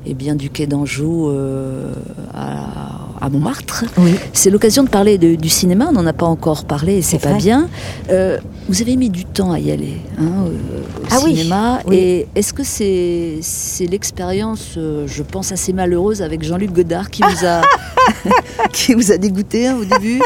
eh 0.06 0.14
bien, 0.14 0.34
du 0.34 0.50
quai 0.50 0.66
d'Anjou 0.66 1.28
euh, 1.28 1.92
à, 2.34 3.24
à 3.24 3.28
Montmartre. 3.28 3.84
Oui. 3.98 4.14
C'est 4.32 4.50
l'occasion 4.50 4.82
de 4.82 4.88
parler 4.88 5.18
de- 5.18 5.34
du 5.34 5.48
cinéma, 5.48 5.86
on 5.90 5.92
n'en 5.92 6.06
a 6.06 6.12
pas 6.14 6.26
encore 6.26 6.64
parlé 6.64 6.94
et 6.98 7.02
c'est 7.02 7.18
pas 7.18 7.30
vrai. 7.30 7.38
bien. 7.38 7.68
Euh, 8.10 8.38
vous 8.68 8.80
avez 8.80 8.96
mis 8.96 9.10
du 9.10 9.24
temps 9.26 9.52
à 9.52 9.58
y 9.58 9.70
aller, 9.70 9.96
hein, 10.18 10.44
au, 10.46 10.48
au 10.48 11.06
Ah 11.10 11.18
cinéma. 11.18 11.80
oui. 11.86 11.96
Et 11.96 12.28
est-ce 12.34 12.52
que 12.54 12.62
c'est 12.64 13.86
l'expérience, 13.86 14.74
euh, 14.76 15.04
je 15.06 15.22
pense, 15.22 15.52
assez 15.52 15.72
malheureuse 15.72 16.22
avec 16.22 16.42
Jean-Luc 16.42 16.72
Godard 16.72 17.10
qui 17.10 17.22
vous 17.22 17.44
a, 17.46 17.60
qui 18.72 18.94
vous 18.94 19.12
a 19.12 19.18
dégoûté 19.18 19.66
hein, 19.66 19.76
au 19.80 19.84
début? 19.84 20.20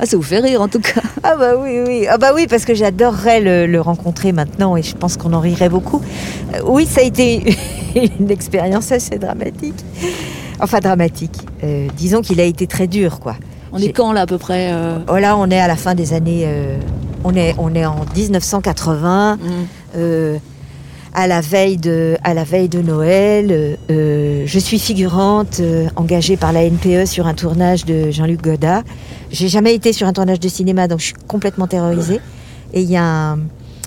Ah, 0.00 0.06
ça 0.06 0.16
vous 0.16 0.22
fait 0.22 0.38
rire 0.38 0.62
en 0.62 0.68
tout 0.68 0.78
cas. 0.80 1.00
Ah 1.24 1.34
bah 1.36 1.54
oui, 1.60 1.80
oui. 1.84 2.06
Ah 2.08 2.18
bah 2.18 2.30
oui, 2.34 2.46
parce 2.48 2.64
que 2.64 2.72
j'adorerais 2.72 3.40
le, 3.40 3.66
le 3.66 3.80
rencontrer 3.80 4.30
maintenant 4.30 4.76
et 4.76 4.82
je 4.82 4.94
pense 4.94 5.16
qu'on 5.16 5.32
en 5.32 5.40
rirait 5.40 5.68
beaucoup. 5.68 6.00
Euh, 6.54 6.60
oui, 6.66 6.86
ça 6.86 7.00
a 7.00 7.04
été 7.04 7.56
une 8.20 8.30
expérience 8.30 8.92
assez 8.92 9.18
dramatique. 9.18 9.74
Enfin, 10.60 10.80
dramatique. 10.80 11.36
Euh, 11.62 11.88
disons 11.96 12.20
qu'il 12.20 12.40
a 12.40 12.44
été 12.44 12.66
très 12.66 12.86
dur, 12.86 13.20
quoi. 13.20 13.36
On 13.72 13.78
est 13.78 13.92
quand 13.92 14.12
là 14.12 14.22
à 14.22 14.26
peu 14.26 14.38
près 14.38 14.70
euh, 14.72 14.98
Oh 15.08 15.18
là, 15.18 15.36
on 15.36 15.50
est 15.50 15.60
à 15.60 15.68
la 15.68 15.76
fin 15.76 15.94
des 15.94 16.12
années. 16.14 16.44
euh, 16.46 16.78
on, 17.24 17.34
est, 17.34 17.54
on 17.58 17.74
est 17.74 17.84
en 17.84 18.04
1980, 18.16 19.36
hmm. 19.36 19.38
euh, 19.96 20.38
à, 21.14 21.26
la 21.26 21.40
veille 21.40 21.76
de, 21.76 22.16
à 22.24 22.32
la 22.34 22.44
veille 22.44 22.68
de 22.68 22.80
Noël. 22.80 23.48
euh, 23.50 23.76
euh, 23.90 24.42
je 24.46 24.58
suis 24.58 24.78
figurante 24.78 25.60
euh, 25.60 25.88
engagée 25.96 26.36
par 26.36 26.52
la 26.52 26.64
NPE 26.64 27.06
sur 27.06 27.26
un 27.26 27.34
tournage 27.34 27.84
de 27.84 28.10
Jean-Luc 28.10 28.42
Godard. 28.42 28.82
J'ai 29.30 29.48
jamais 29.48 29.74
été 29.74 29.92
sur 29.92 30.06
un 30.06 30.12
tournage 30.12 30.40
de 30.40 30.48
cinéma, 30.48 30.88
donc 30.88 31.00
je 31.00 31.06
suis 31.06 31.14
complètement 31.26 31.66
terrorisée. 31.66 32.20
Et 32.72 32.82
il 32.82 32.90
y 32.90 32.96
a 32.96 33.04
un, 33.04 33.38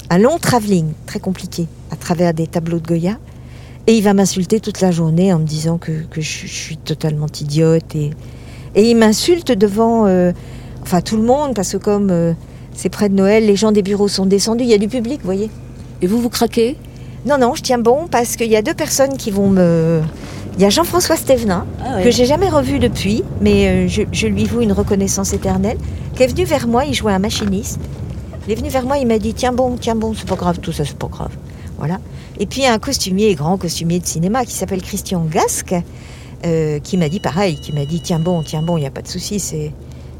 un 0.09 0.17
long 0.17 0.37
travelling 0.39 0.91
très 1.05 1.19
compliqué 1.19 1.67
à 1.91 1.95
travers 1.95 2.33
des 2.33 2.47
tableaux 2.47 2.79
de 2.79 2.87
Goya. 2.87 3.17
Et 3.87 3.95
il 3.95 4.03
va 4.03 4.13
m'insulter 4.13 4.59
toute 4.59 4.81
la 4.81 4.91
journée 4.91 5.33
en 5.33 5.39
me 5.39 5.45
disant 5.45 5.77
que, 5.77 5.91
que 6.09 6.21
je, 6.21 6.45
je 6.45 6.53
suis 6.53 6.77
totalement 6.77 7.27
idiote. 7.39 7.95
Et, 7.95 8.11
et 8.75 8.89
il 8.89 8.95
m'insulte 8.95 9.51
devant 9.51 10.05
euh, 10.05 10.31
enfin 10.83 11.01
tout 11.01 11.17
le 11.17 11.23
monde, 11.23 11.53
parce 11.55 11.71
que 11.73 11.77
comme 11.77 12.09
euh, 12.11 12.33
c'est 12.73 12.89
près 12.89 13.09
de 13.09 13.15
Noël, 13.15 13.45
les 13.45 13.55
gens 13.55 13.71
des 13.71 13.81
bureaux 13.81 14.07
sont 14.07 14.25
descendus, 14.25 14.63
il 14.63 14.69
y 14.69 14.73
a 14.73 14.77
du 14.77 14.87
public, 14.87 15.19
vous 15.21 15.25
voyez. 15.25 15.49
Et 16.01 16.07
vous, 16.07 16.19
vous 16.21 16.29
craquez? 16.29 16.77
Non, 17.25 17.37
non, 17.37 17.53
je 17.53 17.61
tiens 17.61 17.77
bon 17.77 18.07
parce 18.09 18.35
qu'il 18.35 18.49
y 18.49 18.55
a 18.55 18.61
deux 18.61 18.73
personnes 18.73 19.17
qui 19.17 19.29
vont 19.31 19.49
me. 19.49 20.01
Il 20.57 20.61
y 20.61 20.65
a 20.65 20.69
Jean-François 20.69 21.15
Stévenin, 21.15 21.65
Ah 21.83 22.01
que 22.03 22.11
j'ai 22.11 22.25
jamais 22.25 22.49
revu 22.49 22.77
depuis, 22.79 23.23
mais 23.41 23.67
euh, 23.67 23.87
je, 23.87 24.01
je 24.11 24.27
lui 24.27 24.45
voue 24.45 24.61
une 24.61 24.73
reconnaissance 24.73 25.33
éternelle, 25.33 25.77
qui 26.15 26.23
est 26.23 26.27
venu 26.27 26.43
vers 26.43 26.67
moi, 26.67 26.85
il 26.85 26.93
jouait 26.93 27.13
un 27.13 27.19
machiniste. 27.19 27.79
Il 28.47 28.51
est 28.51 28.55
venu 28.55 28.69
vers 28.69 28.83
moi, 28.83 28.97
il 28.97 29.07
m'a 29.07 29.17
dit 29.17 29.33
Tiens 29.33 29.53
bon, 29.53 29.77
tiens 29.79 29.95
bon, 29.95 30.13
c'est 30.13 30.27
pas 30.27 30.35
grave, 30.35 30.59
tout 30.59 30.71
ça, 30.71 30.83
c'est 30.83 30.97
pas 30.97 31.07
grave. 31.07 31.31
Voilà. 31.77 31.99
Et 32.41 32.45
puis 32.47 32.65
un 32.65 32.79
costumier, 32.79 33.33
grand 33.35 33.57
costumier 33.57 33.99
de 33.99 34.05
cinéma, 34.05 34.43
qui 34.45 34.53
s'appelle 34.53 34.81
Christian 34.81 35.23
Gasque, 35.23 35.75
euh, 36.45 36.79
qui 36.79 36.97
m'a 36.97 37.07
dit 37.07 37.19
pareil, 37.21 37.57
qui 37.61 37.71
m'a 37.71 37.85
dit 37.85 38.01
Tiens 38.01 38.19
bon, 38.19 38.41
tiens 38.43 38.63
bon, 38.63 38.75
il 38.77 38.81
n'y 38.81 38.87
a 38.87 38.91
pas 38.91 39.01
de 39.03 39.07
souci, 39.07 39.39
c'est. 39.39 39.71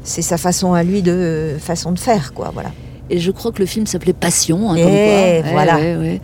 C'est 0.04 0.22
sa 0.22 0.36
façon 0.36 0.72
à 0.72 0.82
lui 0.82 1.00
de 1.00 1.56
façon 1.60 1.92
de 1.92 1.98
faire 1.98 2.32
quoi 2.34 2.50
voilà. 2.52 2.70
Et 3.08 3.20
je 3.20 3.30
crois 3.30 3.52
que 3.52 3.60
le 3.60 3.66
film 3.66 3.86
s'appait 3.86 4.12
Passion. 4.12 4.70
hein, 4.72 4.76
Eh, 4.76 4.82
comme 5.42 5.42
quoi. 5.42 5.52
voilà. 5.52 5.76
ouais, 5.76 5.96
ouais. 5.96 6.20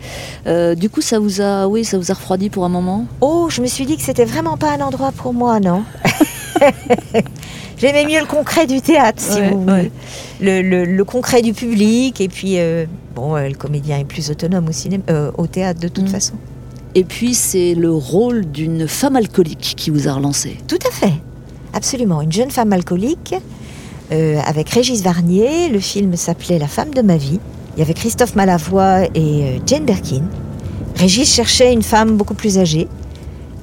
Euh, 0.47 0.75
du 0.75 0.89
coup, 0.89 0.99
ça 1.01 1.17
vous 1.19 1.39
a, 1.39 1.65
oui, 1.67 1.85
ça 1.85 1.97
vous 1.97 2.11
a 2.11 2.13
refroidi 2.13 2.49
pour 2.49 2.65
un 2.65 2.69
moment? 2.69 3.05
Oh, 3.21 3.47
je 3.49 3.61
me 3.61 3.67
suis 3.67 3.85
dit 3.85 3.95
que 3.95 4.01
c'était 4.03 4.25
vraiment 4.25 4.57
pas 4.57 4.71
un 4.73 4.81
endroit 4.81 5.13
pour 5.13 5.33
moi, 5.33 5.61
non? 5.61 5.83
J'aimais 7.79 8.05
mieux 8.05 8.19
le 8.19 8.25
concret 8.25 8.67
du 8.67 8.81
théâtre, 8.81 9.21
si 9.21 9.39
Ouais, 9.39 9.49
vous 9.51 9.61
voulez. 9.61 9.73
ouais. 9.73 9.91
Le, 10.41 10.61
le- 10.61 10.85
le 10.85 11.03
concret 11.05 11.41
du 11.41 11.53
public, 11.53 12.19
et 12.21 12.27
puis, 12.27 12.59
euh, 12.59 12.85
bon, 13.15 13.35
euh, 13.35 13.47
le 13.47 13.55
comédien 13.55 13.97
est 13.99 14.03
plus 14.05 14.29
autonome 14.29 14.67
au, 14.67 14.71
cinéma, 14.71 15.03
euh, 15.09 15.31
au 15.37 15.47
théâtre 15.47 15.79
de 15.79 15.87
toute 15.87 16.05
Mm. 16.05 16.11
façon. 16.11 16.33
Et 16.95 17.03
puis, 17.03 17.33
c'est 17.35 17.75
le 17.75 17.91
rôle 17.93 18.45
d'une 18.45 18.87
femme 18.87 19.15
alcoolique 19.15 19.75
qui 19.77 19.89
vous 19.91 20.07
a 20.07 20.13
relancé. 20.13 20.57
Tout 20.67 20.79
à 20.87 20.91
fait, 20.91 21.13
absolument. 21.73 22.21
Une 22.21 22.31
jeune 22.31 22.51
femme 22.51 22.73
alcoolique, 22.73 23.35
euh, 24.11 24.39
avec 24.45 24.69
Régis 24.71 25.01
Varnier. 25.03 25.69
Le 25.69 25.79
film 25.79 26.15
s'appelait 26.15 26.59
La 26.59 26.67
femme 26.67 26.93
de 26.93 27.01
ma 27.01 27.15
vie. 27.15 27.39
Il 27.77 27.79
y 27.79 27.83
avait 27.83 27.93
Christophe 27.93 28.35
Malavoie 28.35 29.03
et 29.05 29.09
euh, 29.43 29.57
Jane 29.65 29.85
Birkin. 29.85 30.23
Régis 30.95 31.31
cherchait 31.33 31.71
une 31.71 31.83
femme 31.83 32.17
beaucoup 32.17 32.33
plus 32.33 32.57
âgée. 32.57 32.87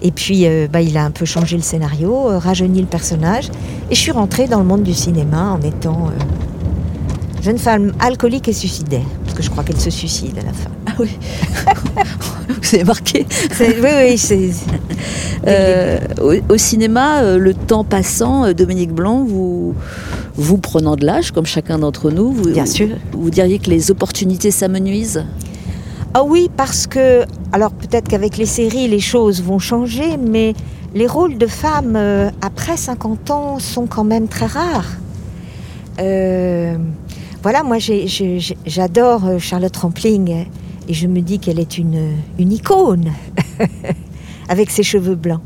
Et 0.03 0.11
puis, 0.11 0.47
euh, 0.47 0.67
bah, 0.71 0.83
il 0.83 0.97
a 0.97 1.05
un 1.05 1.11
peu 1.11 1.25
changé 1.25 1.57
le 1.57 1.63
scénario, 1.63 2.31
euh, 2.31 2.39
rajeuni 2.39 2.81
le 2.81 2.87
personnage. 2.87 3.49
Et 3.91 3.95
je 3.95 4.01
suis 4.01 4.13
rentrée 4.13 4.47
dans 4.47 4.59
le 4.59 4.65
monde 4.65 4.83
du 4.83 4.95
cinéma 4.95 5.53
en 5.53 5.61
étant 5.63 6.09
euh, 6.09 7.43
jeune 7.43 7.59
femme 7.59 7.93
alcoolique 8.01 8.49
et 8.49 8.53
suicidaire. 8.53 9.07
Parce 9.25 9.37
que 9.37 9.43
je 9.43 9.51
crois 9.51 9.65
qu'elle 9.65 9.81
se 9.81 9.91
suicide 9.91 10.39
à 10.39 10.43
la 10.45 10.53
fin. 10.53 10.71
Ah 10.87 10.93
oui. 10.99 11.11
Vous 12.63 12.75
avez 12.75 12.85
marqué. 12.85 13.27
Oui, 13.61 13.67
oui, 13.83 14.19
c'est. 14.19 14.51
Euh, 15.47 15.99
au, 16.21 16.55
au 16.55 16.57
cinéma, 16.57 17.37
le 17.37 17.55
temps 17.55 17.85
passant, 17.85 18.53
Dominique 18.53 18.93
Blanc, 18.93 19.25
vous, 19.25 19.75
vous 20.37 20.59
prenant 20.59 20.97
de 20.97 21.05
l'âge, 21.05 21.31
comme 21.33 21.47
chacun 21.47 21.79
d'entre 21.79 22.11
nous, 22.11 22.33
vous, 22.33 22.51
Bien 22.51 22.67
sûr. 22.67 22.89
vous 23.13 23.31
diriez 23.31 23.59
que 23.59 23.71
les 23.71 23.91
opportunités 23.91 24.51
s'amenuisent? 24.51 25.25
Ah 26.15 26.23
oui, 26.25 26.51
parce 26.57 26.87
que, 26.87 27.25
alors 27.53 27.73
peut-être 27.73 28.09
qu'avec 28.09 28.37
les 28.37 28.47
séries, 28.47 28.89
les 28.89 29.01
choses 29.01 29.43
vont 29.43 29.59
changer, 29.59 30.17
mais 30.17 30.55
les 30.95 31.07
rôles 31.07 31.37
de 31.37 31.47
femmes 31.47 31.95
euh, 31.95 32.31
après 32.41 32.79
50 32.79 33.31
ans 33.31 33.59
sont 33.59 33.87
quand 33.87 34.05
même 34.05 34.29
très 34.29 34.47
rares. 34.47 34.97
Euh, 36.01 36.77
voilà, 37.43 37.63
moi 37.63 37.77
j'adore 37.79 39.27
euh, 39.27 39.39
Charlotte 39.39 39.77
Rampling 39.77 40.47
et 40.89 40.95
je 40.95 41.07
me 41.07 41.21
dis 41.21 41.39
qu'elle 41.39 41.59
est 41.59 41.77
une, 41.77 42.13
une 42.39 42.53
icône 42.53 43.13
avec 44.49 44.71
ses 44.71 44.83
cheveux 44.83 45.17
blancs. 45.17 45.43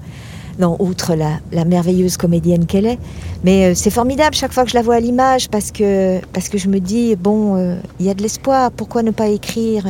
Non, 0.61 0.77
outre 0.79 1.17
la, 1.17 1.41
la 1.51 1.65
merveilleuse 1.65 2.17
comédienne 2.17 2.67
qu'elle 2.67 2.87
est. 2.87 2.99
Mais 3.43 3.75
c'est 3.75 3.91
formidable 3.91 4.37
chaque 4.37 4.53
fois 4.53 4.65
que 4.65 4.71
je 4.71 4.75
la 4.77 4.83
vois 4.83 4.97
à 4.97 5.01
l'image 5.01 5.49
parce 5.49 5.73
que, 5.73 6.21
parce 6.33 6.49
que 6.49 6.59
je 6.59 6.69
me 6.69 6.79
dis, 6.81 7.17
bon, 7.17 7.81
il 7.99 8.05
y 8.05 8.11
a 8.11 8.15
de 8.15 8.23
l'espoir, 8.23 8.71
pourquoi 8.71 9.03
ne 9.03 9.11
pas 9.11 9.29
écrire 9.29 9.87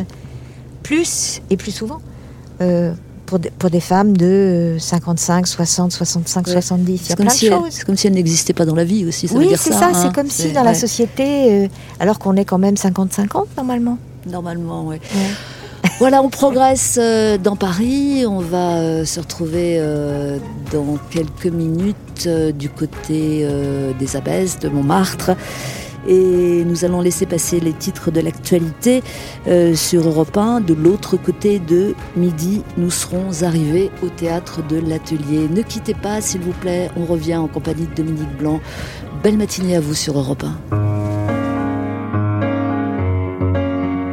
plus 0.95 1.41
et 1.51 1.57
plus 1.57 1.71
souvent 1.71 2.01
euh, 2.61 2.93
pour, 3.27 3.39
des- 3.39 3.51
pour 3.51 3.71
des 3.71 3.79
femmes 3.79 4.17
de 4.17 4.27
euh, 4.27 4.79
55, 4.81 5.47
60, 5.47 5.93
65, 5.93 6.47
Ouais. 6.49 6.53
70. 6.55 6.91
Il 6.91 6.95
y 6.95 6.99
C'est 7.07 7.17
comme, 7.17 7.31
si 7.31 7.49
c'est 7.71 7.85
comme 7.87 7.97
si 7.97 8.09
elle 8.09 8.15
n'existait 8.15 8.53
pas 8.55 8.65
dans 8.67 8.75
la 8.75 8.83
vie 8.83 9.07
aussi. 9.07 9.29
Ça 9.29 9.37
Oui, 9.37 9.51
c'est 9.57 9.73
ça. 9.73 9.79
ça. 9.79 9.87
hein. 9.91 9.93
C'est 9.95 10.13
comme 10.13 10.29
si 10.29 10.43
C'est- 10.43 10.53
dans 10.53 10.65
la 10.65 10.75
société, 10.75 11.65
euh, 11.65 11.69
alors 12.01 12.19
qu'on 12.19 12.35
est 12.35 12.45
quand 12.45 12.59
même 12.59 12.75
50-50 12.75 13.47
normalement. 13.57 13.99
Normalement, 14.29 14.89
oui. 14.89 14.97
Voilà, 16.01 16.23
on 16.23 16.29
progresse 16.29 16.99
euh, 17.01 17.39
dans 17.39 17.55
Paris. 17.57 18.25
On 18.27 18.41
va 18.41 18.79
euh, 18.79 19.05
se 19.05 19.21
retrouver 19.21 19.77
euh, 19.79 20.39
dans 20.73 20.99
quelques 21.11 21.47
minutes 21.47 22.29
du 22.59 22.69
côté 22.69 23.47
des 23.99 24.17
Abbesses, 24.17 24.59
de 24.59 24.69
Montmartre. 24.69 25.31
Et 26.07 26.65
nous 26.65 26.85
allons 26.85 27.01
laisser 27.01 27.27
passer 27.27 27.61
les 27.61 27.73
titres 27.73 28.11
de 28.11 28.21
l'actualité 28.21 29.03
euh, 29.47 29.75
sur 29.75 30.07
Europe 30.07 30.37
1. 30.37 30.61
De 30.61 30.75
l'autre 30.75 31.17
côté 31.17 31.59
de 31.59 31.95
midi, 32.17 32.63
nous 32.77 32.91
serons 32.91 33.43
arrivés 33.43 33.91
au 34.03 34.09
théâtre 34.09 34.67
de 34.67 34.79
l'Atelier. 34.79 35.49
Ne 35.51 35.63
quittez 35.63 35.95
pas, 35.95 36.21
s'il 36.21 36.41
vous 36.41 36.53
plaît. 36.53 36.91
On 36.97 37.05
revient 37.05 37.37
en 37.37 37.49
compagnie 37.49 37.87
de 37.87 37.95
Dominique 38.03 38.37
Blanc. 38.39 38.61
Belle 39.23 39.37
matinée 39.37 39.77
à 39.77 39.81
vous 39.81 39.95
sur 39.95 40.19
Europe 40.19 40.45
1. 40.71 40.81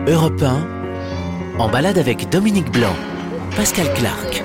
Europe 0.08 0.42
1, 0.42 1.60
en 1.60 1.68
balade 1.68 1.98
avec 1.98 2.30
Dominique 2.30 2.72
Blanc, 2.72 2.96
Pascal 3.58 3.94
Clark. 3.94 4.42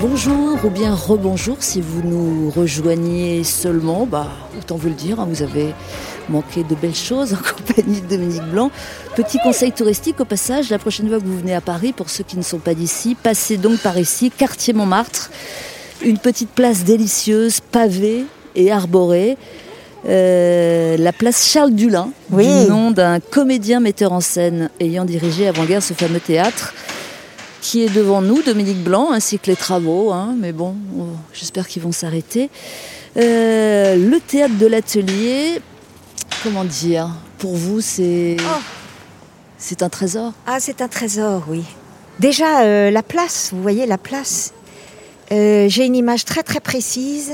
Bonjour 0.00 0.58
ou 0.64 0.70
bien 0.70 0.94
rebonjour 0.94 1.58
si 1.60 1.82
vous 1.82 2.00
nous 2.02 2.50
rejoignez 2.50 3.44
seulement, 3.44 4.06
bah, 4.06 4.28
autant 4.58 4.76
vous 4.76 4.88
le 4.88 4.94
dire, 4.94 5.20
hein, 5.20 5.26
vous 5.28 5.42
avez 5.42 5.74
manqué 6.30 6.64
de 6.64 6.74
belles 6.74 6.94
choses 6.94 7.34
en 7.34 7.36
compagnie 7.56 8.00
de 8.00 8.06
Dominique 8.06 8.44
Blanc. 8.50 8.70
Petit 9.14 9.38
conseil 9.42 9.72
touristique 9.72 10.18
au 10.20 10.24
passage, 10.24 10.70
la 10.70 10.78
prochaine 10.78 11.08
fois 11.08 11.18
que 11.18 11.24
vous 11.24 11.38
venez 11.38 11.54
à 11.54 11.60
Paris, 11.60 11.92
pour 11.92 12.08
ceux 12.08 12.24
qui 12.24 12.38
ne 12.38 12.42
sont 12.42 12.58
pas 12.58 12.72
d'ici, 12.72 13.14
passez 13.14 13.58
donc 13.58 13.78
par 13.80 13.98
ici, 13.98 14.30
quartier 14.30 14.72
Montmartre, 14.72 15.30
une 16.02 16.16
petite 16.18 16.50
place 16.50 16.82
délicieuse, 16.84 17.60
pavée 17.60 18.24
et 18.56 18.72
arborée. 18.72 19.36
Euh, 20.08 20.96
la 20.96 21.12
place 21.12 21.46
Charles 21.46 21.72
Dulin, 21.72 22.10
Oui. 22.30 22.46
du 22.46 22.70
nom 22.70 22.90
d'un 22.90 23.20
comédien 23.20 23.80
metteur 23.80 24.12
en 24.14 24.20
scène 24.20 24.70
ayant 24.80 25.04
dirigé 25.04 25.46
avant-guerre 25.46 25.82
ce 25.82 25.92
fameux 25.92 26.20
théâtre 26.20 26.72
qui 27.60 27.82
est 27.84 27.88
devant 27.94 28.22
nous, 28.22 28.42
Dominique 28.42 28.82
Blanc, 28.82 29.10
ainsi 29.12 29.38
que 29.38 29.46
les 29.48 29.56
travaux, 29.56 30.12
hein, 30.12 30.34
mais 30.38 30.52
bon, 30.52 30.74
oh, 30.98 31.02
j'espère 31.32 31.66
qu'ils 31.68 31.82
vont 31.82 31.92
s'arrêter. 31.92 32.50
Euh, 33.16 33.96
le 33.96 34.20
théâtre 34.20 34.56
de 34.58 34.66
l'atelier, 34.66 35.60
comment 36.42 36.64
dire, 36.64 37.10
pour 37.38 37.54
vous, 37.56 37.80
c'est 37.80 38.36
Oh. 38.40 38.60
c'est 39.58 39.82
un 39.82 39.88
trésor? 39.88 40.32
Ah, 40.46 40.58
c'est 40.60 40.80
un 40.80 40.88
trésor, 40.88 41.44
oui. 41.48 41.62
Déjà, 42.18 42.62
euh, 42.62 42.90
la 42.90 43.02
place, 43.02 43.50
vous 43.52 43.62
voyez 43.62 43.86
la 43.86 43.98
place. 43.98 44.52
Euh, 45.32 45.68
J'ai 45.68 45.86
une 45.86 45.96
image 45.96 46.24
très 46.24 46.42
très 46.42 46.60
précise. 46.60 47.32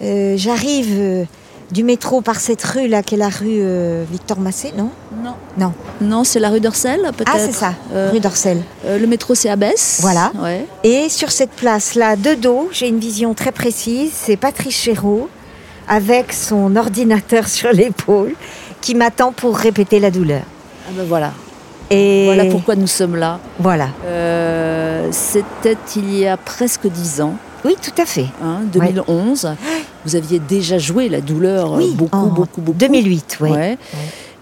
J'arrive 0.00 1.26
du 1.74 1.82
métro 1.82 2.20
par 2.20 2.38
cette 2.38 2.62
rue 2.62 2.86
là, 2.86 3.02
qui 3.02 3.16
est 3.16 3.18
la 3.18 3.28
rue 3.28 3.58
euh, 3.60 4.04
Victor 4.08 4.38
Massé, 4.38 4.72
non? 4.78 4.90
Non. 5.24 5.34
Non. 5.58 5.72
Non, 6.00 6.22
c'est 6.22 6.38
la 6.38 6.48
rue 6.48 6.60
d'Orsel, 6.60 7.00
peut-être 7.16 7.32
Ah, 7.34 7.38
c'est 7.38 7.52
ça, 7.52 7.74
Euh, 7.92 8.10
rue 8.12 8.20
d'Orcel. 8.20 8.62
euh, 8.86 8.96
le 8.96 9.06
métro, 9.08 9.34
c'est 9.34 9.48
Abbesse. 9.50 9.98
Voilà. 10.00 10.30
Ouais. 10.40 10.66
Et 10.84 11.08
sur 11.08 11.32
cette 11.32 11.50
place-là, 11.50 12.14
de 12.14 12.34
dos, 12.34 12.68
j'ai 12.70 12.86
une 12.86 13.00
vision 13.00 13.34
très 13.34 13.50
précise. 13.50 14.12
C'est 14.14 14.36
Patrice 14.36 14.76
Chéreau 14.76 15.28
avec 15.88 16.32
son 16.32 16.76
ordinateur 16.76 17.48
sur 17.56 17.72
l'épaule 17.72 18.34
qui 18.80 18.94
m'attend 18.94 19.32
pour 19.32 19.56
répéter 19.56 19.98
la 19.98 20.12
douleur. 20.12 20.42
Ah 20.86 20.92
ben 20.96 21.04
voilà. 21.08 21.32
Et 21.90 22.26
Voilà 22.26 22.44
pourquoi 22.46 22.76
nous 22.76 22.86
sommes 22.86 23.16
là. 23.16 23.40
Voilà. 23.58 23.88
C'était 25.10 25.76
il 25.96 26.14
y 26.18 26.26
a 26.26 26.36
presque 26.36 26.86
dix 26.86 27.20
ans. 27.20 27.34
Oui, 27.64 27.76
tout 27.82 28.00
à 28.00 28.04
fait. 28.06 28.26
hein, 28.42 28.60
2011. 28.72 29.48
Vous 30.04 30.16
aviez 30.16 30.38
déjà 30.38 30.78
joué 30.78 31.08
la 31.08 31.20
douleur 31.20 31.74
euh, 31.74 31.78
Oui, 31.78 31.92
beaucoup, 31.94 32.16
en 32.16 32.26
beaucoup, 32.26 32.60
beaucoup. 32.60 32.78
2008, 32.78 33.38
oui. 33.40 33.50
Ouais. 33.50 33.78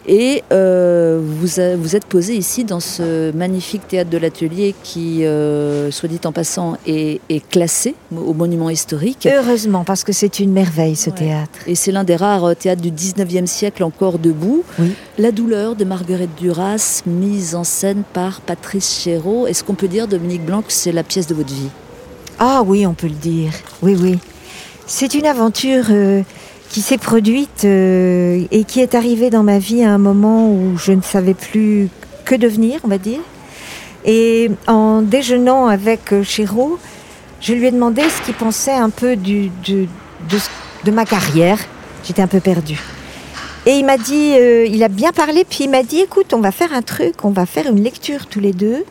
Et 0.05 0.43
euh, 0.53 1.21
vous, 1.23 1.61
a- 1.61 1.77
vous 1.77 1.95
êtes 1.95 2.07
posé 2.07 2.35
ici 2.35 2.65
dans 2.65 2.81
ce 2.81 3.31
magnifique 3.37 3.87
théâtre 3.87 4.11
de 4.11 4.19
l'atelier 4.19 4.75
qui, 4.83 5.25
euh, 5.25 5.93
soit 5.93 6.09
dit 6.09 6.19
en 6.25 6.33
passant, 6.33 6.77
est, 6.89 7.21
est 7.29 7.49
classé 7.49 7.95
au 8.13 8.35
monument 8.35 8.69
historique. 8.69 9.29
Heureusement, 9.33 9.85
parce 9.85 10.03
que 10.03 10.13
c'est 10.13 10.41
une 10.41 10.51
merveille 10.53 10.97
ce 10.97 11.11
Ouais. 11.11 11.17
théâtre. 11.17 11.61
Et 11.69 11.77
c'est 11.77 11.93
l'un 11.93 12.03
des 12.03 12.17
rares 12.17 12.57
théâtres 12.57 12.83
du 12.83 12.91
19e 12.91 13.47
siècle 13.47 13.85
encore 13.85 14.19
debout. 14.19 14.65
Oui. 14.81 14.91
La 15.19 15.31
douleur 15.31 15.77
de 15.77 15.85
Marguerite 15.85 16.35
Duras, 16.37 17.03
mise 17.07 17.55
en 17.55 17.63
scène 17.63 18.03
par 18.13 18.41
Patrice 18.41 18.99
Chéreau. 19.01 19.47
Est-ce 19.47 19.63
qu'on 19.63 19.75
peut 19.75 19.87
dire, 19.87 20.09
Dominique 20.09 20.45
Blanc, 20.45 20.63
que 20.63 20.73
c'est 20.73 20.91
la 20.91 21.05
pièce 21.05 21.29
de 21.29 21.35
votre 21.35 21.55
vie? 21.55 21.69
Ah 22.45 22.65
oui, 22.67 22.89
on 22.89 22.93
peut 22.93 23.07
le 23.07 23.13
dire. 23.13 23.53
Oui, 23.83 23.97
oui. 23.97 24.19
C'est 24.89 25.15
une 25.15 25.27
aventure 25.27 25.85
euh, 25.91 26.23
qui 26.71 26.81
s'est 26.81 26.99
produite 26.99 27.65
euh, 27.65 28.43
et 28.51 28.65
qui 28.65 28.81
est 28.81 28.97
arrivée 28.97 29.31
dans 29.31 29.45
ma 29.45 29.61
vie 29.61 29.85
à 29.85 29.93
un 29.93 29.99
moment 29.99 30.51
où 30.51 30.77
je 30.77 30.91
ne 30.91 31.03
savais 31.03 31.35
plus 31.35 31.89
que 32.25 32.35
devenir, 32.35 32.81
on 32.83 32.89
va 32.89 32.99
dire. 32.99 33.21
Et 34.05 34.51
en 34.67 35.03
déjeunant 35.03 35.69
avec 35.69 36.13
euh, 36.13 36.25
Chéreau, 36.25 36.81
je 37.41 37.53
lui 37.53 37.69
ai 37.69 37.71
demandé 37.71 38.03
ce 38.09 38.21
qu'il 38.23 38.35
pensait 38.35 38.73
un 38.75 38.91
peu 38.91 39.15
de, 39.15 39.49
de 39.69 40.91
ma 40.91 41.05
carrière. 41.05 41.61
J'étais 42.03 42.23
un 42.23 42.27
peu 42.27 42.41
perdue. 42.41 42.81
Et 43.67 43.75
il 43.75 43.87
m'a 43.87 43.99
dit, 43.99 44.33
il 44.67 44.83
a 44.83 44.89
bien 44.89 45.13
parlé, 45.13 45.45
puis 45.49 45.67
il 45.67 45.71
m'a 45.71 45.85
dit, 45.85 46.01
écoute, 46.01 46.35
on 46.35 46.41
va 46.41 46.51
faire 46.51 46.73
un 46.73 46.83
truc, 46.83 47.25
on 47.25 47.31
va 47.31 47.47
faire 47.47 47.69
une 47.69 47.85
lecture 47.85 48.27
tous 48.27 48.41
les 48.41 48.53
deux, 48.53 48.85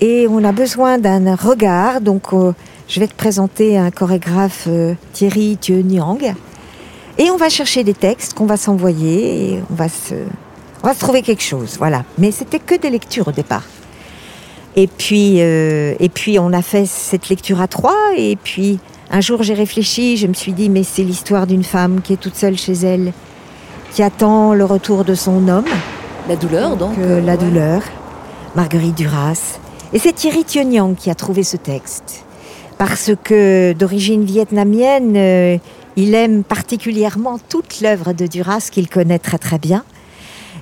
et 0.00 0.26
on 0.30 0.42
a 0.44 0.52
besoin 0.52 0.96
d'un 0.96 1.34
regard. 1.34 2.00
Donc, 2.00 2.32
je 2.90 2.98
vais 2.98 3.06
te 3.06 3.14
présenter 3.14 3.78
un 3.78 3.90
chorégraphe, 3.92 4.64
euh, 4.66 4.94
Thierry 5.12 5.56
Thieu 5.58 5.78
Niang, 5.78 6.34
et 7.18 7.30
on 7.30 7.36
va 7.36 7.48
chercher 7.48 7.84
des 7.84 7.94
textes 7.94 8.34
qu'on 8.34 8.46
va 8.46 8.56
s'envoyer, 8.56 9.52
et 9.54 9.60
on 9.70 9.74
va 9.74 9.88
se, 9.88 10.14
on 10.82 10.88
va 10.88 10.94
se 10.94 10.98
trouver 10.98 11.22
quelque 11.22 11.42
chose, 11.42 11.76
voilà. 11.78 12.02
Mais 12.18 12.32
c'était 12.32 12.58
que 12.58 12.74
des 12.74 12.90
lectures 12.90 13.28
au 13.28 13.32
départ. 13.32 13.62
Et 14.74 14.88
puis, 14.88 15.36
euh, 15.38 15.94
et 16.00 16.08
puis 16.08 16.38
on 16.40 16.52
a 16.52 16.62
fait 16.62 16.84
cette 16.86 17.28
lecture 17.28 17.60
à 17.60 17.68
trois. 17.68 17.96
Et 18.16 18.36
puis 18.36 18.78
un 19.10 19.20
jour 19.20 19.42
j'ai 19.42 19.54
réfléchi, 19.54 20.16
je 20.16 20.26
me 20.26 20.34
suis 20.34 20.52
dit 20.52 20.68
mais 20.68 20.84
c'est 20.84 21.02
l'histoire 21.02 21.46
d'une 21.46 21.64
femme 21.64 22.00
qui 22.02 22.12
est 22.12 22.16
toute 22.16 22.36
seule 22.36 22.56
chez 22.56 22.72
elle, 22.74 23.12
qui 23.92 24.02
attend 24.02 24.54
le 24.54 24.64
retour 24.64 25.04
de 25.04 25.14
son 25.14 25.48
homme, 25.48 25.64
La 26.28 26.36
douleur, 26.36 26.76
donc. 26.76 26.96
euh, 26.98 27.20
la 27.20 27.32
ouais. 27.32 27.38
douleur, 27.38 27.82
Marguerite 28.56 28.96
Duras. 28.96 29.58
Et 29.92 29.98
c'est 29.98 30.12
Thierry 30.12 30.44
Thioniang 30.44 30.94
qui 30.94 31.10
a 31.10 31.16
trouvé 31.16 31.42
ce 31.42 31.56
texte. 31.56 32.24
Parce 32.80 33.10
que 33.22 33.74
d'origine 33.74 34.24
vietnamienne, 34.24 35.12
euh, 35.14 35.58
il 35.96 36.14
aime 36.14 36.42
particulièrement 36.42 37.38
toute 37.38 37.82
l'œuvre 37.82 38.14
de 38.14 38.26
Duras 38.26 38.70
qu'il 38.72 38.88
connaît 38.88 39.18
très 39.18 39.36
très 39.36 39.58
bien. 39.58 39.84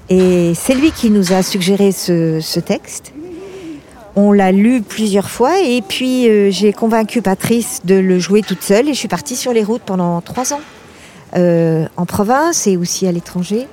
Et 0.08 0.52
c'est 0.56 0.74
lui 0.74 0.90
qui 0.90 1.10
nous 1.10 1.32
a 1.32 1.44
suggéré 1.44 1.92
ce, 1.92 2.58
texte. 2.58 3.12
On 4.16 4.32
l'a 4.32 4.50
lu 4.50 4.82
plusieurs 4.82 5.30
fois 5.30 5.60
et 5.60 5.80
puis 5.80 6.28
euh, 6.28 6.50
j'ai 6.50 6.72
convaincu 6.72 7.22
Patrice 7.22 7.82
de 7.84 7.94
le 7.94 8.18
jouer 8.18 8.42
toute 8.42 8.64
seule 8.64 8.88
et 8.88 8.94
je 8.94 8.98
suis 8.98 9.06
partie 9.06 9.36
sur 9.36 9.52
les 9.52 9.62
routes 9.62 9.82
pendant 9.82 10.20
trois 10.20 10.52
ans, 10.52 10.60
euh, 11.36 11.86
en 11.96 12.04
province 12.04 12.66
et 12.66 12.76
aussi 12.76 13.06
à 13.06 13.12
l'étranger. 13.12 13.68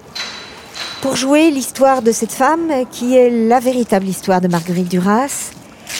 pour 1.01 1.15
jouer 1.15 1.49
l'histoire 1.49 2.03
de 2.03 2.11
cette 2.11 2.31
femme 2.31 2.69
qui 2.91 3.17
est 3.17 3.31
la 3.31 3.59
véritable 3.59 4.05
histoire 4.05 4.39
de 4.39 4.47
Marguerite 4.47 4.87
Duras. 4.87 5.49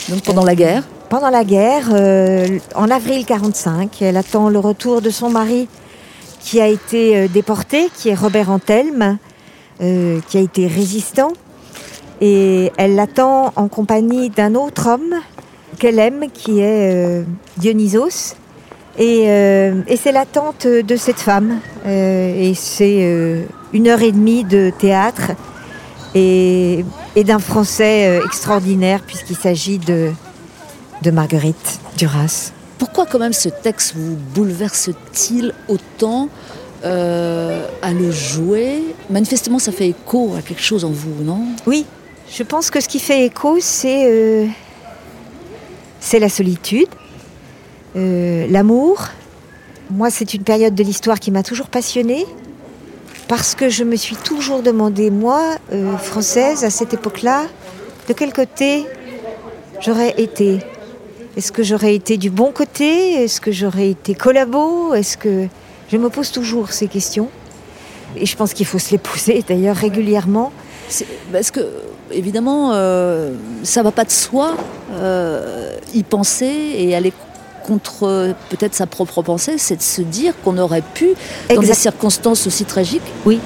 Donc 0.08 0.22
pendant 0.22 0.44
la 0.44 0.54
guerre 0.54 0.84
Pendant 1.08 1.30
la 1.30 1.44
guerre, 1.44 1.90
euh, 1.92 2.58
en 2.74 2.90
avril 2.90 3.24
45, 3.24 4.02
elle 4.02 4.16
attend 4.16 4.48
le 4.48 4.58
retour 4.58 5.00
de 5.00 5.10
son 5.10 5.30
mari 5.30 5.68
qui 6.40 6.60
a 6.60 6.66
été 6.66 7.16
euh, 7.16 7.28
déporté, 7.28 7.88
qui 7.96 8.08
est 8.08 8.14
Robert 8.14 8.50
Antelme, 8.50 9.18
euh, 9.80 10.18
qui 10.28 10.36
a 10.36 10.40
été 10.40 10.66
résistant. 10.66 11.32
Et 12.20 12.72
elle 12.76 12.96
l'attend 12.96 13.52
en 13.54 13.68
compagnie 13.68 14.30
d'un 14.30 14.56
autre 14.56 14.88
homme 14.88 15.14
qu'elle 15.78 16.00
aime, 16.00 16.24
qui 16.32 16.60
est 16.60 17.24
Dionysos. 17.56 18.34
Et, 18.98 19.26
c'est 19.96 20.12
l'attente 20.12 20.66
de 20.66 20.96
cette 20.96 21.20
femme. 21.20 21.60
Et 21.86 22.54
c'est 22.54 23.44
une 23.74 23.86
heure 23.86 24.00
et 24.00 24.12
demie 24.12 24.44
de 24.44 24.72
théâtre 24.78 25.32
et, 26.14 26.86
d'un 27.14 27.38
français 27.38 28.18
extraordinaire, 28.24 29.02
puisqu'il 29.06 29.36
s'agit 29.36 29.76
de, 29.76 30.10
de 31.02 31.10
Marguerite 31.10 31.80
Duras. 31.96 32.52
Pourquoi 32.78 33.06
quand 33.06 33.18
même 33.18 33.32
ce 33.32 33.48
texte 33.48 33.94
vous 33.96 34.16
bouleverse-t-il 34.34 35.54
autant 35.68 36.28
euh, 36.84 37.66
à 37.82 37.92
le 37.92 38.10
jouer? 38.10 38.82
Manifestement, 39.08 39.58
ça 39.58 39.72
fait 39.72 39.88
écho 39.88 40.32
à 40.36 40.42
quelque 40.42 40.62
chose 40.62 40.84
en 40.84 40.90
vous, 40.90 41.24
non? 41.24 41.40
Oui, 41.66 41.86
je 42.30 42.42
pense 42.42 42.70
que 42.70 42.80
ce 42.80 42.88
qui 42.88 42.98
fait 42.98 43.24
écho, 43.24 43.58
c'est 43.60 44.10
euh, 44.10 44.46
c'est 46.00 46.18
la 46.18 46.28
solitude, 46.28 46.88
euh, 47.96 48.46
l'amour. 48.48 49.08
Moi, 49.90 50.10
c'est 50.10 50.34
une 50.34 50.42
période 50.42 50.74
de 50.74 50.82
l'histoire 50.82 51.18
qui 51.18 51.30
m'a 51.30 51.42
toujours 51.42 51.68
passionnée 51.68 52.26
parce 53.28 53.54
que 53.54 53.68
je 53.68 53.84
me 53.84 53.96
suis 53.96 54.16
toujours 54.16 54.62
demandé, 54.62 55.10
moi, 55.10 55.56
euh, 55.72 55.96
française, 55.96 56.64
à 56.64 56.70
cette 56.70 56.94
époque-là, 56.94 57.44
de 58.08 58.12
quel 58.12 58.32
côté 58.32 58.84
j'aurais 59.80 60.14
été. 60.18 60.58
Est-ce 61.36 61.52
que 61.52 61.62
j'aurais 61.62 61.94
été 61.94 62.16
du 62.16 62.30
bon 62.30 62.50
côté? 62.52 63.22
Est-ce 63.22 63.40
que 63.40 63.52
j'aurais 63.52 63.90
été 63.90 64.14
collabo? 64.14 64.94
Est-ce 64.94 65.16
que 65.16 65.48
je 65.90 65.96
me 65.96 66.08
pose 66.08 66.32
toujours 66.32 66.72
ces 66.72 66.88
questions 66.88 67.28
et 68.16 68.26
je 68.26 68.36
pense 68.36 68.52
qu'il 68.54 68.66
faut 68.66 68.78
se 68.78 68.92
les 68.92 68.98
poser 68.98 69.44
d'ailleurs 69.46 69.76
régulièrement. 69.76 70.52
Parce 71.32 71.50
que, 71.50 71.60
évidemment, 72.12 72.70
euh, 72.72 73.32
ça 73.62 73.82
va 73.82 73.90
pas 73.90 74.04
de 74.04 74.10
soi 74.10 74.56
euh, 74.92 75.76
y 75.94 76.02
penser 76.04 76.74
et 76.76 76.94
aller 76.94 77.12
contre 77.64 78.34
peut-être 78.48 78.74
sa 78.74 78.86
propre 78.86 79.22
pensée, 79.22 79.58
c'est 79.58 79.76
de 79.76 79.82
se 79.82 80.00
dire 80.00 80.34
qu'on 80.44 80.56
aurait 80.56 80.84
pu, 80.94 81.08
dans 81.52 81.60
des 81.60 81.74
circonstances 81.74 82.46
aussi 82.46 82.64
tragiques, 82.64 83.02
Oui. 83.24 83.40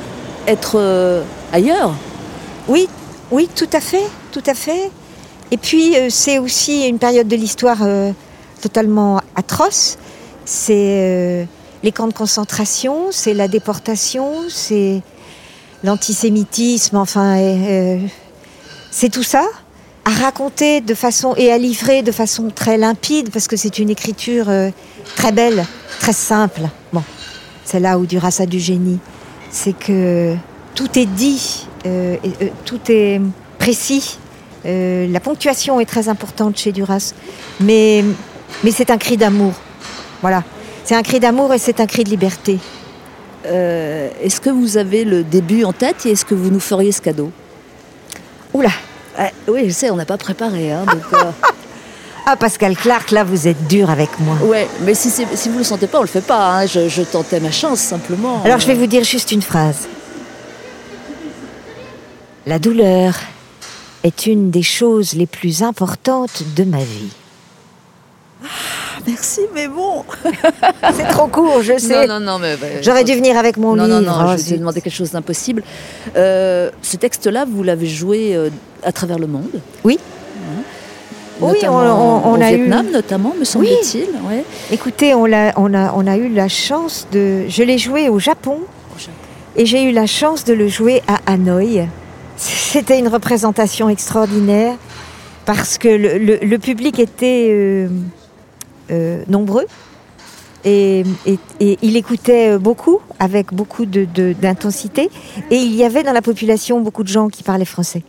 être 0.47 0.74
euh, 0.76 1.22
ailleurs. 1.55 1.95
Oui, 2.68 2.86
oui, 3.30 3.49
tout 3.55 3.68
à 3.72 3.80
fait, 3.80 4.05
tout 4.30 4.43
à 4.47 4.53
fait. 4.53 4.91
Et 5.51 5.57
puis 5.57 5.96
euh, 5.96 6.09
c'est 6.11 6.38
aussi 6.38 6.86
une 6.86 6.98
période 6.98 7.26
de 7.26 7.36
l'histoire 7.36 7.78
euh, 7.82 8.12
totalement 8.61 9.20
atroce. 9.34 9.98
C'est 10.44 10.74
euh, 10.76 11.44
les 11.82 11.92
camps 11.92 12.09
de 12.09 12.12
concentration, 12.12 13.09
c'est 13.11 13.34
la 13.34 13.48
déportation, 13.48 14.48
c'est 14.48 15.03
l'antisémitisme, 15.82 16.96
enfin, 16.96 17.38
c'est 18.90 19.09
tout 19.09 19.22
ça 19.22 19.46
à 20.05 20.11
raconter 20.11 20.82
de 20.82 20.94
façon 20.94 21.34
et 21.36 21.51
à 21.51 21.57
livrer 21.57 22.03
de 22.03 22.12
façon 22.12 22.51
très 22.55 22.76
limpide 22.76 23.30
parce 23.30 23.48
que 23.48 23.57
c'est 23.57 23.78
une 23.78 23.88
écriture 23.88 24.46
très 25.16 25.32
belle, 25.32 25.64
très 26.01 26.12
simple. 26.12 26.62
Bon, 26.92 27.03
c'est 27.64 27.80
là 27.80 27.98
où 27.98 28.05
Duras 28.05 28.36
a 28.40 28.46
du 28.46 28.61
génie, 28.61 28.98
c'est 29.51 29.72
que 29.72 30.34
tout 30.74 30.98
est 30.98 31.07
dit, 31.07 31.66
tout 32.66 32.80
est 32.90 33.22
précis. 33.59 34.18
Euh, 34.67 35.07
la 35.11 35.21
ponctuation 35.21 35.81
est 35.81 35.87
très 35.87 36.09
importante 36.09 36.59
chez 36.59 36.73
Duras, 36.73 37.15
mais, 37.61 38.05
mais 38.63 38.71
c'est 38.71 38.91
un 38.91 38.99
cri 38.99 39.17
d'amour. 39.17 39.55
Voilà, 40.21 40.43
c'est 40.85 40.95
un 40.95 41.03
cri 41.03 41.19
d'amour 41.21 41.53
et 41.55 41.59
c'est 41.59 41.81
un 41.81 41.87
cri 41.87 42.05
de 42.05 42.11
liberté. 42.11 42.59
Euh, 43.47 44.11
est-ce 44.23 44.41
que 44.41 44.51
vous 44.51 44.77
avez 44.77 45.05
le 45.05 45.25
début 45.25 45.65
en 45.65 45.73
tête 45.73 46.05
et 46.05 46.11
est-ce 46.11 46.27
que 46.27 46.35
vous 46.35 46.51
nous 46.51 46.61
feriez 46.61 46.93
ce 46.93 47.01
cadeau? 47.01 47.31
Oula, 48.53 48.71
Ah, 49.17 49.31
Oui, 49.49 49.65
je 49.67 49.73
sais, 49.73 49.89
on 49.91 49.97
n'a 49.97 50.05
pas 50.05 50.19
préparé. 50.19 50.71
Hein, 50.73 50.85
donc, 50.85 51.03
euh, 51.15 51.31
ah 52.27 52.37
Pascal 52.37 52.77
Clark, 52.77 53.13
là 53.13 53.25
vous 53.25 53.49
êtes 53.49 53.67
dur 53.67 53.89
avec 53.89 54.11
moi. 54.21 54.37
ouais, 54.45 54.69
mais 54.83 54.93
si, 54.95 55.09
si 55.11 55.49
vous 55.49 55.57
le 55.59 55.65
sentez 55.65 55.87
pas, 55.87 55.99
on 56.01 56.03
le 56.03 56.07
fait 56.07 56.21
pas. 56.21 56.51
hein, 56.59 56.67
je, 56.67 56.87
je 56.89 57.01
tentais 57.01 57.41
ma 57.41 57.51
chance 57.51 57.81
simplement. 57.81 58.43
Alors 58.45 58.59
je 58.61 58.67
vais 58.67 58.75
vous 58.75 58.87
dire 58.87 59.05
juste 59.05 59.33
une 59.33 59.41
phrase. 59.43 59.89
La 62.47 62.59
douleur 62.59 63.15
est 64.05 64.26
une 64.26 64.51
des 64.51 64.62
choses 64.62 65.14
les 65.14 65.26
plus 65.26 65.62
importantes 65.62 66.42
de 66.57 66.64
ma 66.64 66.78
vie. 66.78 67.11
Merci, 69.07 69.40
mais 69.55 69.66
bon. 69.68 70.05
C'est 70.94 71.09
trop 71.09 71.26
court, 71.26 71.62
je 71.62 71.78
sais. 71.78 72.07
Non, 72.07 72.18
non, 72.20 72.32
non, 72.32 72.38
mais. 72.38 72.57
bah, 72.57 72.66
J'aurais 72.82 73.05
dû 73.05 73.14
venir 73.14 73.36
avec 73.38 73.57
mon 73.57 73.74
non, 73.74 73.84
livre. 73.84 74.01
non, 74.01 74.18
non, 74.18 74.26
Oh, 74.28 74.36
je 74.36 74.42
vous 74.42 74.55
ai 74.55 74.59
demandé 74.59 74.80
quelque 74.80 74.94
chose 74.94 75.11
d'impossible. 75.11 75.62
Euh, 76.16 76.70
ce 76.82 76.96
texte-là, 76.96 77.46
vous 77.51 77.62
l'avez 77.62 77.86
joué 77.86 78.34
euh, 78.36 78.51
à 78.82 78.92
travers 78.92 79.18
le 79.18 79.26
monde. 79.26 79.61
Oui. 79.84 79.98
Hein. 80.36 80.62
Oui, 81.40 81.59
on- 81.64 81.68
on- 81.68 82.22
on 82.26 82.38
au 82.38 82.42
a 82.42 82.53
eu- 82.53 82.57
Vietnam, 82.57 82.86
notamment, 82.90 83.34
me 83.38 83.44
semble-t-il. 83.44 84.09
ouais. 84.28 84.44
Écoutez, 84.70 85.14
on 85.14 85.30
a, 85.32 85.53
on, 85.59 85.72
a, 85.72 85.92
on 85.94 86.07
a 86.07 86.16
eu 86.18 86.28
la 86.28 86.48
chance 86.48 87.07
de... 87.12 87.44
Je 87.48 87.62
l'ai 87.62 87.78
joué 87.78 88.11
au 88.11 88.18
Japon 88.18 88.59
Au 88.94 88.98
Japon. 88.98 89.12
et 89.57 89.64
j'ai 89.64 89.82
eu 89.84 89.92
la 89.92 90.07
chance 90.07 90.44
de 90.44 90.53
le 90.53 90.68
jouer 90.68 91.03
à 91.09 91.18
Hanoï. 91.32 91.88
C'était 92.41 92.99
une 92.99 93.09
représentation 93.09 93.91
extraordinaire 93.91 94.76
parce 95.45 95.76
que 95.76 95.88
le, 95.88 96.57
public 96.59 96.99
était 96.99 97.49
euh, 97.51 97.88
euh, 98.91 99.22
nombreux 99.28 99.66
et, 100.64 101.05
il 101.61 101.97
écoutait 101.97 102.57
beaucoup 102.59 103.01
avec 103.18 103.53
beaucoup 103.53 103.84
de- 103.84 104.07
de- 104.07 104.32
d'intensité 104.32 105.11
et 105.51 105.57
il 105.57 105.74
y 105.74 105.84
avait 105.84 106.03
dans 106.03 106.12
la 106.14 106.22
population 106.22 106.80
beaucoup 106.80 107.03
de 107.03 107.09
gens 107.09 107.28
qui 107.28 107.43
parlaient 107.43 107.66
français. 107.66 108.03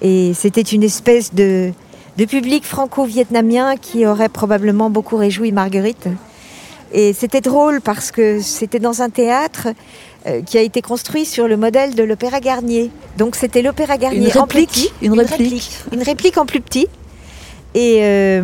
Et 0.00 0.32
c'était 0.34 0.62
une 0.62 0.82
espèce 0.82 1.34
de 1.34 1.72
public 2.16 2.64
franco-vietnamien 2.64 3.76
qui 3.76 4.06
aurait 4.06 4.30
probablement 4.30 4.88
beaucoup 4.88 5.16
réjoui 5.16 5.52
Marguerite. 5.52 6.08
Et 6.92 7.12
c'était 7.12 7.40
drôle 7.42 7.80
parce 7.82 8.10
que 8.10 8.40
c'était 8.40 8.78
dans 8.78 9.02
un 9.02 9.10
théâtre 9.10 9.68
euh, 10.26 10.42
qui 10.42 10.58
a 10.58 10.62
été 10.62 10.82
construit 10.82 11.24
sur 11.24 11.48
le 11.48 11.56
modèle 11.56 11.94
de 11.94 12.02
l'Opéra 12.02 12.40
Garnier. 12.40 12.90
Donc 13.18 13.36
c'était 13.36 13.62
l'Opéra 13.62 13.96
Garnier 13.96 14.30
Une 14.30 14.38
en 14.38 14.42
réplique, 14.42 14.70
petit, 14.70 14.90
une 15.02 15.20
réplique. 15.20 15.70
une 15.92 16.02
réplique 16.02 16.38
en 16.38 16.46
plus 16.46 16.60
petit. 16.60 16.86
Et 17.74 17.98
euh, 18.02 18.42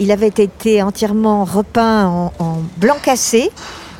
il 0.00 0.10
avait 0.10 0.28
été 0.28 0.82
entièrement 0.82 1.44
repeint 1.44 2.06
en, 2.08 2.32
en 2.38 2.58
blanc 2.78 2.96
cassé. 3.02 3.50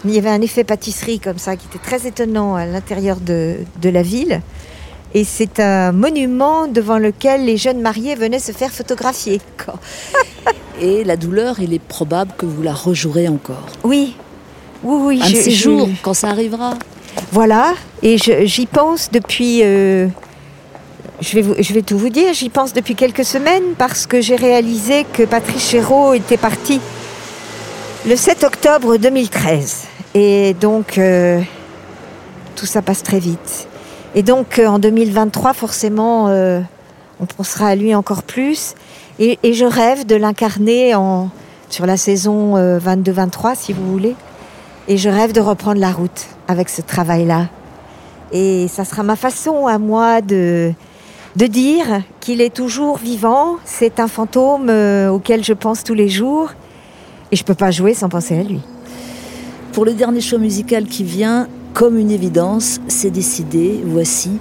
Il 0.04 0.10
y 0.10 0.18
avait 0.18 0.30
un 0.30 0.42
effet 0.42 0.64
pâtisserie 0.64 1.18
comme 1.18 1.38
ça 1.38 1.56
qui 1.56 1.66
était 1.66 1.82
très 1.82 2.06
étonnant 2.06 2.56
à 2.56 2.66
l'intérieur 2.66 3.18
de, 3.20 3.56
de 3.80 3.88
la 3.88 4.02
ville. 4.02 4.42
Et 5.14 5.22
c'est 5.22 5.60
un 5.60 5.92
monument 5.92 6.66
devant 6.66 6.98
lequel 6.98 7.44
les 7.44 7.56
jeunes 7.56 7.80
mariés 7.80 8.16
venaient 8.16 8.40
se 8.40 8.50
faire 8.50 8.70
photographier. 8.70 9.40
Et 10.80 11.04
la 11.04 11.16
douleur, 11.16 11.60
il 11.60 11.72
est 11.72 11.78
probable 11.78 12.32
que 12.36 12.46
vous 12.46 12.62
la 12.62 12.74
rejouerez 12.74 13.28
encore. 13.28 13.66
Oui, 13.84 14.16
oui, 14.82 14.96
oui. 15.00 15.20
Un 15.22 15.30
de 15.30 15.36
ces 15.36 15.52
jours, 15.52 15.88
quand 16.02 16.14
ça 16.14 16.30
arrivera. 16.30 16.74
Voilà, 17.32 17.74
et 18.02 18.16
j'y 18.18 18.66
pense 18.66 19.10
depuis. 19.10 19.60
euh, 19.62 20.08
je, 21.20 21.72
vais 21.72 21.82
tout 21.82 21.96
vous 21.96 22.08
dire, 22.08 22.32
j'y 22.32 22.48
pense 22.48 22.72
depuis 22.72 22.94
quelques 22.94 23.24
semaines 23.24 23.74
parce 23.78 24.06
que 24.06 24.20
j'ai 24.20 24.36
réalisé 24.36 25.06
que 25.12 25.22
Patrice 25.22 25.70
Chéreau 25.70 26.12
était 26.14 26.36
parti 26.36 26.80
le 28.06 28.16
7 28.16 28.44
octobre 28.44 28.96
2013. 28.96 29.84
Et 30.14 30.54
donc, 30.54 30.98
euh, 30.98 31.40
tout 32.56 32.66
ça 32.66 32.82
passe 32.82 33.02
très 33.02 33.18
vite. 33.18 33.68
Et 34.14 34.22
donc, 34.22 34.58
euh, 34.58 34.66
en 34.66 34.78
2023, 34.78 35.54
forcément, 35.54 36.28
on 37.20 37.26
pensera 37.26 37.68
à 37.68 37.74
lui 37.74 37.94
encore 37.94 38.22
plus. 38.22 38.74
Et, 39.18 39.38
je 39.44 39.64
rêve 39.64 40.06
de 40.06 40.16
l'incarner 40.16 40.92
sur 41.70 41.86
la 41.86 41.96
saison 41.96 42.56
euh, 42.56 42.78
22-23, 42.80 43.54
si 43.54 43.72
vous 43.72 43.90
voulez. 43.90 44.16
Et 44.88 44.96
je 44.96 45.08
rêve 45.08 45.32
de 45.32 45.40
reprendre 45.40 45.80
la 45.80 45.92
route 45.92 46.26
avec 46.48 46.68
ce 46.68 46.82
travail-là. 46.82 47.48
Et 48.32 48.68
ça 48.68 48.84
sera 48.84 49.02
ma 49.02 49.16
façon 49.16 49.66
à 49.66 49.78
moi 49.78 50.20
de, 50.20 50.72
de 51.36 51.46
dire 51.46 52.02
qu'il 52.20 52.40
est 52.40 52.54
toujours 52.54 52.98
vivant. 52.98 53.56
C'est 53.64 54.00
un 54.00 54.08
fantôme 54.08 54.68
euh, 54.68 55.08
auquel 55.08 55.44
je 55.44 55.52
pense 55.52 55.84
tous 55.84 55.94
les 55.94 56.08
jours. 56.08 56.52
Et 57.30 57.36
je 57.36 57.44
peux 57.44 57.54
pas 57.54 57.70
jouer 57.70 57.94
sans 57.94 58.08
penser 58.08 58.38
à 58.38 58.42
lui. 58.42 58.60
Pour 59.72 59.84
le 59.84 59.92
dernier 59.92 60.20
show 60.20 60.38
musical 60.38 60.84
qui 60.84 61.04
vient, 61.04 61.48
comme 61.72 61.98
une 61.98 62.10
évidence, 62.10 62.80
c'est 62.86 63.10
décidé. 63.10 63.80
Voici 63.84 64.38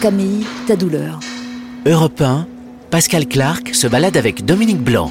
Camille, 0.00 0.44
ta 0.66 0.76
douleur. 0.76 1.20
Europe 1.86 2.20
1, 2.20 2.46
Pascal 2.90 3.26
Clark 3.26 3.74
se 3.74 3.86
balade 3.86 4.16
avec 4.16 4.44
Dominique 4.44 4.82
Blanc. 4.82 5.10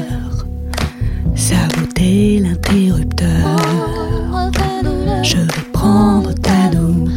l'interrupteur. 2.01 3.27
Je 5.23 5.37
vais 5.37 5.71
prendre 5.71 6.33
ta 6.33 6.67
douleur. 6.71 7.11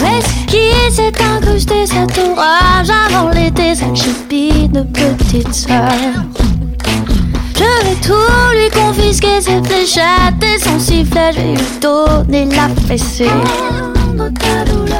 Mais 0.00 0.20
ce 0.22 0.46
qui 0.46 0.94
s'est 0.94 1.12
incrusté 1.22 1.86
cet 1.86 2.18
orage 2.18 2.88
avant 2.88 3.28
l'été, 3.28 3.74
cette 3.74 3.94
chupine 3.94 4.72
de 4.72 4.82
petite 4.82 5.52
sœur. 5.52 6.33
Je 7.56 7.62
vais 7.84 7.98
tout 8.02 8.50
lui 8.52 8.68
confisquer, 8.70 9.40
ses 9.40 9.62
fléchettes 9.62 10.42
et 10.42 10.58
son 10.58 10.78
sifflet, 10.78 11.32
je 11.32 11.40
vais 11.40 11.54
lui 11.54 11.78
donner 11.80 12.44
la 12.46 12.68
fessée. 12.86 13.30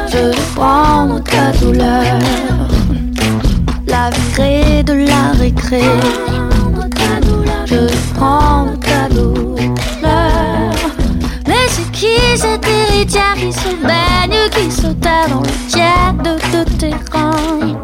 Je 0.08 0.18
vais 0.18 0.36
prendre 0.54 1.20
ta 1.24 1.50
douleur, 1.58 2.04
la 3.86 4.10
virer 4.10 4.82
de 4.84 4.92
la 4.92 5.32
récré. 5.38 5.82
Je 7.66 7.74
vais 7.74 7.98
prendre 8.16 8.78
ta 8.80 9.08
douleur. 9.12 9.54
Mais 11.48 11.66
c'est 11.68 11.90
qui 11.92 12.16
cette 12.36 12.66
héritière 12.66 13.34
qui 13.34 13.52
se 13.52 13.74
baigne, 13.82 14.38
qui 14.52 14.70
se 14.70 14.88
dans 14.88 15.40
le 15.40 15.48
tiède 15.68 16.40
de 16.52 16.62
terrain? 16.78 17.32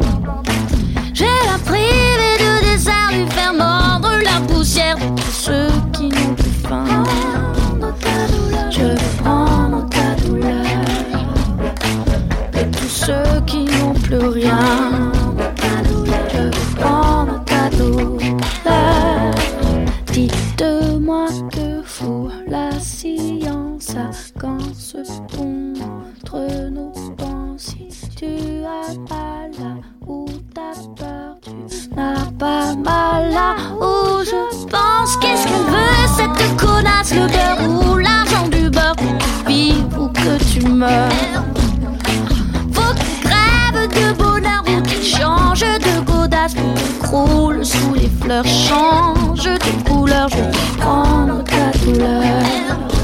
poussière 4.95 4.97
de 4.97 5.21
tous 5.21 5.80
croule 47.11 47.65
sous 47.65 47.93
les 47.93 48.09
fleurs. 48.21 48.45
Change 48.45 49.43
de 49.43 49.89
couleur, 49.89 50.29
je 50.29 50.77
prendre 50.79 51.43
ta 51.43 51.77
douleur. 51.79 53.00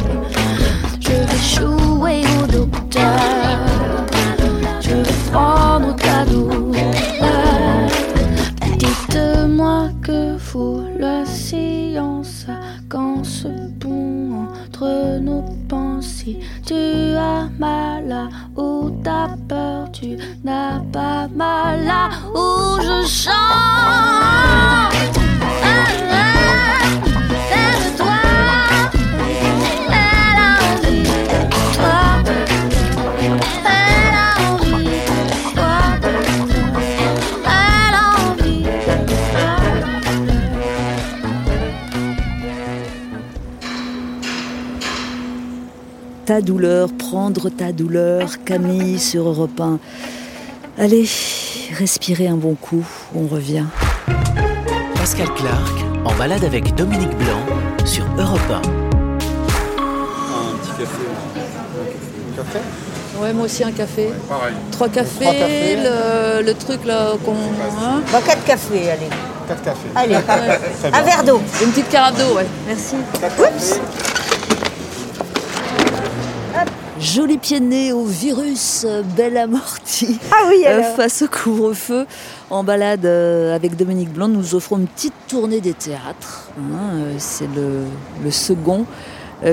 Ta 46.28 46.42
douleur, 46.42 46.90
prendre 46.92 47.50
ta 47.50 47.72
douleur, 47.72 48.44
Camille 48.44 49.00
sur 49.00 49.28
Europe 49.30 49.60
1. 49.62 49.80
Allez, 50.78 51.08
respirez 51.78 52.28
un 52.28 52.36
bon 52.36 52.56
coup, 52.56 52.84
on 53.16 53.28
revient. 53.28 53.64
Pascal 54.96 55.28
Clark 55.36 55.74
en 56.04 56.14
balade 56.16 56.44
avec 56.44 56.76
Dominique 56.76 57.16
Blanc 57.18 57.40
sur 57.86 58.04
Europe 58.18 58.42
1. 58.50 58.56
Un 58.56 58.62
petit 60.58 60.72
café. 60.80 61.06
Un 62.34 62.36
café 62.44 62.60
Ouais, 63.22 63.32
moi 63.34 63.46
aussi 63.46 63.64
un 63.64 63.72
café. 63.72 64.10
Pareil. 64.30 64.54
Trois 64.72 64.90
cafés, 64.90 65.24
Trois 65.24 65.34
cafés. 65.34 65.78
Le, 65.78 66.44
le 66.46 66.54
truc 66.54 66.86
là 66.86 67.14
qu'on. 67.24 67.32
hein 67.32 68.02
Bon, 68.12 68.20
quatre 68.26 68.44
cafés, 68.44 68.92
allez. 68.92 69.10
Quatre 69.48 69.64
cafés. 69.64 69.90
Allez, 69.96 70.16
un 70.94 71.02
verre 71.04 71.24
d'eau. 71.24 71.40
Une 71.64 71.70
petite 71.70 71.90
carafe 71.90 72.18
d'eau, 72.20 72.36
ouais. 72.36 72.46
Merci. 72.68 72.96
Oups. 73.40 73.80
Joli 77.00 77.38
pied 77.38 77.60
de 77.60 77.66
nez 77.66 77.92
au 77.94 78.04
virus, 78.06 78.84
euh, 78.88 79.04
belle 79.16 79.38
amortie. 79.38 80.18
Ah 80.32 80.46
oui, 80.50 80.64
Euh, 80.66 80.80
alors. 80.80 80.96
face 80.96 81.22
au 81.22 81.28
couvre-feu, 81.28 82.08
en 82.50 82.64
balade 82.64 83.06
euh, 83.06 83.56
avec 83.56 83.76
Dominique 83.76 84.12
Blanc, 84.12 84.28
nous 84.28 84.56
offrons 84.56 84.78
une 84.78 84.88
petite 84.88 85.14
tournée 85.28 85.62
des 85.62 85.74
théâtres. 85.74 86.50
hein, 86.60 86.98
C'est 87.20 87.48
le, 87.56 87.84
le 88.24 88.32
second 88.32 88.86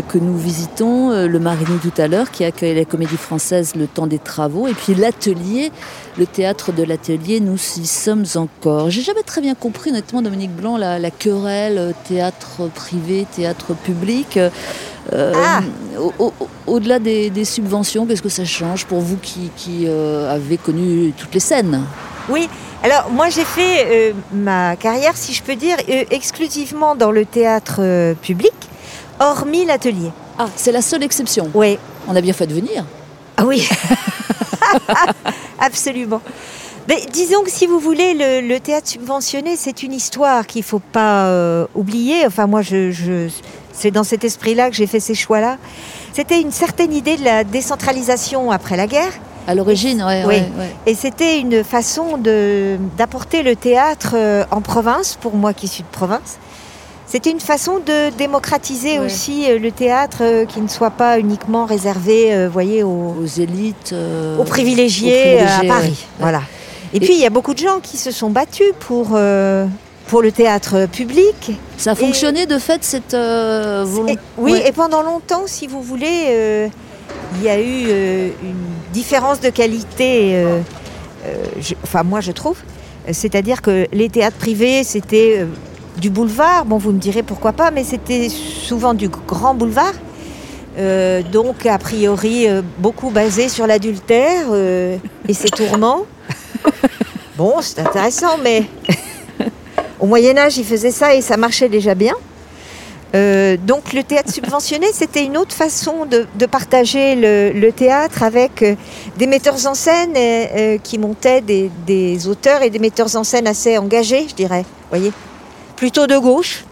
que 0.09 0.17
nous 0.17 0.39
visitons, 0.39 1.11
le 1.11 1.39
Marigny 1.39 1.77
tout 1.79 1.93
à 2.01 2.09
l'heure, 2.09 2.31
qui 2.31 2.43
accueille 2.43 2.75
la 2.75 2.87
comédie 2.87 3.19
française 3.19 3.75
le 3.77 3.87
temps 3.87 4.07
des 4.07 4.19
travaux, 4.19 4.67
et 4.67 4.73
puis 4.73 4.95
l'atelier, 4.95 5.71
le 6.17 6.25
théâtre 6.25 6.73
de 6.73 6.83
l'atelier, 6.83 7.39
nous 7.41 7.59
y 7.77 7.85
sommes 7.87 8.25
encore. 8.37 8.89
J'ai 8.89 9.03
jamais 9.03 9.23
très 9.23 9.43
bien 9.43 9.55
compris, 9.55 9.91
honnêtement, 9.91 10.23
Dominique 10.23 10.57
Blanc, 10.57 10.79
la, 10.79 10.99
la 10.99 11.11
querelle 11.11 11.93
théâtre 12.09 12.63
privé, 12.75 13.27
théâtre 13.37 13.75
public. 13.75 14.39
Euh, 15.13 15.33
Ah. 15.37 15.61
au- 15.99 16.13
au- 16.27 16.33
Au-delà 16.67 16.99
des, 16.99 17.29
des 17.29 17.45
subventions, 17.45 18.07
qu'est-ce 18.07 18.23
que 18.23 18.29
ça 18.31 18.45
change 18.47 18.87
pour 18.87 19.01
vous 19.01 19.19
qui, 19.19 19.51
qui, 19.55 19.85
euh, 19.87 20.35
avez 20.35 20.57
connu 20.57 21.13
toutes 21.17 21.35
les 21.35 21.41
scènes? 21.41 21.83
Oui, 22.31 22.49
alors 22.83 23.11
moi 23.11 23.29
j'ai 23.29 23.45
fait 23.45 23.85
euh, 23.87 24.13
ma 24.33 24.77
carrière, 24.77 25.13
si 25.15 25.35
je 25.35 25.43
peux 25.43 25.57
dire, 25.57 25.77
exclusivement 26.11 26.95
dans 26.97 27.11
le 27.11 27.27
théâtre 27.27 28.15
public, 28.23 28.55
hormis 29.21 29.67
l'atelier. 29.67 30.11
Ah, 30.39 30.47
c'est 30.57 30.73
la 30.73 30.81
seule 30.81 31.03
exception? 31.03 31.51
Oui. 31.53 31.79
On 32.09 32.17
a 32.17 32.21
bien 32.23 32.33
fait 32.33 32.47
de 32.47 32.55
venir. 32.55 32.87
Ah 33.37 33.45
oui, 33.45 33.69
absolument. 35.59 36.21
Mais 36.89 37.01
disons 37.13 37.43
que 37.43 37.51
si 37.51 37.67
vous 37.67 37.79
voulez, 37.79 38.15
le, 38.15 38.47
le 38.47 38.61
théâtre 38.61 38.89
subventionné, 38.89 39.57
c'est 39.57 39.83
une 39.83 39.93
histoire 39.93 40.47
qu'il 40.47 40.63
faut 40.63 40.81
pas 40.93 41.27
euh, 41.27 41.67
oublier. 41.75 42.27
Enfin, 42.27 42.47
moi, 42.47 42.61
je, 42.63 42.91
je- 42.91 43.29
c'est 43.77 43.91
dans 43.91 44.05
cet 44.05 44.25
esprit-là 44.25 44.71
que 44.71 44.77
j'ai 44.77 44.87
fait 44.87 45.01
ces 45.01 45.15
choix-là. 45.15 45.57
C'était 46.13 46.41
une 46.41 46.53
certaine 46.53 46.93
idée 46.93 47.17
de 47.17 47.25
la 47.25 47.45
décentralisation 47.45 48.51
après 48.51 48.77
la 48.77 48.87
guerre. 48.87 49.13
À 49.47 49.55
l'origine, 49.55 50.03
ouais, 50.03 50.23
Oui. 50.27 50.35
ouais, 50.37 50.49
ouais. 50.59 50.75
Et 50.87 50.95
c'était 50.95 51.39
une 51.39 51.63
façon 51.65 52.17
d'apporter 52.97 53.43
le 53.43 53.57
théâtre 53.57 54.13
euh, 54.15 54.45
en 54.51 54.61
province, 54.61 55.19
pour 55.21 55.35
moi 55.35 55.53
qui 55.53 55.69
suis 55.69 55.83
de 55.83 55.89
province. 55.89 56.39
C'était 57.07 57.31
une 57.31 57.41
façon 57.41 57.79
de 57.85 58.11
démocratiser 58.17 58.99
Ouais. 58.99 59.05
aussi 59.07 59.45
euh, 59.51 59.59
le 59.59 59.71
théâtre, 59.71 60.19
euh, 60.23 60.47
qui 60.47 60.61
ne 60.63 60.69
soit 60.69 60.91
pas 60.91 61.19
uniquement 61.19 61.67
réservé, 61.67 62.49
voyez, 62.49 62.83
aux, 62.83 63.15
Aux 63.23 63.27
élites. 63.27 63.91
euh, 63.93 64.39
aux 64.39 64.45
privilégiés, 64.45 65.11
aux 65.11 65.45
privilégiés, 65.45 65.71
à 65.71 65.75
Paris. 65.75 66.07
Voilà. 66.19 66.41
Et, 66.95 66.97
Et- 66.97 67.01
puis 67.01 67.13
il 67.15 67.21
y 67.21 67.27
a 67.27 67.31
beaucoup 67.31 67.53
de 67.55 67.59
gens 67.59 67.81
qui 67.83 67.99
se 67.99 68.11
sont 68.11 68.31
battus 68.31 68.73
pour, 68.81 69.09
euh, 69.15 69.67
pour 70.09 70.23
le 70.23 70.31
théâtre 70.33 70.87
public. 70.87 71.53
Ça 71.77 71.93
a 71.93 71.95
fonctionné 71.95 72.47
de 72.47 72.59
fait 72.59 72.85
cette 72.85 73.15
euh, 73.15 73.85
volonté. 73.87 74.19
Oui, 74.37 74.53
Ouais. 74.53 74.69
et 74.69 74.73
pendant 74.73 75.03
longtemps, 75.03 75.45
si 75.47 75.67
vous 75.67 75.83
voulez, 75.83 76.25
euh, 76.29 76.69
il 77.37 77.43
y 77.45 77.49
a 77.49 77.59
eu 77.59 77.87
euh, 77.89 78.29
une 78.43 78.93
différence 78.93 79.41
de 79.41 79.49
qualité, 79.51 80.35
euh, 80.37 80.61
je- 81.61 81.75
enfin 81.83 82.03
moi 82.03 82.21
je 82.21 82.33
trouve. 82.33 82.59
C'est-à-dire 83.13 83.61
que 83.61 83.87
les 83.93 84.09
théâtres 84.09 84.37
privés, 84.39 84.83
c'était 84.85 85.47
du 85.99 86.09
boulevard. 86.11 86.65
Bon, 86.65 86.79
vous 86.79 86.91
me 86.93 86.99
direz 86.99 87.23
pourquoi 87.23 87.53
pas, 87.53 87.71
mais 87.71 87.85
c'était 87.85 88.29
souvent 88.31 88.95
du 88.95 89.09
grand 89.11 89.55
boulevard. 89.55 89.93
Donc, 91.33 91.67
a 91.67 91.77
priori, 91.79 92.47
beaucoup 92.79 93.11
basé 93.11 93.49
sur 93.51 93.67
l'adultère 93.67 94.47
et 95.29 95.35
ses 95.35 95.51
tourments. 95.51 96.03
Bon, 97.37 97.55
c'est 97.61 97.81
intéressant, 97.81 98.39
mais 98.43 98.63
au 100.05 100.07
Moyen 100.07 100.37
Âge, 100.37 100.59
ils 100.59 100.67
faisaient 100.67 100.91
ça 100.91 101.15
et 101.15 101.23
ça 101.23 101.39
marchait 101.39 101.71
déjà 101.71 101.95
bien. 101.95 102.13
Euh, 103.15 103.57
donc 103.57 103.95
le 103.95 104.03
théâtre 104.03 104.31
subventionné, 104.39 104.89
c'était 104.93 105.25
une 105.25 105.39
autre 105.39 105.55
façon 105.55 106.05
de, 106.05 106.27
de 106.35 106.45
partager 106.45 107.15
le, 107.15 107.59
le 107.59 107.73
théâtre 107.73 108.23
avec 108.23 108.63
euh, 108.63 108.75
des 109.17 109.27
metteurs 109.27 109.67
en 109.67 109.73
scène 109.73 110.13
euh, 110.15 110.47
euh, 110.57 110.79
qui 110.79 110.99
montaient 110.99 111.41
des, 111.41 111.71
des 111.87 112.29
auteurs 112.29 112.61
et 112.61 112.69
des 112.69 112.79
metteurs 112.79 113.17
en 113.17 113.25
scène 113.25 113.47
assez 113.47 113.79
engagés, 113.79 114.27
je 114.29 114.35
dirais, 114.35 114.67
voyez, 114.91 115.11
plutôt 115.75 116.07
de 116.07 116.19
gauche. 116.19 116.67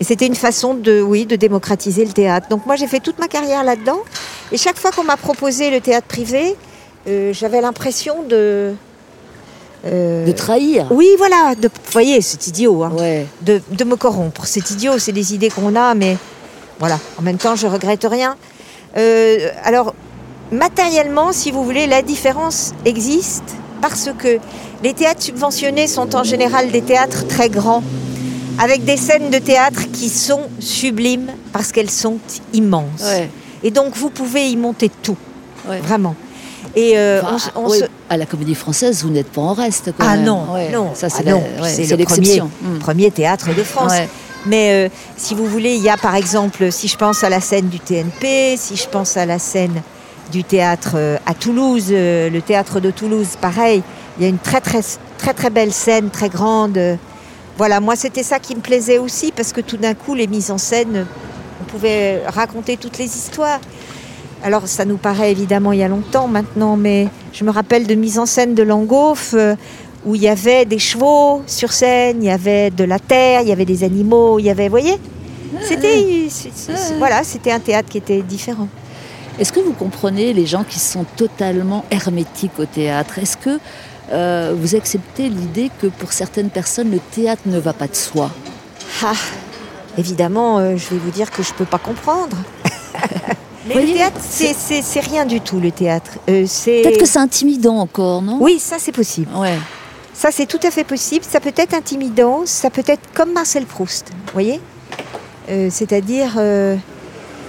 Et 0.00 0.04
c'était 0.04 0.26
une 0.26 0.34
façon 0.34 0.74
de, 0.74 1.00
oui, 1.00 1.26
de 1.26 1.36
démocratiser 1.36 2.04
le 2.04 2.12
théâtre. 2.12 2.48
Donc 2.48 2.66
moi, 2.66 2.74
j'ai 2.74 2.88
fait 2.88 2.98
toute 2.98 3.20
ma 3.20 3.28
carrière 3.28 3.62
là-dedans. 3.62 4.00
Et 4.50 4.56
chaque 4.56 4.78
fois 4.80 4.90
qu'on 4.90 5.04
m'a 5.04 5.16
proposé 5.16 5.70
le 5.70 5.80
théâtre 5.80 6.08
privé, 6.08 6.56
j'avais 7.06 7.60
l'impression 7.60 8.24
de... 8.28 8.74
euh, 9.86 10.24
De 10.26 10.32
trahir. 10.32 10.86
oui, 10.90 11.08
voilà, 11.18 11.54
de, 11.54 11.68
vous 11.68 11.92
voyez, 11.92 12.20
c'est 12.20 12.46
idiot, 12.46 12.82
hein, 12.84 12.92
Ouais. 12.98 13.26
de, 13.42 13.60
de 13.70 13.84
me 13.84 13.96
corrompre. 13.96 14.46
C'est 14.46 14.70
idiot, 14.70 14.98
c'est 14.98 15.12
des 15.12 15.34
idées 15.34 15.50
qu'on 15.50 15.76
a, 15.76 15.94
mais 15.94 16.16
voilà, 16.78 16.98
en 17.18 17.22
même 17.22 17.36
temps, 17.38 17.56
je 17.56 17.66
regrette 17.66 18.06
rien. 18.08 18.36
Euh, 18.96 19.48
alors, 19.64 19.94
matériellement, 20.52 21.32
si 21.32 21.50
vous 21.50 21.64
voulez, 21.64 21.86
la 21.86 22.02
différence 22.02 22.72
existe 22.84 23.44
parce 23.80 24.08
que 24.18 24.38
les 24.82 24.94
théâtres 24.94 25.22
subventionnés 25.22 25.86
sont 25.86 26.14
en 26.16 26.22
général 26.24 26.70
des 26.70 26.82
théâtres 26.82 27.26
très 27.26 27.48
grands, 27.50 27.82
avec 28.58 28.84
des 28.84 28.96
scènes 28.96 29.30
de 29.30 29.38
théâtre 29.38 29.82
qui 29.92 30.08
sont 30.08 30.42
sublimes 30.60 31.30
parce 31.52 31.72
qu'elles 31.72 31.90
sont 31.90 32.18
immenses. 32.52 33.02
Ouais. 33.02 33.28
Et 33.62 33.70
donc, 33.70 33.96
vous 33.96 34.10
pouvez 34.10 34.48
y 34.48 34.56
monter 34.56 34.90
tout, 35.02 35.16
Ouais. 35.68 35.80
vraiment. 35.80 36.14
Et 36.76 36.98
euh, 36.98 37.20
Enfin, 37.22 37.34
on 37.34 37.38
se- 37.38 37.50
on 37.56 37.68
ouais, 37.70 37.78
se- 37.80 37.84
À 38.10 38.16
la 38.16 38.26
Comédie 38.26 38.54
Française, 38.54 39.02
vous 39.04 39.10
n'êtes 39.10 39.30
pas 39.30 39.40
en 39.40 39.54
reste. 39.54 39.92
Quand 39.96 40.04
Ah 40.08 40.16
même. 40.16 40.24
non, 40.24 40.52
Ouais. 40.52 40.70
non, 40.70 40.90
ça 40.94 41.08
c'est 41.08 41.24
ah 41.28 41.34
ouais, 41.36 41.40
le 41.42 41.86
premier, 41.86 41.96
l'exception. 41.96 42.50
Mm. 42.62 42.78
premier 42.78 43.10
théâtre 43.10 43.54
de 43.54 43.62
France. 43.62 43.92
Ouais. 43.92 44.08
Mais 44.46 44.70
euh, 44.72 44.88
si 45.16 45.34
vous 45.34 45.46
voulez, 45.46 45.74
il 45.74 45.82
y 45.82 45.88
a 45.88 45.96
par 45.96 46.14
exemple, 46.16 46.70
si 46.70 46.86
je 46.88 46.96
pense 46.98 47.24
à 47.24 47.30
la 47.30 47.40
scène 47.40 47.68
du 47.68 47.78
TNP, 47.80 48.56
si 48.58 48.76
je 48.76 48.86
pense 48.88 49.16
à 49.16 49.24
la 49.24 49.38
scène 49.38 49.80
du 50.32 50.42
théâtre 50.44 50.92
euh, 50.96 51.16
à 51.26 51.32
Toulouse, 51.34 51.86
le 51.90 52.38
théâtre 52.40 52.80
de 52.80 52.90
Toulouse, 52.90 53.28
pareil, 53.40 53.82
il 54.18 54.22
y 54.22 54.26
a 54.26 54.28
une 54.28 54.38
très 54.38 54.60
très 54.60 54.80
très 55.16 55.32
très 55.32 55.50
belle 55.50 55.72
scène, 55.72 56.10
très 56.10 56.28
grande. 56.28 56.78
Voilà, 57.56 57.80
moi 57.80 57.94
c'était 57.96 58.22
ça 58.24 58.38
qui 58.38 58.54
me 58.56 58.60
plaisait 58.60 58.98
aussi 58.98 59.32
parce 59.34 59.52
que 59.52 59.60
tout 59.60 59.76
d'un 59.76 59.94
coup 59.94 60.14
les 60.14 60.26
mises 60.26 60.50
en 60.50 60.58
scène, 60.58 61.06
on 61.62 61.64
pouvait 61.64 62.22
raconter 62.26 62.76
toutes 62.76 62.98
les 62.98 63.06
histoires. 63.06 63.60
Alors 64.44 64.68
ça 64.68 64.84
nous 64.84 64.98
paraît 64.98 65.30
évidemment 65.32 65.72
il 65.72 65.78
y 65.78 65.82
a 65.82 65.88
longtemps 65.88 66.28
maintenant, 66.28 66.76
mais 66.76 67.08
je 67.32 67.44
me 67.44 67.50
rappelle 67.50 67.86
de 67.86 67.94
mise 67.94 68.18
en 68.18 68.26
scène 68.26 68.54
de 68.54 68.62
Langoff 68.62 69.32
euh, 69.34 69.56
où 70.04 70.14
il 70.14 70.20
y 70.22 70.28
avait 70.28 70.66
des 70.66 70.78
chevaux 70.78 71.42
sur 71.46 71.72
scène, 71.72 72.18
il 72.22 72.26
y 72.26 72.30
avait 72.30 72.70
de 72.70 72.84
la 72.84 72.98
terre, 72.98 73.40
il 73.40 73.48
y 73.48 73.52
avait 73.52 73.64
des 73.64 73.84
animaux, 73.84 74.38
il 74.38 74.44
y 74.44 74.50
avait, 74.50 74.64
vous 74.68 74.72
voyez, 74.72 74.96
c'était, 75.62 76.28
c'est- 76.30 76.94
voilà, 76.98 77.24
c'était 77.24 77.52
un 77.52 77.58
théâtre 77.60 77.88
qui 77.88 77.96
était 77.98 78.20
différent. 78.20 78.68
Est-ce 79.38 79.50
que 79.50 79.60
vous 79.60 79.72
comprenez 79.72 80.34
les 80.34 80.44
gens 80.46 80.62
qui 80.62 80.78
sont 80.78 81.04
totalement 81.16 81.84
hermétiques 81.90 82.58
au 82.58 82.66
théâtre? 82.66 83.18
Est-ce 83.18 83.38
que 83.38 83.58
euh, 84.12 84.54
vous 84.56 84.74
acceptez 84.76 85.30
l'idée 85.30 85.70
que 85.80 85.86
pour 85.86 86.12
certaines 86.12 86.50
personnes, 86.50 86.90
le 86.90 86.98
théâtre 86.98 87.42
ne 87.46 87.58
va 87.58 87.72
pas 87.72 87.86
de 87.88 87.96
soi? 87.96 88.30
Ah, 89.02 89.14
évidemment, 89.96 90.58
euh, 90.58 90.76
je 90.76 90.90
vais 90.90 90.98
vous 91.02 91.10
dire 91.10 91.30
que 91.30 91.42
je 91.42 91.52
peux 91.54 91.64
pas 91.64 91.78
comprendre. 91.78 92.36
Mais 93.66 93.74
le 93.74 93.92
théâtre, 93.92 94.20
c'est, 94.20 95.00
rien 95.00 95.24
du 95.24 95.40
tout 95.40 95.58
le 95.58 95.70
théâtre. 95.70 96.12
Euh. 96.28 96.46
Peut-être 96.64 96.98
que 96.98 97.06
c'est 97.06 97.18
intimidant 97.18 97.78
encore, 97.78 98.22
non? 98.22 98.38
Oui, 98.40 98.58
ça 98.58 98.76
c'est 98.78 98.92
possible. 98.92 99.30
Ouais. 99.34 99.56
Ça, 100.12 100.30
c'est 100.30 100.46
tout 100.46 100.60
à 100.62 100.70
fait 100.70 100.84
possible. 100.84 101.24
Ça 101.28 101.40
peut 101.40 101.52
être 101.56 101.74
intimidant, 101.74 102.42
ça 102.44 102.70
peut 102.70 102.84
être 102.86 103.02
comme 103.14 103.32
Marcel 103.32 103.64
Proust, 103.66 104.10
vous 104.12 104.32
voyez? 104.32 104.60
Euh, 105.50 105.68
C'est-à-dire, 105.70 106.34
euh, 106.38 106.76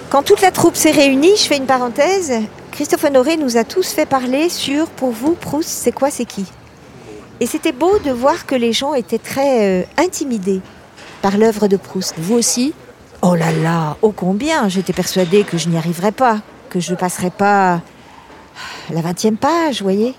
quand 0.10 0.24
toute 0.24 0.42
la 0.42 0.52
troupe 0.52 0.76
s'est 0.76 0.92
réunie, 0.92 1.36
je 1.38 1.44
fais 1.44 1.58
une 1.58 1.68
parenthèse, 1.68 2.34
Christophe 2.72 3.04
Honoré 3.04 3.38
nous 3.38 3.58
a 3.58 3.64
tous 3.64 3.90
fait 3.90 4.08
parler 4.08 4.50
sur, 4.50 4.88
pour 4.88 5.12
vous, 5.12 5.34
Proust, 5.36 5.70
c'est 5.70 5.92
quoi, 5.92 6.10
c'est 6.10 6.26
qui? 6.26 6.46
Et 7.40 7.46
c'était 7.46 7.72
beau 7.72 8.00
de 8.00 8.12
voir 8.12 8.46
que 8.46 8.56
les 8.56 8.74
gens 8.74 8.94
étaient 8.94 9.20
très 9.20 9.88
intimidés 9.98 10.62
par 11.22 11.38
l'œuvre 11.38 11.68
de 11.68 11.78
Proust. 11.78 12.16
Vous 12.18 12.36
aussi? 12.36 12.74
Oh 13.28 13.34
là 13.34 13.52
là, 13.52 13.98
ô 14.04 14.12
combien 14.12 14.70
J'étais 14.70 14.94
persuadée 14.94 15.44
que 15.44 15.58
je 15.58 15.68
n'y 15.68 15.78
arriverais 15.78 16.12
pas, 16.12 16.42
que 16.70 16.80
je 16.80 16.92
ne 16.92 16.96
passerais 16.96 17.32
pas 17.32 17.82
la 18.92 19.02
20e 19.02 19.36
page, 19.36 19.82
voyez 19.82 20.14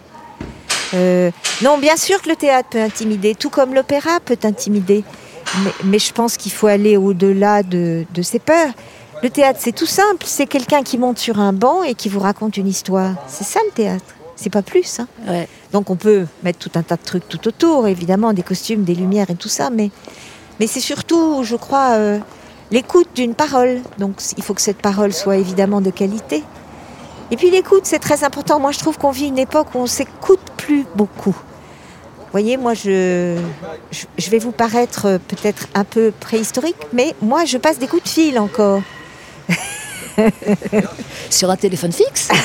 Euh, 0.94 1.30
Non, 1.62 1.78
bien 1.78 1.96
sûr 1.96 2.20
que 2.20 2.28
le 2.28 2.34
théâtre 2.36 2.68
peut 2.70 2.82
intimider, 2.82 3.34
tout 3.36 3.50
comme 3.50 3.74
l'opéra 3.74 4.18
peut 4.24 4.38
intimider. 4.42 5.04
Mais, 5.62 5.72
mais 5.84 5.98
je 6.00 6.12
pense 6.12 6.36
qu'il 6.36 6.50
faut 6.50 6.66
aller 6.66 6.96
au-delà 6.96 7.62
de, 7.62 8.04
de 8.12 8.22
ces 8.22 8.40
peurs. 8.40 8.70
Le 9.22 9.30
théâtre, 9.30 9.60
c'est 9.62 9.72
tout 9.74 9.86
simple. 9.86 10.24
C'est 10.26 10.46
quelqu'un 10.46 10.82
qui 10.82 10.98
monte 10.98 11.18
sur 11.18 11.38
un 11.38 11.52
banc 11.52 11.82
et 11.84 11.94
qui 11.94 12.08
vous 12.08 12.20
raconte 12.20 12.56
une 12.56 12.66
histoire. 12.66 13.12
C'est 13.28 13.44
ça 13.44 13.60
le 13.64 13.70
théâtre. 13.72 14.04
C'est 14.34 14.50
pas 14.50 14.62
plus. 14.62 14.98
hein. 15.00 15.06
Ouais. 15.28 15.48
Donc 15.72 15.88
on 15.90 15.96
peut 15.96 16.26
mettre 16.42 16.58
tout 16.58 16.72
un 16.74 16.82
tas 16.82 16.96
de 16.96 17.02
trucs 17.04 17.28
tout 17.28 17.46
autour, 17.46 17.86
évidemment, 17.86 18.32
des 18.32 18.42
costumes, 18.42 18.82
des 18.82 18.94
lumières 18.96 19.30
et 19.30 19.36
tout 19.36 19.48
ça, 19.48 19.70
mais, 19.70 19.90
mais 20.60 20.66
c'est 20.66 20.80
surtout, 20.80 21.42
je 21.44 21.56
crois, 21.56 21.92
euh, 21.92 22.18
l'écoute 22.70 23.08
d'une 23.14 23.34
parole. 23.34 23.80
Donc 23.98 24.20
il 24.36 24.42
faut 24.42 24.54
que 24.54 24.60
cette 24.60 24.82
parole 24.82 25.12
soit 25.12 25.36
évidemment 25.36 25.80
de 25.80 25.90
qualité. 25.90 26.44
Et 27.30 27.36
puis 27.36 27.50
l'écoute, 27.50 27.82
c'est 27.84 27.98
très 27.98 28.24
important. 28.24 28.60
Moi, 28.60 28.72
je 28.72 28.78
trouve 28.78 28.98
qu'on 28.98 29.10
vit 29.10 29.26
une 29.26 29.38
époque 29.38 29.68
où 29.74 29.78
on 29.78 29.86
s'écoute 29.86 30.40
plus 30.56 30.86
beaucoup. 30.94 31.34
Vous 32.18 32.32
voyez, 32.32 32.56
moi, 32.56 32.74
je, 32.74 33.36
vais 34.30 34.38
vous 34.38 34.52
paraître 34.52 35.06
euh, 35.06 35.18
peut-être 35.18 35.68
un 35.74 35.84
peu 35.84 36.12
préhistorique, 36.20 36.76
mais 36.92 37.14
moi, 37.22 37.44
je 37.46 37.56
passe 37.56 37.78
des 37.78 37.86
coups 37.86 38.02
de 38.02 38.08
fil 38.08 38.38
encore. 38.38 38.82
Sur 41.30 41.50
un 41.50 41.56
téléphone 41.56 41.92
fixe 41.92 42.28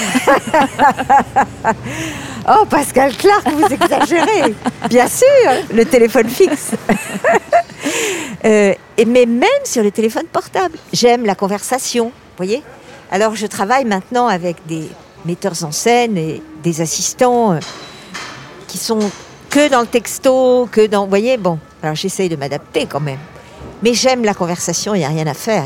Oh, 2.47 2.65
Pascal 2.69 3.15
Clark, 3.15 3.47
vous 3.51 3.65
exagérez. 3.65 4.55
Bien 4.89 5.07
sûr, 5.07 5.25
le 5.73 5.85
téléphone 5.85 6.29
fixe. 6.29 6.71
Euh, 8.43 8.73
et 8.97 9.05
mais 9.05 9.27
même 9.27 9.49
sur 9.65 9.83
le 9.83 9.91
téléphone 9.91 10.25
portable. 10.25 10.75
J'aime 10.93 11.25
la 11.25 11.35
conversation, 11.35 12.11
voyez 12.37 12.63
Alors, 13.11 13.35
je 13.35 13.45
travaille 13.45 13.85
maintenant 13.85 14.27
avec 14.27 14.65
des 14.65 14.89
metteurs 15.25 15.63
en 15.63 15.71
scène 15.71 16.17
et 16.17 16.41
des 16.63 16.81
assistants 16.81 17.53
euh, 17.53 17.59
qui 18.67 18.79
sont 18.79 19.11
que 19.51 19.69
dans 19.69 19.81
le 19.81 19.87
texto, 19.87 20.67
que 20.71 20.87
dans... 20.87 21.03
Vous 21.03 21.09
voyez, 21.09 21.37
bon, 21.37 21.59
alors 21.83 21.95
j'essaye 21.95 22.29
de 22.29 22.35
m'adapter 22.35 22.87
quand 22.87 22.99
même. 22.99 23.19
Mais 23.83 23.93
j'aime 23.93 24.23
la 24.23 24.33
conversation, 24.33 24.93
il 24.93 24.99
n'y 24.99 25.05
a 25.05 25.09
rien 25.09 25.25
à 25.27 25.33
faire. 25.33 25.63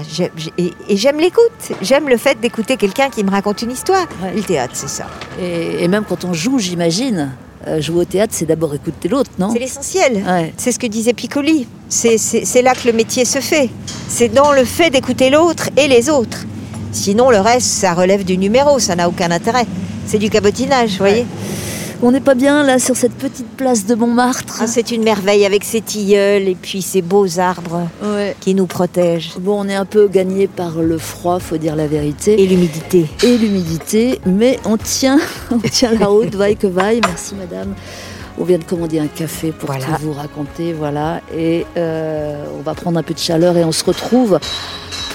Et 0.58 0.74
et 0.88 0.98
j'aime 0.98 1.20
l'écoute. 1.20 1.52
J'aime 1.82 2.08
le 2.08 2.18
fait 2.18 2.40
d'écouter 2.40 2.78
quelqu'un 2.78 3.10
qui 3.10 3.24
me 3.24 3.32
raconte 3.32 3.62
une 3.62 3.72
histoire. 3.72 4.08
Ouais. 4.24 4.34
Le 4.36 4.42
théâtre, 4.42 4.74
c'est 4.76 4.90
ça. 4.90 5.08
et, 5.42 5.84
et 5.84 5.88
même 5.88 6.04
quand 6.08 6.24
on 6.24 6.34
joue, 6.34 6.58
j'imagine, 6.60 7.32
euh, 7.68 7.82
jouer 7.82 8.02
au 8.02 8.06
théâtre, 8.06 8.34
c'est 8.36 8.46
d'abord 8.46 8.74
écouter 8.74 9.08
l'autre, 9.10 9.32
non? 9.40 9.50
C'est 9.52 9.60
l'essentiel. 9.60 10.24
Ouais. 10.26 10.54
C'est 10.56 10.72
ce 10.72 10.80
que 10.80 10.88
disait 10.88 11.14
Piccoli. 11.14 11.68
C'est 11.90 12.62
là 12.62 12.74
que 12.74 12.88
le 12.88 12.94
métier 12.94 13.26
se 13.26 13.40
fait. 13.40 13.70
C'est 14.08 14.30
dans 14.30 14.52
le 14.54 14.64
fait 14.64 14.90
d'écouter 14.90 15.30
l'autre 15.30 15.70
et 15.76 15.88
les 15.88 16.10
autres. 16.10 16.46
Sinon, 16.92 17.30
le 17.32 17.40
reste, 17.40 17.68
ça 17.68 17.94
relève 17.94 18.24
du 18.24 18.38
numéro, 18.38 18.80
ça 18.80 18.96
n'a 18.96 19.10
aucun 19.10 19.30
intérêt. 19.32 19.66
C'est 20.08 20.20
du 20.20 20.30
cabotinage, 20.30 20.92
vous 20.92 20.98
voyez? 21.00 21.26
On 22.08 22.12
n'est 22.12 22.20
pas 22.22 22.36
bien 22.36 22.62
là 22.64 22.78
sur 22.78 22.96
cette 22.96 23.16
petite 23.16 23.48
place 23.58 23.88
de 23.88 23.96
Montmartre 23.96 24.60
Ah, 24.62 24.68
c'est 24.68 24.92
une 24.92 25.04
merveille 25.04 25.44
avec 25.44 25.64
ses 25.64 25.82
tilleuls 25.82 26.48
et 26.48 26.54
puis 26.54 26.84
ces 26.84 27.02
beaux 27.02 27.40
arbres 27.40 27.88
Ouais. 28.04 28.36
qui 28.42 28.54
nous 28.54 28.68
protègent. 28.68 29.34
Bon, 29.40 29.60
on 29.66 29.68
est 29.68 29.74
un 29.74 29.86
peu 29.86 30.08
gagné 30.08 30.46
par 30.48 30.84
le 30.84 31.00
froid, 31.00 31.40
faut 31.40 31.58
dire 31.58 31.76
la 31.76 31.88
vérité. 31.88 32.40
Et 32.40 32.46
l'humidité. 32.46 33.08
et 33.24 33.38
l'humidité, 33.40 34.20
mais 34.28 34.60
on 34.66 34.78
tient, 34.78 35.18
on 35.52 35.58
tient 35.58 35.94
la 35.94 36.06
route, 36.06 36.36
vaille 36.36 36.58
que 36.58 36.68
vaille. 36.68 37.02
Merci 37.08 37.34
madame. 37.34 37.74
On 38.38 38.44
vient 38.44 38.60
de 38.60 38.66
commander 38.66 39.00
un 39.00 39.08
café 39.08 39.52
pour 39.52 39.68
Voilà. 39.72 39.86
tout 39.86 40.04
vous 40.04 40.14
raconter, 40.14 40.74
voilà. 40.74 41.22
Et 41.36 41.66
euh, 41.76 42.46
on 42.56 42.62
va 42.62 42.76
prendre 42.76 43.00
un 43.00 43.04
peu 43.04 43.16
de 43.16 43.20
chaleur 43.20 43.58
et 43.58 43.64
on 43.64 43.72
se 43.72 43.84
retrouve 43.84 44.38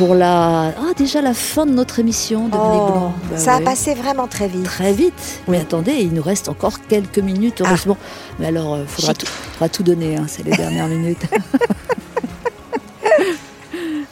pour 0.01 0.15
la, 0.15 0.69
ah 0.69 0.95
déjà 0.97 1.21
la 1.21 1.35
fin 1.35 1.67
de 1.67 1.73
notre 1.73 1.99
émission 1.99 2.47
de 2.47 2.53
Blanc. 2.53 3.13
Bah 3.29 3.35
Oh, 3.35 3.37
ça 3.37 3.57
a 3.57 3.61
passé 3.61 3.93
vraiment 3.93 4.27
très 4.29 4.49
vite. 4.49 4.63
Très 4.65 4.95
vite. 4.95 5.43
Mais 5.47 5.59
attendez, 5.61 5.93
il 5.93 6.15
nous 6.15 6.23
reste 6.23 6.49
encore 6.49 6.81
quelques 6.89 7.19
minutes, 7.19 7.61
heureusement. 7.61 7.99
Mais 8.39 8.47
alors, 8.47 8.79
il 8.79 8.87
faudra, 8.87 9.13
Chic. 9.13 9.19
tout, 9.19 9.27
faudra 9.27 9.69
tout 9.69 9.83
donner, 9.83 10.17
hein, 10.17 10.25
c'est 10.27 10.43
les 10.43 10.53
dernières 10.53 10.89
minutes. 10.97 11.25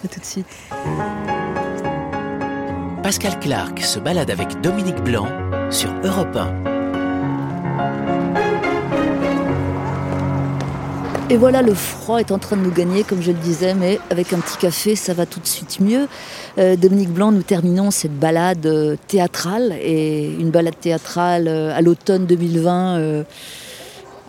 à 0.05 0.09
tout 0.09 0.21
de 0.21 0.27
suite. 0.27 0.47
Pascal 3.03 3.41
Clark 3.41 3.81
se 3.81 3.99
balade 3.99 4.31
avec 4.31 4.61
Dominique 4.61 5.03
Blanc 5.03 5.29
sur 5.71 5.89
Europe 6.05 6.37
1. 6.37 8.18
Et 11.31 11.37
voilà, 11.37 11.61
le 11.61 11.75
froid 11.75 12.19
est 12.21 12.33
en 12.33 12.39
train 12.39 12.57
de 12.57 12.63
nous 12.63 12.71
gagner, 12.71 13.05
comme 13.05 13.21
je 13.21 13.33
le 13.33 13.39
disais, 13.39 13.75
mais 13.75 13.99
avec 14.09 14.33
un 14.33 14.39
petit 14.39 14.57
café, 14.57 14.97
ça 14.97 15.13
va 15.13 15.27
tout 15.27 15.41
de 15.41 15.47
suite 15.47 15.79
mieux. 15.79 16.09
Euh, 16.57 16.75
Dominique 16.75 17.11
Blanc, 17.11 17.33
nous 17.33 17.43
terminons 17.43 17.91
cette 17.91 18.19
balade 18.19 18.65
euh, 18.65 18.97
théâtrale, 19.09 19.75
et 19.83 20.25
une 20.25 20.49
balade 20.51 20.81
théâtrale 20.81 21.47
euh, 21.47 21.77
à 21.77 21.83
l'automne 21.83 22.25
2020 22.25 22.97
euh, 22.99 23.25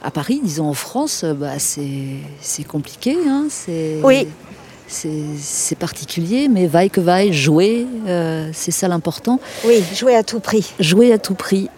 à 0.03 0.11
Paris, 0.11 0.41
disons 0.43 0.65
en 0.65 0.73
France, 0.73 1.23
bah, 1.23 1.53
c'est 1.57 2.63
compliqué. 2.67 3.15
Hein, 3.27 3.45
c'est- 3.49 3.99
Oui. 4.03 4.27
C'est 4.91 5.11
c'est 5.39 5.77
particulier, 5.77 6.47
mais 6.47 6.65
vaille 6.65 6.89
que 6.89 6.99
vaille, 6.99 7.31
jouer, 7.31 7.85
c'est 8.53 8.71
ça 8.71 8.87
l'important. 8.87 9.39
Oui, 9.63 9.83
jouer 9.95 10.15
à 10.15 10.23
tout 10.23 10.39
prix. 10.39 10.73
Jouer 10.79 11.13
à 11.13 11.19
tout 11.19 11.35
prix. 11.35 11.69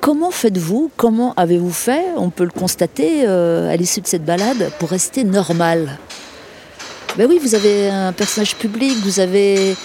Comment 0.00 0.30
faites-vous? 0.30 0.90
Comment 0.96 1.32
avez-vous 1.36 1.72
fait? 1.72 2.04
On 2.16 2.30
peut 2.30 2.44
le 2.44 2.50
constater 2.50 3.22
euh, 3.26 3.72
à 3.72 3.76
l'issue 3.76 4.00
de 4.00 4.06
cette 4.06 4.24
balade 4.24 4.70
pour 4.78 4.90
rester 4.90 5.24
normal. 5.24 5.98
Ben 7.16 7.26
oui, 7.28 7.38
vous 7.42 7.54
avez 7.54 7.88
un 7.90 8.12
personnage 8.12 8.56
public, 8.56 8.96
vous 9.04 9.20
avez. 9.20 9.76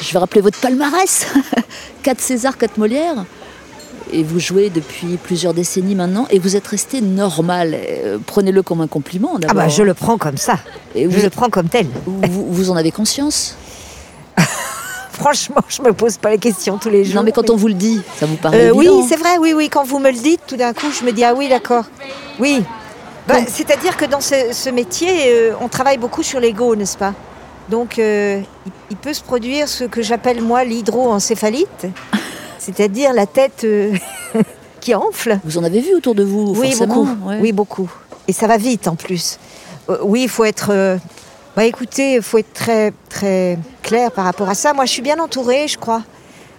Je 0.00 0.12
vais 0.12 0.18
rappeler 0.18 0.40
votre 0.40 0.58
palmarès 0.58 1.26
4 2.02 2.20
César, 2.20 2.58
4 2.58 2.78
Molières. 2.78 3.24
Et 4.12 4.22
vous 4.22 4.38
jouez 4.38 4.70
depuis 4.70 5.16
plusieurs 5.16 5.54
décennies 5.54 5.94
maintenant 5.94 6.26
et 6.30 6.38
vous 6.38 6.56
êtes 6.56 6.66
resté 6.66 7.00
normal. 7.00 7.74
Euh, 7.74 8.18
Prenez-le 8.26 8.62
comme 8.62 8.80
un 8.80 8.86
compliment 8.86 9.38
Ah 9.48 9.54
bah 9.54 9.68
je 9.68 9.82
le 9.82 9.94
prends 9.94 10.18
comme 10.18 10.36
ça. 10.36 10.58
Et 10.94 11.04
Je 11.04 11.08
vous, 11.08 11.22
le 11.22 11.30
prends 11.30 11.48
comme 11.48 11.68
tel. 11.68 11.86
vous, 12.06 12.46
vous 12.52 12.70
en 12.70 12.76
avez 12.76 12.90
conscience? 12.90 13.56
Franchement, 15.14 15.62
je 15.68 15.80
me 15.82 15.92
pose 15.92 16.16
pas 16.18 16.30
la 16.30 16.38
question 16.38 16.76
tous 16.78 16.90
les 16.90 17.04
jours. 17.04 17.16
Non, 17.16 17.22
mais 17.22 17.32
quand 17.32 17.48
on 17.48 17.56
vous 17.56 17.68
le 17.68 17.74
dit, 17.74 18.02
ça 18.18 18.26
vous 18.26 18.36
paraît 18.36 18.68
Euh, 18.68 18.72
oui, 18.74 18.88
c'est 19.08 19.16
vrai, 19.16 19.38
oui, 19.38 19.52
oui. 19.54 19.68
Quand 19.68 19.84
vous 19.84 19.98
me 20.00 20.10
le 20.10 20.18
dites, 20.18 20.40
tout 20.46 20.56
d'un 20.56 20.72
coup, 20.72 20.86
je 20.90 21.04
me 21.04 21.12
dis 21.12 21.22
ah 21.24 21.34
oui, 21.34 21.48
d'accord. 21.48 21.84
Oui. 22.40 22.62
Bah, 23.28 23.36
C'est-à-dire 23.46 23.96
que 23.96 24.04
dans 24.06 24.20
ce, 24.20 24.34
ce 24.52 24.68
métier, 24.70 25.08
euh, 25.28 25.52
on 25.60 25.68
travaille 25.68 25.98
beaucoup 25.98 26.22
sur 26.22 26.40
l'ego, 26.40 26.74
n'est-ce 26.76 26.98
pas? 26.98 27.14
Donc, 27.70 27.98
euh, 27.98 28.40
il, 28.66 28.72
il 28.90 28.96
peut 28.96 29.14
se 29.14 29.22
produire 29.22 29.68
ce 29.68 29.84
que 29.84 30.02
j'appelle 30.02 30.42
moi 30.42 30.64
l'hydroencéphalite, 30.64 31.86
c'est-à-dire 32.58 33.12
la 33.14 33.26
tête 33.26 33.64
qui 34.80 34.94
enfle. 34.94 35.38
Vous 35.44 35.56
en 35.58 35.64
avez 35.64 35.80
vu 35.80 35.94
autour 35.94 36.14
de 36.14 36.24
vous, 36.24 36.54
Oui, 36.56 36.72
forcément. 36.72 37.04
beaucoup? 37.04 37.28
ouais. 37.28 37.38
Oui, 37.40 37.52
beaucoup. 37.52 37.90
Et 38.28 38.32
ça 38.32 38.46
va 38.46 38.56
vite 38.58 38.88
en 38.88 38.96
plus. 38.96 39.38
Oui, 40.02 40.22
il 40.24 40.28
faut 40.28 40.44
être. 40.44 40.98
Euh, 41.54 41.56
bah, 41.56 41.64
écoutez, 41.64 42.14
il 42.14 42.22
faut 42.22 42.38
être 42.38 42.52
très, 42.52 42.92
très 43.08 43.58
clair 43.82 44.10
par 44.10 44.24
rapport 44.24 44.48
à 44.48 44.54
ça. 44.54 44.72
Moi, 44.72 44.84
je 44.86 44.90
suis 44.92 45.02
bien 45.02 45.18
entourée, 45.18 45.68
je 45.68 45.78
crois. 45.78 46.02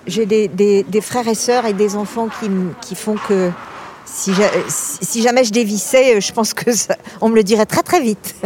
J'ai 0.07 0.25
des, 0.25 0.47
des- 0.47 0.83
des 0.83 1.01
frères 1.01 1.27
et 1.27 1.35
sœurs 1.35 1.65
et 1.65 1.73
des 1.73 1.95
enfants 1.95 2.27
qui, 2.39 2.49
qui 2.81 2.95
font 2.95 3.15
que 3.27 3.49
si, 4.05 4.33
ja- 4.33 4.51
si- 4.67 5.03
si 5.03 5.21
jamais 5.21 5.43
je 5.43 5.51
dévissais, 5.51 6.15
euh, 6.17 6.19
je 6.21 6.31
pense 6.31 6.53
que 6.53 6.71
ça- 6.71 6.95
on 7.21 7.29
me 7.29 7.35
le 7.35 7.43
dirait 7.43 7.65
très 7.65 7.81
très 7.81 8.01
vite. 8.01 8.35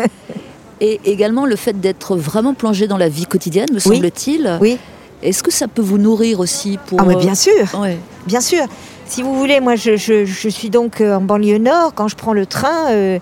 Et 0.82 1.02
également 1.04 1.46
le 1.46 1.58
fait 1.58 1.78
d'être 1.82 2.16
vraiment 2.16 2.54
plongé 2.54 2.88
dans 2.88 2.96
la 2.96 3.10
vie 3.10 3.26
quotidienne, 3.26 3.68
me 3.70 3.76
Oui. 3.76 3.82
semble-t-il. 3.82 4.58
Oui. 4.62 4.78
Est-ce 5.22 5.44
que 5.44 5.52
ça 5.52 5.68
peut 5.68 5.82
vous 5.82 5.98
nourrir 5.98 6.40
aussi 6.40 6.80
pour 6.88 7.02
Ah, 7.02 7.04
mais 7.06 7.16
euh, 7.16 7.20
bien 7.20 7.36
sûr. 7.36 7.68
ouais. 7.82 7.98
Bien 8.26 8.40
sûr. 8.40 8.64
Si 9.06 9.22
vous 9.22 9.38
voulez, 9.38 9.60
moi, 9.60 9.76
je, 9.76 9.98
je- 9.98 10.24
je 10.24 10.48
suis 10.48 10.70
donc 10.70 11.02
euh, 11.02 11.16
en 11.18 11.20
banlieue 11.22 11.58
nord. 11.58 11.92
Quand 11.94 12.08
je 12.08 12.16
prends 12.16 12.32
le 12.32 12.46
train, 12.46 12.92
euh, 12.92 13.20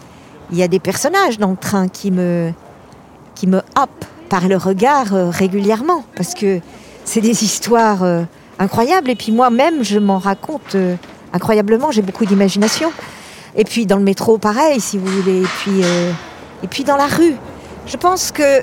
il 0.52 0.58
y 0.60 0.62
a 0.62 0.68
des 0.68 0.78
personnages 0.80 1.40
dans 1.40 1.50
le 1.50 1.58
train 1.58 1.88
qui 1.88 2.12
me, 2.12 2.52
qui 3.38 3.48
me 3.48 3.62
happent 3.76 4.06
par 4.30 4.48
le 4.48 4.58
regard 4.58 5.14
euh, 5.14 5.30
régulièrement. 5.30 6.04
Parce 6.16 6.34
que 6.34 6.60
c'est 7.06 7.22
des 7.22 7.44
histoires 7.44 8.04
euh, 8.04 8.24
incroyables. 8.60 9.10
Et 9.10 9.16
puis 9.16 9.32
moi-même, 9.32 9.84
je 9.84 10.00
m'en 10.00 10.18
raconte 10.18 10.76
euh, 10.76 10.96
incroyablement. 11.34 11.92
J'ai 11.92 12.02
beaucoup 12.02 12.26
d'imagination. 12.26 12.92
Et 13.56 13.64
puis 13.64 13.86
dans 13.86 13.98
le 13.98 14.04
métro, 14.04 14.38
pareil, 14.38 14.82
si 14.82 14.98
vous 14.98 15.08
voulez. 15.08 15.42
Et 15.42 15.48
puis, 15.60 15.82
et 16.64 16.68
puis 16.68 16.84
dans 16.84 16.98
la 16.98 17.08
rue. 17.08 17.36
Je 17.88 17.98
pense 17.98 18.32
que 18.32 18.62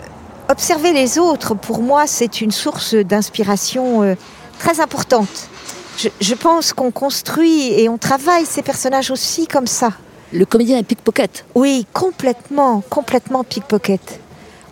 observer 0.49 0.93
les 0.93 1.19
autres, 1.19 1.55
pour 1.55 1.81
moi, 1.81 2.07
c'est 2.07 2.41
une 2.41 2.53
source 2.53 2.95
d'inspiration 2.95 4.17
très 4.59 4.81
importante. 4.81 5.49
Je, 5.97 6.11
je 6.21 6.35
pense 6.35 6.73
qu'on 6.73 6.93
construit 6.93 7.73
et 7.73 7.89
on 7.89 7.99
travaille 7.99 8.47
ces 8.47 8.63
personnages 8.63 9.11
aussi 9.11 9.49
comme 9.49 9.67
ça. 9.67 9.91
Le 10.33 10.45
comédien 10.45 10.79
est 10.79 10.85
pickpocket. 10.85 11.45
Oui, 11.57 11.87
complètement, 11.93 12.83
complètement 12.89 13.43
pickpocket. 13.43 14.21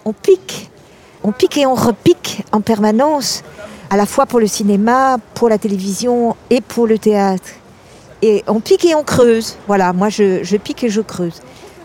On 0.04 0.12
pique, 0.12 0.70
on 1.22 1.30
pique 1.30 1.56
et 1.58 1.66
on 1.66 1.74
repique 1.74 2.44
en 2.50 2.60
permanence, 2.60 3.44
à 3.90 3.96
la 3.96 4.06
fois 4.06 4.26
pour 4.26 4.40
le 4.40 4.48
cinéma, 4.48 5.18
pour 5.34 5.48
la 5.48 5.58
télévision 5.58 6.34
et 6.50 6.60
pour 6.60 6.86
le 6.86 6.98
théâtre. 6.98 7.50
Et 8.22 8.42
on 8.48 8.60
pique 8.60 8.84
et 8.84 8.94
on 8.94 9.04
creuse. 9.04 9.56
Voilà, 9.68 9.92
moi 9.92 10.08
je, 10.08 10.56
pique 10.56 10.82
et 10.82 10.88
je 10.88 11.00
creuse. 11.00 11.40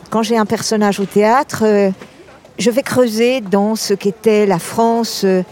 Quand 0.10 0.24
j'ai 0.24 0.38
un 0.38 0.46
personnage 0.46 1.00
au 1.00 1.06
théâtre, 1.06 1.64
euh, 1.64 1.92
je 2.58 2.72
vais 2.72 2.82
creuser 2.82 3.42
dans 3.42 3.76
ce 3.76 3.94
qu'était 3.94 4.46
la 4.46 4.58
France 4.58 5.24
euh, 5.24 5.44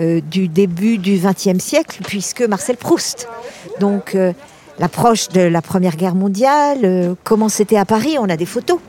euh, 0.00 0.20
du 0.20 0.48
début 0.48 0.98
du 0.98 1.18
XXe 1.18 1.62
siècle, 1.62 2.00
puisque 2.06 2.42
Marcel 2.42 2.76
Proust. 2.76 3.28
Donc 3.80 4.16
l'approche 4.78 5.28
de 5.28 5.40
la 5.40 5.62
Première 5.62 5.96
Guerre 5.96 6.14
mondiale, 6.14 7.14
comment 7.24 7.48
c'était 7.48 7.76
à 7.76 7.84
Paris, 7.84 8.16
on 8.18 8.28
a 8.28 8.36
des 8.36 8.46
photos. 8.46 8.80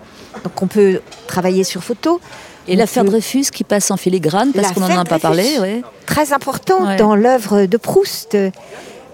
Donc 0.44 0.62
on 0.62 0.68
peut 0.68 1.02
travailler 1.28 1.64
sur 1.64 1.84
photos. 1.84 2.20
Et 2.68 2.76
l'affaire 2.76 3.04
peut- 3.04 3.10
Dreyfus 3.10 3.46
qui 3.52 3.64
passe 3.64 3.92
en 3.92 3.98
filigrane, 3.98 4.52
parce 4.54 4.72
qu'on 4.72 4.82
n'en 4.82 5.00
a 5.00 5.06
pas 5.06 5.20
parlé. 5.20 5.60
Ouais. 5.60 5.82
très 6.06 6.34
important 6.34 6.86
Ouais. 6.88 6.96
dans 6.98 7.16
l'œuvre 7.16 7.66
de 7.66 7.78
Proust. 7.78 8.36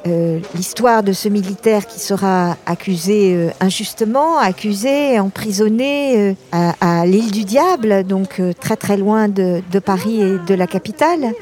Euh, 0.07 0.39
L'histoire 0.55 1.03
de 1.03 1.11
ce 1.11 1.27
militaire 1.27 1.85
qui 1.85 1.99
sera 1.99 2.55
accusé 2.65 3.33
euh, 3.35 3.49
injustement, 3.59 4.37
accusé, 4.37 5.19
emprisonné 5.19 6.17
euh, 6.17 6.33
à, 6.53 7.01
à 7.01 7.05
l'île 7.05 7.31
du 7.31 7.43
Diable, 7.43 8.05
donc 8.05 8.39
euh, 8.39 8.53
très 8.57 8.77
très 8.77 8.95
loin 8.95 9.27
de, 9.27 9.61
de 9.71 9.79
Paris 9.79 10.21
et 10.21 10.37
de 10.39 10.53
la 10.55 10.67
capitale, 10.67 11.33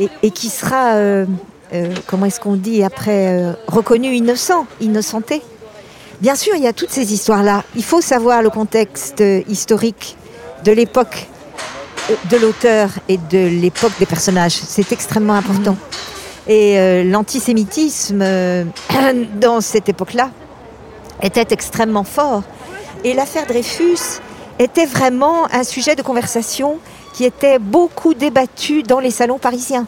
et, 0.00 0.08
et 0.22 0.30
qui 0.30 0.48
sera, 0.48 0.94
euh, 0.94 1.26
euh, 1.74 1.92
comment 2.06 2.24
est-ce 2.24 2.40
qu'on 2.40 2.56
dit 2.56 2.82
après, 2.82 3.26
euh, 3.38 3.52
reconnu 3.68 4.14
innocent, 4.14 4.66
innocenté. 4.80 5.42
Bien 6.22 6.36
sûr, 6.36 6.54
il 6.56 6.62
y 6.62 6.66
a 6.66 6.72
toutes 6.72 6.90
ces 6.90 7.12
histoires-là. 7.12 7.64
Il 7.76 7.84
faut 7.84 8.00
savoir 8.00 8.40
le 8.40 8.48
contexte 8.48 9.20
euh, 9.20 9.42
historique 9.46 10.16
de 10.64 10.72
l'époque 10.72 11.26
euh, 11.28 11.35
de 12.30 12.36
l'auteur 12.36 12.90
et 13.08 13.18
de 13.18 13.60
l'époque 13.60 13.92
des 13.98 14.06
personnages. 14.06 14.52
C'est 14.52 14.92
extrêmement 14.92 15.34
important. 15.34 15.76
Et 16.48 16.78
euh, 16.78 17.04
l'antisémitisme 17.04 18.20
euh, 18.22 18.64
dans 19.40 19.60
cette 19.60 19.88
époque-là 19.88 20.30
était 21.22 21.46
extrêmement 21.50 22.04
fort. 22.04 22.42
Et 23.04 23.14
l'affaire 23.14 23.46
Dreyfus 23.46 24.20
était 24.58 24.86
vraiment 24.86 25.46
un 25.52 25.64
sujet 25.64 25.96
de 25.96 26.02
conversation 26.02 26.78
qui 27.12 27.24
était 27.24 27.58
beaucoup 27.58 28.14
débattu 28.14 28.82
dans 28.82 29.00
les 29.00 29.10
salons 29.10 29.38
parisiens. 29.38 29.86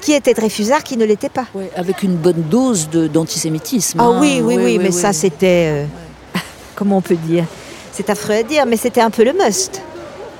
Qui 0.00 0.12
était 0.12 0.32
Dreyfusard, 0.32 0.82
qui 0.82 0.96
ne 0.96 1.04
l'était 1.04 1.28
pas. 1.28 1.46
Avec 1.76 2.02
une 2.02 2.16
bonne 2.16 2.42
dose 2.42 2.88
d'antisémitisme. 2.88 3.98
Ah 4.00 4.04
hein. 4.04 4.18
oui, 4.20 4.40
oui, 4.42 4.56
oui, 4.58 4.78
mais 4.78 4.92
ça 4.92 5.12
c'était... 5.12 5.84
euh, 5.84 5.86
comment 6.74 6.98
on 6.98 7.02
peut 7.02 7.16
dire? 7.16 7.44
C'est 7.92 8.08
affreux 8.08 8.34
à 8.34 8.42
dire, 8.42 8.64
mais 8.66 8.76
c'était 8.76 9.00
un 9.00 9.10
peu 9.10 9.24
le 9.24 9.32
must. 9.32 9.82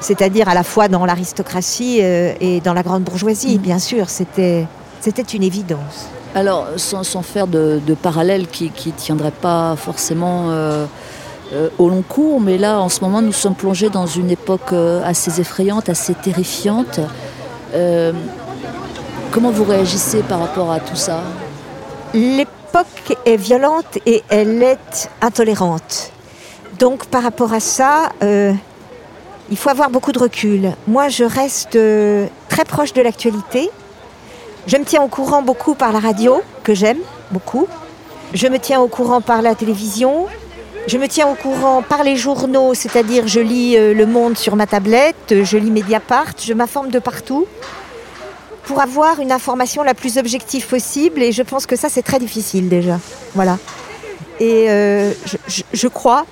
C'est-à-dire 0.01 0.49
à 0.49 0.55
la 0.55 0.63
fois 0.63 0.89
dans 0.89 1.05
l'aristocratie 1.05 1.99
euh, 2.01 2.33
et 2.41 2.61
dans 2.61 2.73
la 2.75 2.83
grande 2.83 3.03
bourgeoisie, 3.03 3.59
Mm. 3.59 3.63
bien 3.63 3.79
sûr, 3.79 4.09
c'était 4.09 4.67
c'était 5.01 5.23
une 5.23 5.43
évidence. 5.43 6.09
Alors, 6.35 6.67
sans, 6.77 7.03
sans 7.03 7.23
faire 7.23 7.47
de, 7.47 7.81
de 7.87 7.95
parallèle 7.95 8.47
qui 8.47 8.71
ne 8.87 8.93
tiendrait 8.93 9.31
pas 9.33 9.75
forcément 9.77 10.51
euh, 10.51 10.85
euh, 11.53 11.69
au 11.79 11.89
long 11.89 12.03
cours, 12.07 12.41
mais 12.41 12.59
là, 12.59 12.79
en 12.81 12.89
ce 12.89 13.01
moment, 13.01 13.23
nous 13.23 13.33
sommes 13.33 13.55
plongés 13.55 13.89
dans 13.89 14.07
une 14.07 14.31
époque 14.31 14.73
assez 15.05 15.41
effrayante, 15.41 15.89
assez 15.89 16.15
terrifiante. 16.15 17.01
Euh, 17.75 18.13
comment 19.33 19.51
vous 19.51 19.65
réagissez 19.65 20.23
par 20.23 20.41
rapport 20.41 20.71
à 20.71 20.81
tout 20.81 20.97
ça? 20.97 21.23
L'époque 22.15 23.17
est 23.25 23.37
violente 23.37 23.99
et 24.07 24.23
elle 24.29 24.63
est 24.63 25.11
intolérante. 25.23 26.13
Donc 26.79 27.07
par 27.07 27.23
rapport 27.23 27.53
à 27.53 27.61
ça, 27.61 28.11
il 29.51 29.57
faut 29.57 29.69
avoir 29.69 29.91
beaucoup 29.91 30.13
de 30.13 30.19
recul. 30.19 30.73
Moi, 30.87 31.09
je 31.09 31.25
reste 31.25 31.77
euh, 31.77 32.27
très 32.49 32.65
proche 32.65 32.93
de 32.93 33.03
l'actualité. 33.03 33.71
Je 34.67 34.77
me 34.77 34.85
tiens 34.85 35.03
au 35.03 35.09
courant 35.09 35.43
beaucoup 35.43 35.75
par 35.75 35.93
la 35.93 35.99
radio, 35.99 36.43
que 36.63 36.75
j'aime 36.75 36.99
beaucoup. 37.31 37.67
Je 38.33 38.47
me 38.47 38.59
tiens 38.59 38.81
au 38.81 38.89
courant 38.89 39.21
par 39.21 39.43
la 39.43 39.55
télévision. 39.55 40.27
Je 40.87 40.99
me 40.99 41.09
tiens 41.09 41.29
au 41.29 41.35
courant 41.35 41.83
par 41.83 42.05
les 42.05 42.17
journaux, 42.17 42.75
c'est-à-dire 42.75 43.27
je 43.27 43.41
lis 43.41 43.77
euh, 43.77 43.93
Le 43.93 44.07
Monde 44.07 44.39
sur 44.39 44.57
ma 44.57 44.67
tablette, 44.67 45.43
je 45.43 45.57
lis 45.57 45.71
Mediapart, 45.71 46.33
je 46.41 46.53
m'informe 46.55 46.91
de 46.91 46.99
partout 46.99 47.47
pour 48.65 48.81
avoir 48.81 49.19
une 49.19 49.33
information 49.33 49.83
la 49.83 49.95
plus 49.95 50.17
objective 50.17 50.67
possible. 50.67 51.23
Et 51.23 51.33
je 51.33 51.43
pense 51.43 51.67
que 51.67 51.77
ça, 51.77 51.89
c'est 51.89 52.03
très 52.03 52.19
difficile 52.19 52.69
déjà. 52.69 53.01
Voilà. 53.35 53.59
Et 54.39 54.71
euh, 54.71 55.13
je, 55.73 55.89
crois, 55.89 56.25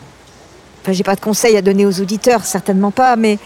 enfin, 0.83 0.93
j'ai 0.93 1.05
pas 1.05 1.15
de 1.15 1.21
conseils 1.21 1.57
à 1.57 1.63
donner 1.63 1.87
aux 1.87 2.01
auditeurs, 2.01 2.45
certainement 2.45 2.91
pas, 2.91 3.17
mais 3.17 3.39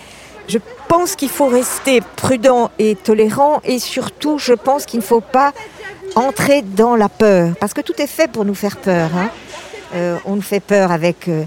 je 0.49 0.59
pense 0.89 1.17
qu'il 1.17 1.29
faut 1.29 1.47
rester 1.47 2.01
prudent 2.17 2.71
et 2.79 2.95
tolérant 2.97 3.61
et 3.65 3.79
surtout, 3.79 4.39
je 4.39 4.53
pense 4.53 4.85
qu'il 4.87 5.01
ne 5.01 5.05
faut 5.05 5.21
pas 5.21 5.53
entrer 6.15 6.63
dans 6.63 6.97
la 6.97 7.09
peur 7.09 7.55
parce 7.59 7.73
que 7.73 7.81
tout 7.81 7.95
est 7.99 8.07
fait 8.07 8.31
pour 8.31 8.45
nous 8.45 8.55
faire 8.55 8.77
peur. 8.77 9.11
hein. 9.17 9.31
Euh, 9.95 10.17
on 10.25 10.37
nous 10.37 10.43
fait 10.43 10.61
peur 10.61 10.91
avec 10.91 11.29
euh, 11.29 11.45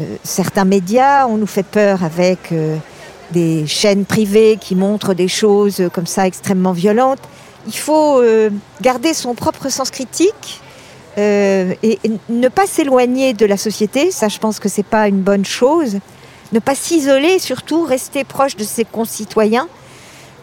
euh, 0.00 0.16
certains 0.22 0.64
médias, 0.64 1.26
on 1.26 1.36
nous 1.36 1.46
fait 1.46 1.64
peur 1.64 2.04
avec 2.04 2.52
des 3.30 3.66
chaînes 3.66 4.04
privées 4.04 4.56
qui 4.60 4.74
montrent 4.74 5.14
des 5.14 5.28
choses 5.28 5.88
comme 5.92 6.06
ça 6.06 6.26
extrêmement 6.26 6.72
violentes. 6.72 7.20
Il 7.66 7.76
faut 7.76 8.22
garder 8.80 9.12
son 9.12 9.34
propre 9.34 9.68
sens 9.68 9.90
critique 9.90 10.62
euh, 11.18 11.74
et, 11.82 11.98
ne 12.28 12.48
pas 12.48 12.66
s'éloigner 12.66 13.32
de 13.34 13.44
la 13.44 13.56
société. 13.56 14.10
Ça, 14.10 14.28
je 14.28 14.38
pense 14.38 14.60
que 14.60 14.68
c'est 14.68 14.84
pas 14.84 15.08
une 15.08 15.20
bonne 15.20 15.44
chose. 15.44 15.98
Ne 16.52 16.60
pas 16.60 16.74
s'isoler, 16.74 17.38
surtout 17.38 17.82
rester 17.82 18.24
proche 18.24 18.56
de 18.56 18.64
ses 18.64 18.84
concitoyens, 18.84 19.68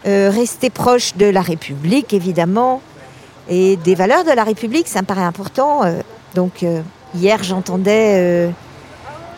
euh, 0.06 0.30
rester 0.32 0.70
proche 0.70 1.16
de 1.16 1.26
la 1.26 1.40
République, 1.40 2.12
évidemment, 2.12 2.82
et 3.48 3.76
des 3.76 3.94
valeurs 3.94 4.24
de 4.24 4.30
la 4.32 4.44
République. 4.44 4.86
Ça 4.86 5.00
me 5.00 5.06
paraît 5.06 5.22
important. 5.22 5.84
Euh, 5.84 6.00
donc 6.34 6.64
hier, 7.14 7.42
j'entendais 7.42 8.50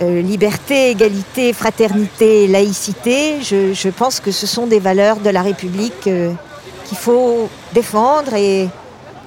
liberté, 0.00 0.90
égalité, 0.90 1.52
fraternité, 1.52 2.48
laïcité. 2.48 3.40
Je, 3.42 3.72
je 3.72 3.88
pense 3.88 4.18
que 4.18 4.32
ce 4.32 4.46
sont 4.46 4.66
des 4.66 4.80
valeurs 4.80 5.18
de 5.18 5.30
la 5.30 5.42
République 5.42 6.00
qu'il 6.02 6.98
faut 6.98 7.48
défendre 7.72 8.34
et, 8.34 8.68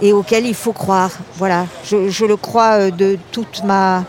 et 0.02 0.14
auxquelles 0.14 0.46
il 0.46 0.56
faut 0.56 0.74
croire. 0.74 1.12
Voilà, 1.38 1.66
je, 1.84 2.10
je 2.10 2.26
le 2.26 2.38
crois 2.38 2.74
euh, 2.80 2.92
de 2.92 3.18
toute 3.32 3.64
ma 3.64 4.04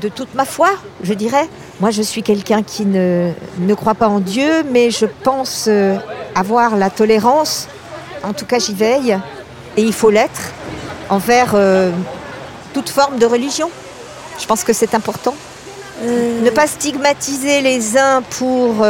de 0.00 0.08
toute 0.08 0.34
ma 0.34 0.44
foi, 0.44 0.70
je 1.02 1.12
dirais. 1.14 1.46
Moi, 1.80 1.90
je 1.90 2.02
suis 2.02 2.22
quelqu'un 2.22 2.62
qui 2.62 2.86
ne, 2.86 3.32
ne 3.58 3.74
croit 3.74 3.94
pas 3.94 4.08
en 4.08 4.20
Dieu, 4.20 4.64
mais 4.70 4.90
je 4.90 5.06
pense 5.06 5.66
euh, 5.68 5.96
avoir 6.34 6.76
la 6.76 6.90
tolérance. 6.90 7.68
En 8.22 8.32
tout 8.32 8.46
cas, 8.46 8.58
j'y 8.58 8.74
veille, 8.74 9.18
et 9.76 9.82
il 9.82 9.92
faut 9.92 10.10
l'être 10.10 10.52
envers 11.08 11.52
euh, 11.54 11.90
toute 12.72 12.88
forme 12.88 13.18
de 13.18 13.26
religion. 13.26 13.70
Je 14.38 14.46
pense 14.46 14.64
que 14.64 14.72
c'est 14.72 14.94
important. 14.94 15.34
Euh, 16.02 16.40
Ne 16.42 16.50
pas 16.50 16.66
stigmatiser 16.66 17.60
les 17.60 17.98
uns 17.98 18.22
pour 18.22 18.86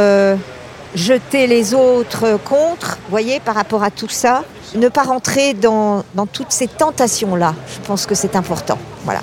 jeter 0.95 1.47
les 1.47 1.73
autres 1.73 2.39
contre, 2.43 2.97
vous 3.03 3.09
voyez, 3.09 3.39
par 3.39 3.55
rapport 3.55 3.83
à 3.83 3.91
tout 3.91 4.09
ça. 4.09 4.43
Ne 4.75 4.87
pas 4.87 5.03
rentrer 5.03 5.53
dans, 5.53 6.03
dans 6.15 6.25
toutes 6.25 6.51
ces 6.51 6.67
tentations-là. 6.67 7.55
Je 7.67 7.85
pense 7.85 8.05
que 8.05 8.15
c'est 8.15 8.35
important. 8.35 8.77
Voilà. 9.03 9.21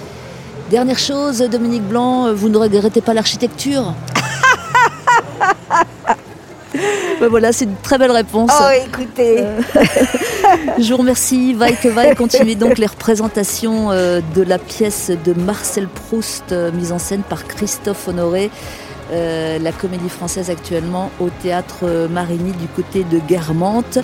Dernière 0.70 0.98
chose, 0.98 1.38
Dominique 1.38 1.84
Blanc, 1.84 2.34
vous 2.34 2.50
ne 2.50 2.58
regrettez 2.58 3.00
pas 3.00 3.14
l'architecture? 3.14 3.94
Ben 7.20 7.28
voilà, 7.28 7.52
c'est 7.52 7.64
une 7.64 7.74
très 7.82 7.98
belle 7.98 8.12
réponse. 8.12 8.50
Oh, 8.54 8.68
écoutez. 8.86 9.38
Euh, 9.40 9.60
Je 10.78 10.92
vous 10.92 10.98
remercie. 10.98 11.52
Vaille 11.52 11.76
que 11.82 11.88
vaille, 11.88 12.14
continuez 12.14 12.54
donc 12.54 12.78
les 12.78 12.86
représentations 12.86 13.90
euh, 13.90 14.20
de 14.36 14.42
la 14.42 14.58
pièce 14.58 15.10
de 15.24 15.32
Marcel 15.32 15.88
Proust, 15.88 16.52
euh, 16.52 16.70
mise 16.70 16.92
en 16.92 16.98
scène 16.98 17.22
par 17.22 17.46
Christophe 17.46 18.06
Honoré. 18.06 18.50
Euh, 19.12 19.58
la 19.58 19.72
comédie 19.72 20.08
française 20.08 20.50
actuellement 20.50 21.10
au 21.20 21.28
théâtre 21.30 22.08
Marigny 22.10 22.52
du 22.52 22.66
côté 22.68 23.04
de 23.04 23.18
Guermantes. 23.18 23.98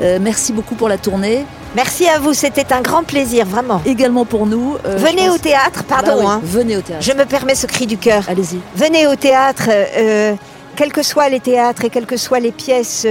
Euh, 0.00 0.18
merci 0.20 0.52
beaucoup 0.52 0.74
pour 0.74 0.88
la 0.88 0.98
tournée. 0.98 1.44
Merci 1.74 2.08
à 2.08 2.18
vous, 2.18 2.34
c'était 2.34 2.72
un 2.72 2.80
grand 2.80 3.02
plaisir, 3.02 3.46
vraiment. 3.46 3.80
Également 3.84 4.24
pour 4.24 4.46
nous. 4.46 4.76
euh, 4.86 4.96
Venez 4.96 5.28
au 5.30 5.38
théâtre, 5.38 5.84
pardon. 5.84 6.12
Bah 6.16 6.18
oui, 6.20 6.26
hein. 6.28 6.40
Venez 6.44 6.76
au 6.76 6.80
théâtre. 6.82 7.04
Je 7.04 7.12
me 7.12 7.24
permets 7.24 7.54
ce 7.54 7.66
cri 7.66 7.86
du 7.86 7.98
cœur. 7.98 8.24
Allez-y. 8.28 8.58
Venez 8.76 9.06
au 9.06 9.16
théâtre, 9.16 9.68
quels 10.76 10.92
que 10.92 11.02
soient 11.02 11.28
les 11.28 11.40
théâtres 11.40 11.84
et 11.84 11.90
quelles 11.90 12.06
que 12.06 12.16
soient 12.16 12.40
les 12.40 12.52
pièces, 12.52 13.06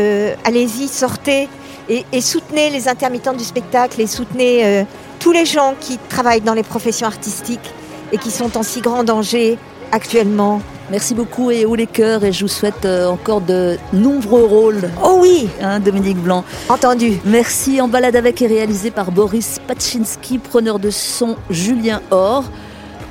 allez-y, 0.45 0.87
sortez 0.87 1.47
et, 1.89 2.05
et 2.11 2.21
soutenez 2.21 2.69
les 2.69 2.87
intermittents 2.87 3.33
du 3.33 3.43
spectacle 3.43 3.99
et 4.01 4.07
soutenez 4.07 4.85
tous 5.19 5.31
les 5.31 5.45
gens 5.45 5.73
qui 5.79 5.97
travaillent 6.09 6.41
dans 6.41 6.53
les 6.53 6.63
professions 6.63 7.07
artistiques 7.07 7.71
et 8.11 8.17
qui 8.17 8.31
sont 8.31 8.57
en 8.57 8.63
si 8.63 8.81
grand 8.81 9.03
danger 9.03 9.57
actuellement. 9.93 10.61
Merci 10.91 11.13
beaucoup 11.13 11.49
et 11.51 11.65
haut 11.65 11.75
les 11.75 11.87
cœurs 11.87 12.25
et 12.25 12.33
je 12.33 12.43
vous 12.43 12.49
souhaite 12.49 12.83
euh, 12.83 13.07
encore 13.07 13.39
de 13.39 13.77
nombreux 13.93 14.43
rôles. 14.43 14.89
Oh 15.01 15.19
oui, 15.21 15.47
hein, 15.61 15.79
Dominique 15.79 16.17
Blanc. 16.17 16.43
entendu. 16.67 17.19
Merci 17.23 17.79
en 17.79 17.87
balade 17.87 18.15
avec 18.15 18.41
est 18.41 18.47
réalisé 18.47 18.91
par 18.91 19.11
Boris 19.11 19.61
Pachinski, 19.65 20.39
preneur 20.39 20.79
de 20.79 20.89
son 20.89 21.37
Julien 21.49 22.01
Or. 22.11 22.43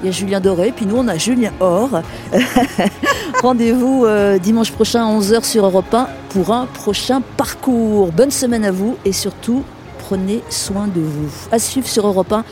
Il 0.02 0.06
y 0.06 0.09
a 0.09 0.12
Julien 0.12 0.40
Doré, 0.40 0.72
puis 0.74 0.84
nous 0.84 0.96
on 0.96 1.09
a 1.09 1.16
Julien 1.16 1.52
Or. 1.60 2.02
Rendez-vous 3.42 4.04
euh, 4.04 4.38
dimanche 4.38 4.72
prochain 4.72 5.06
à 5.06 5.18
11h 5.18 5.44
sur 5.44 5.64
Europe 5.64 5.94
1 5.94 6.09
pour 6.30 6.52
un 6.52 6.66
prochain 6.66 7.22
parcours. 7.36 8.10
Bonne 8.12 8.32
semaine 8.32 8.64
à 8.64 8.72
vous 8.72 8.96
et 9.04 9.12
surtout 9.12 9.62
prenez 10.00 10.42
soin 10.50 10.88
de 10.88 11.00
vous. 11.00 11.30
À 11.52 11.59
suivre 11.59 11.86
sur 11.86 12.06
Europe 12.06 12.32
1, 12.32 12.44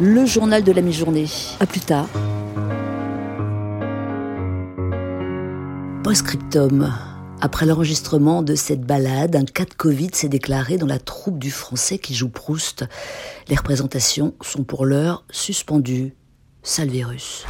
le 0.00 0.26
journal 0.26 0.64
de 0.64 0.72
la 0.72 0.80
mi-journée. 0.80 1.26
À 1.60 1.66
plus 1.66 1.80
tard. 1.80 2.08
Postscriptum. 6.06 6.94
Après 7.40 7.66
l'enregistrement 7.66 8.42
de 8.42 8.54
cette 8.54 8.82
balade, 8.82 9.34
un 9.34 9.44
cas 9.44 9.64
de 9.64 9.74
Covid 9.74 10.10
s'est 10.12 10.28
déclaré 10.28 10.76
dans 10.76 10.86
la 10.86 11.00
troupe 11.00 11.40
du 11.40 11.50
français 11.50 11.98
qui 11.98 12.14
joue 12.14 12.28
Proust. 12.28 12.84
Les 13.48 13.56
représentations 13.56 14.32
sont 14.40 14.62
pour 14.62 14.86
l'heure 14.86 15.24
suspendues. 15.32 16.14
Sale 16.62 16.90
virus. 16.90 17.44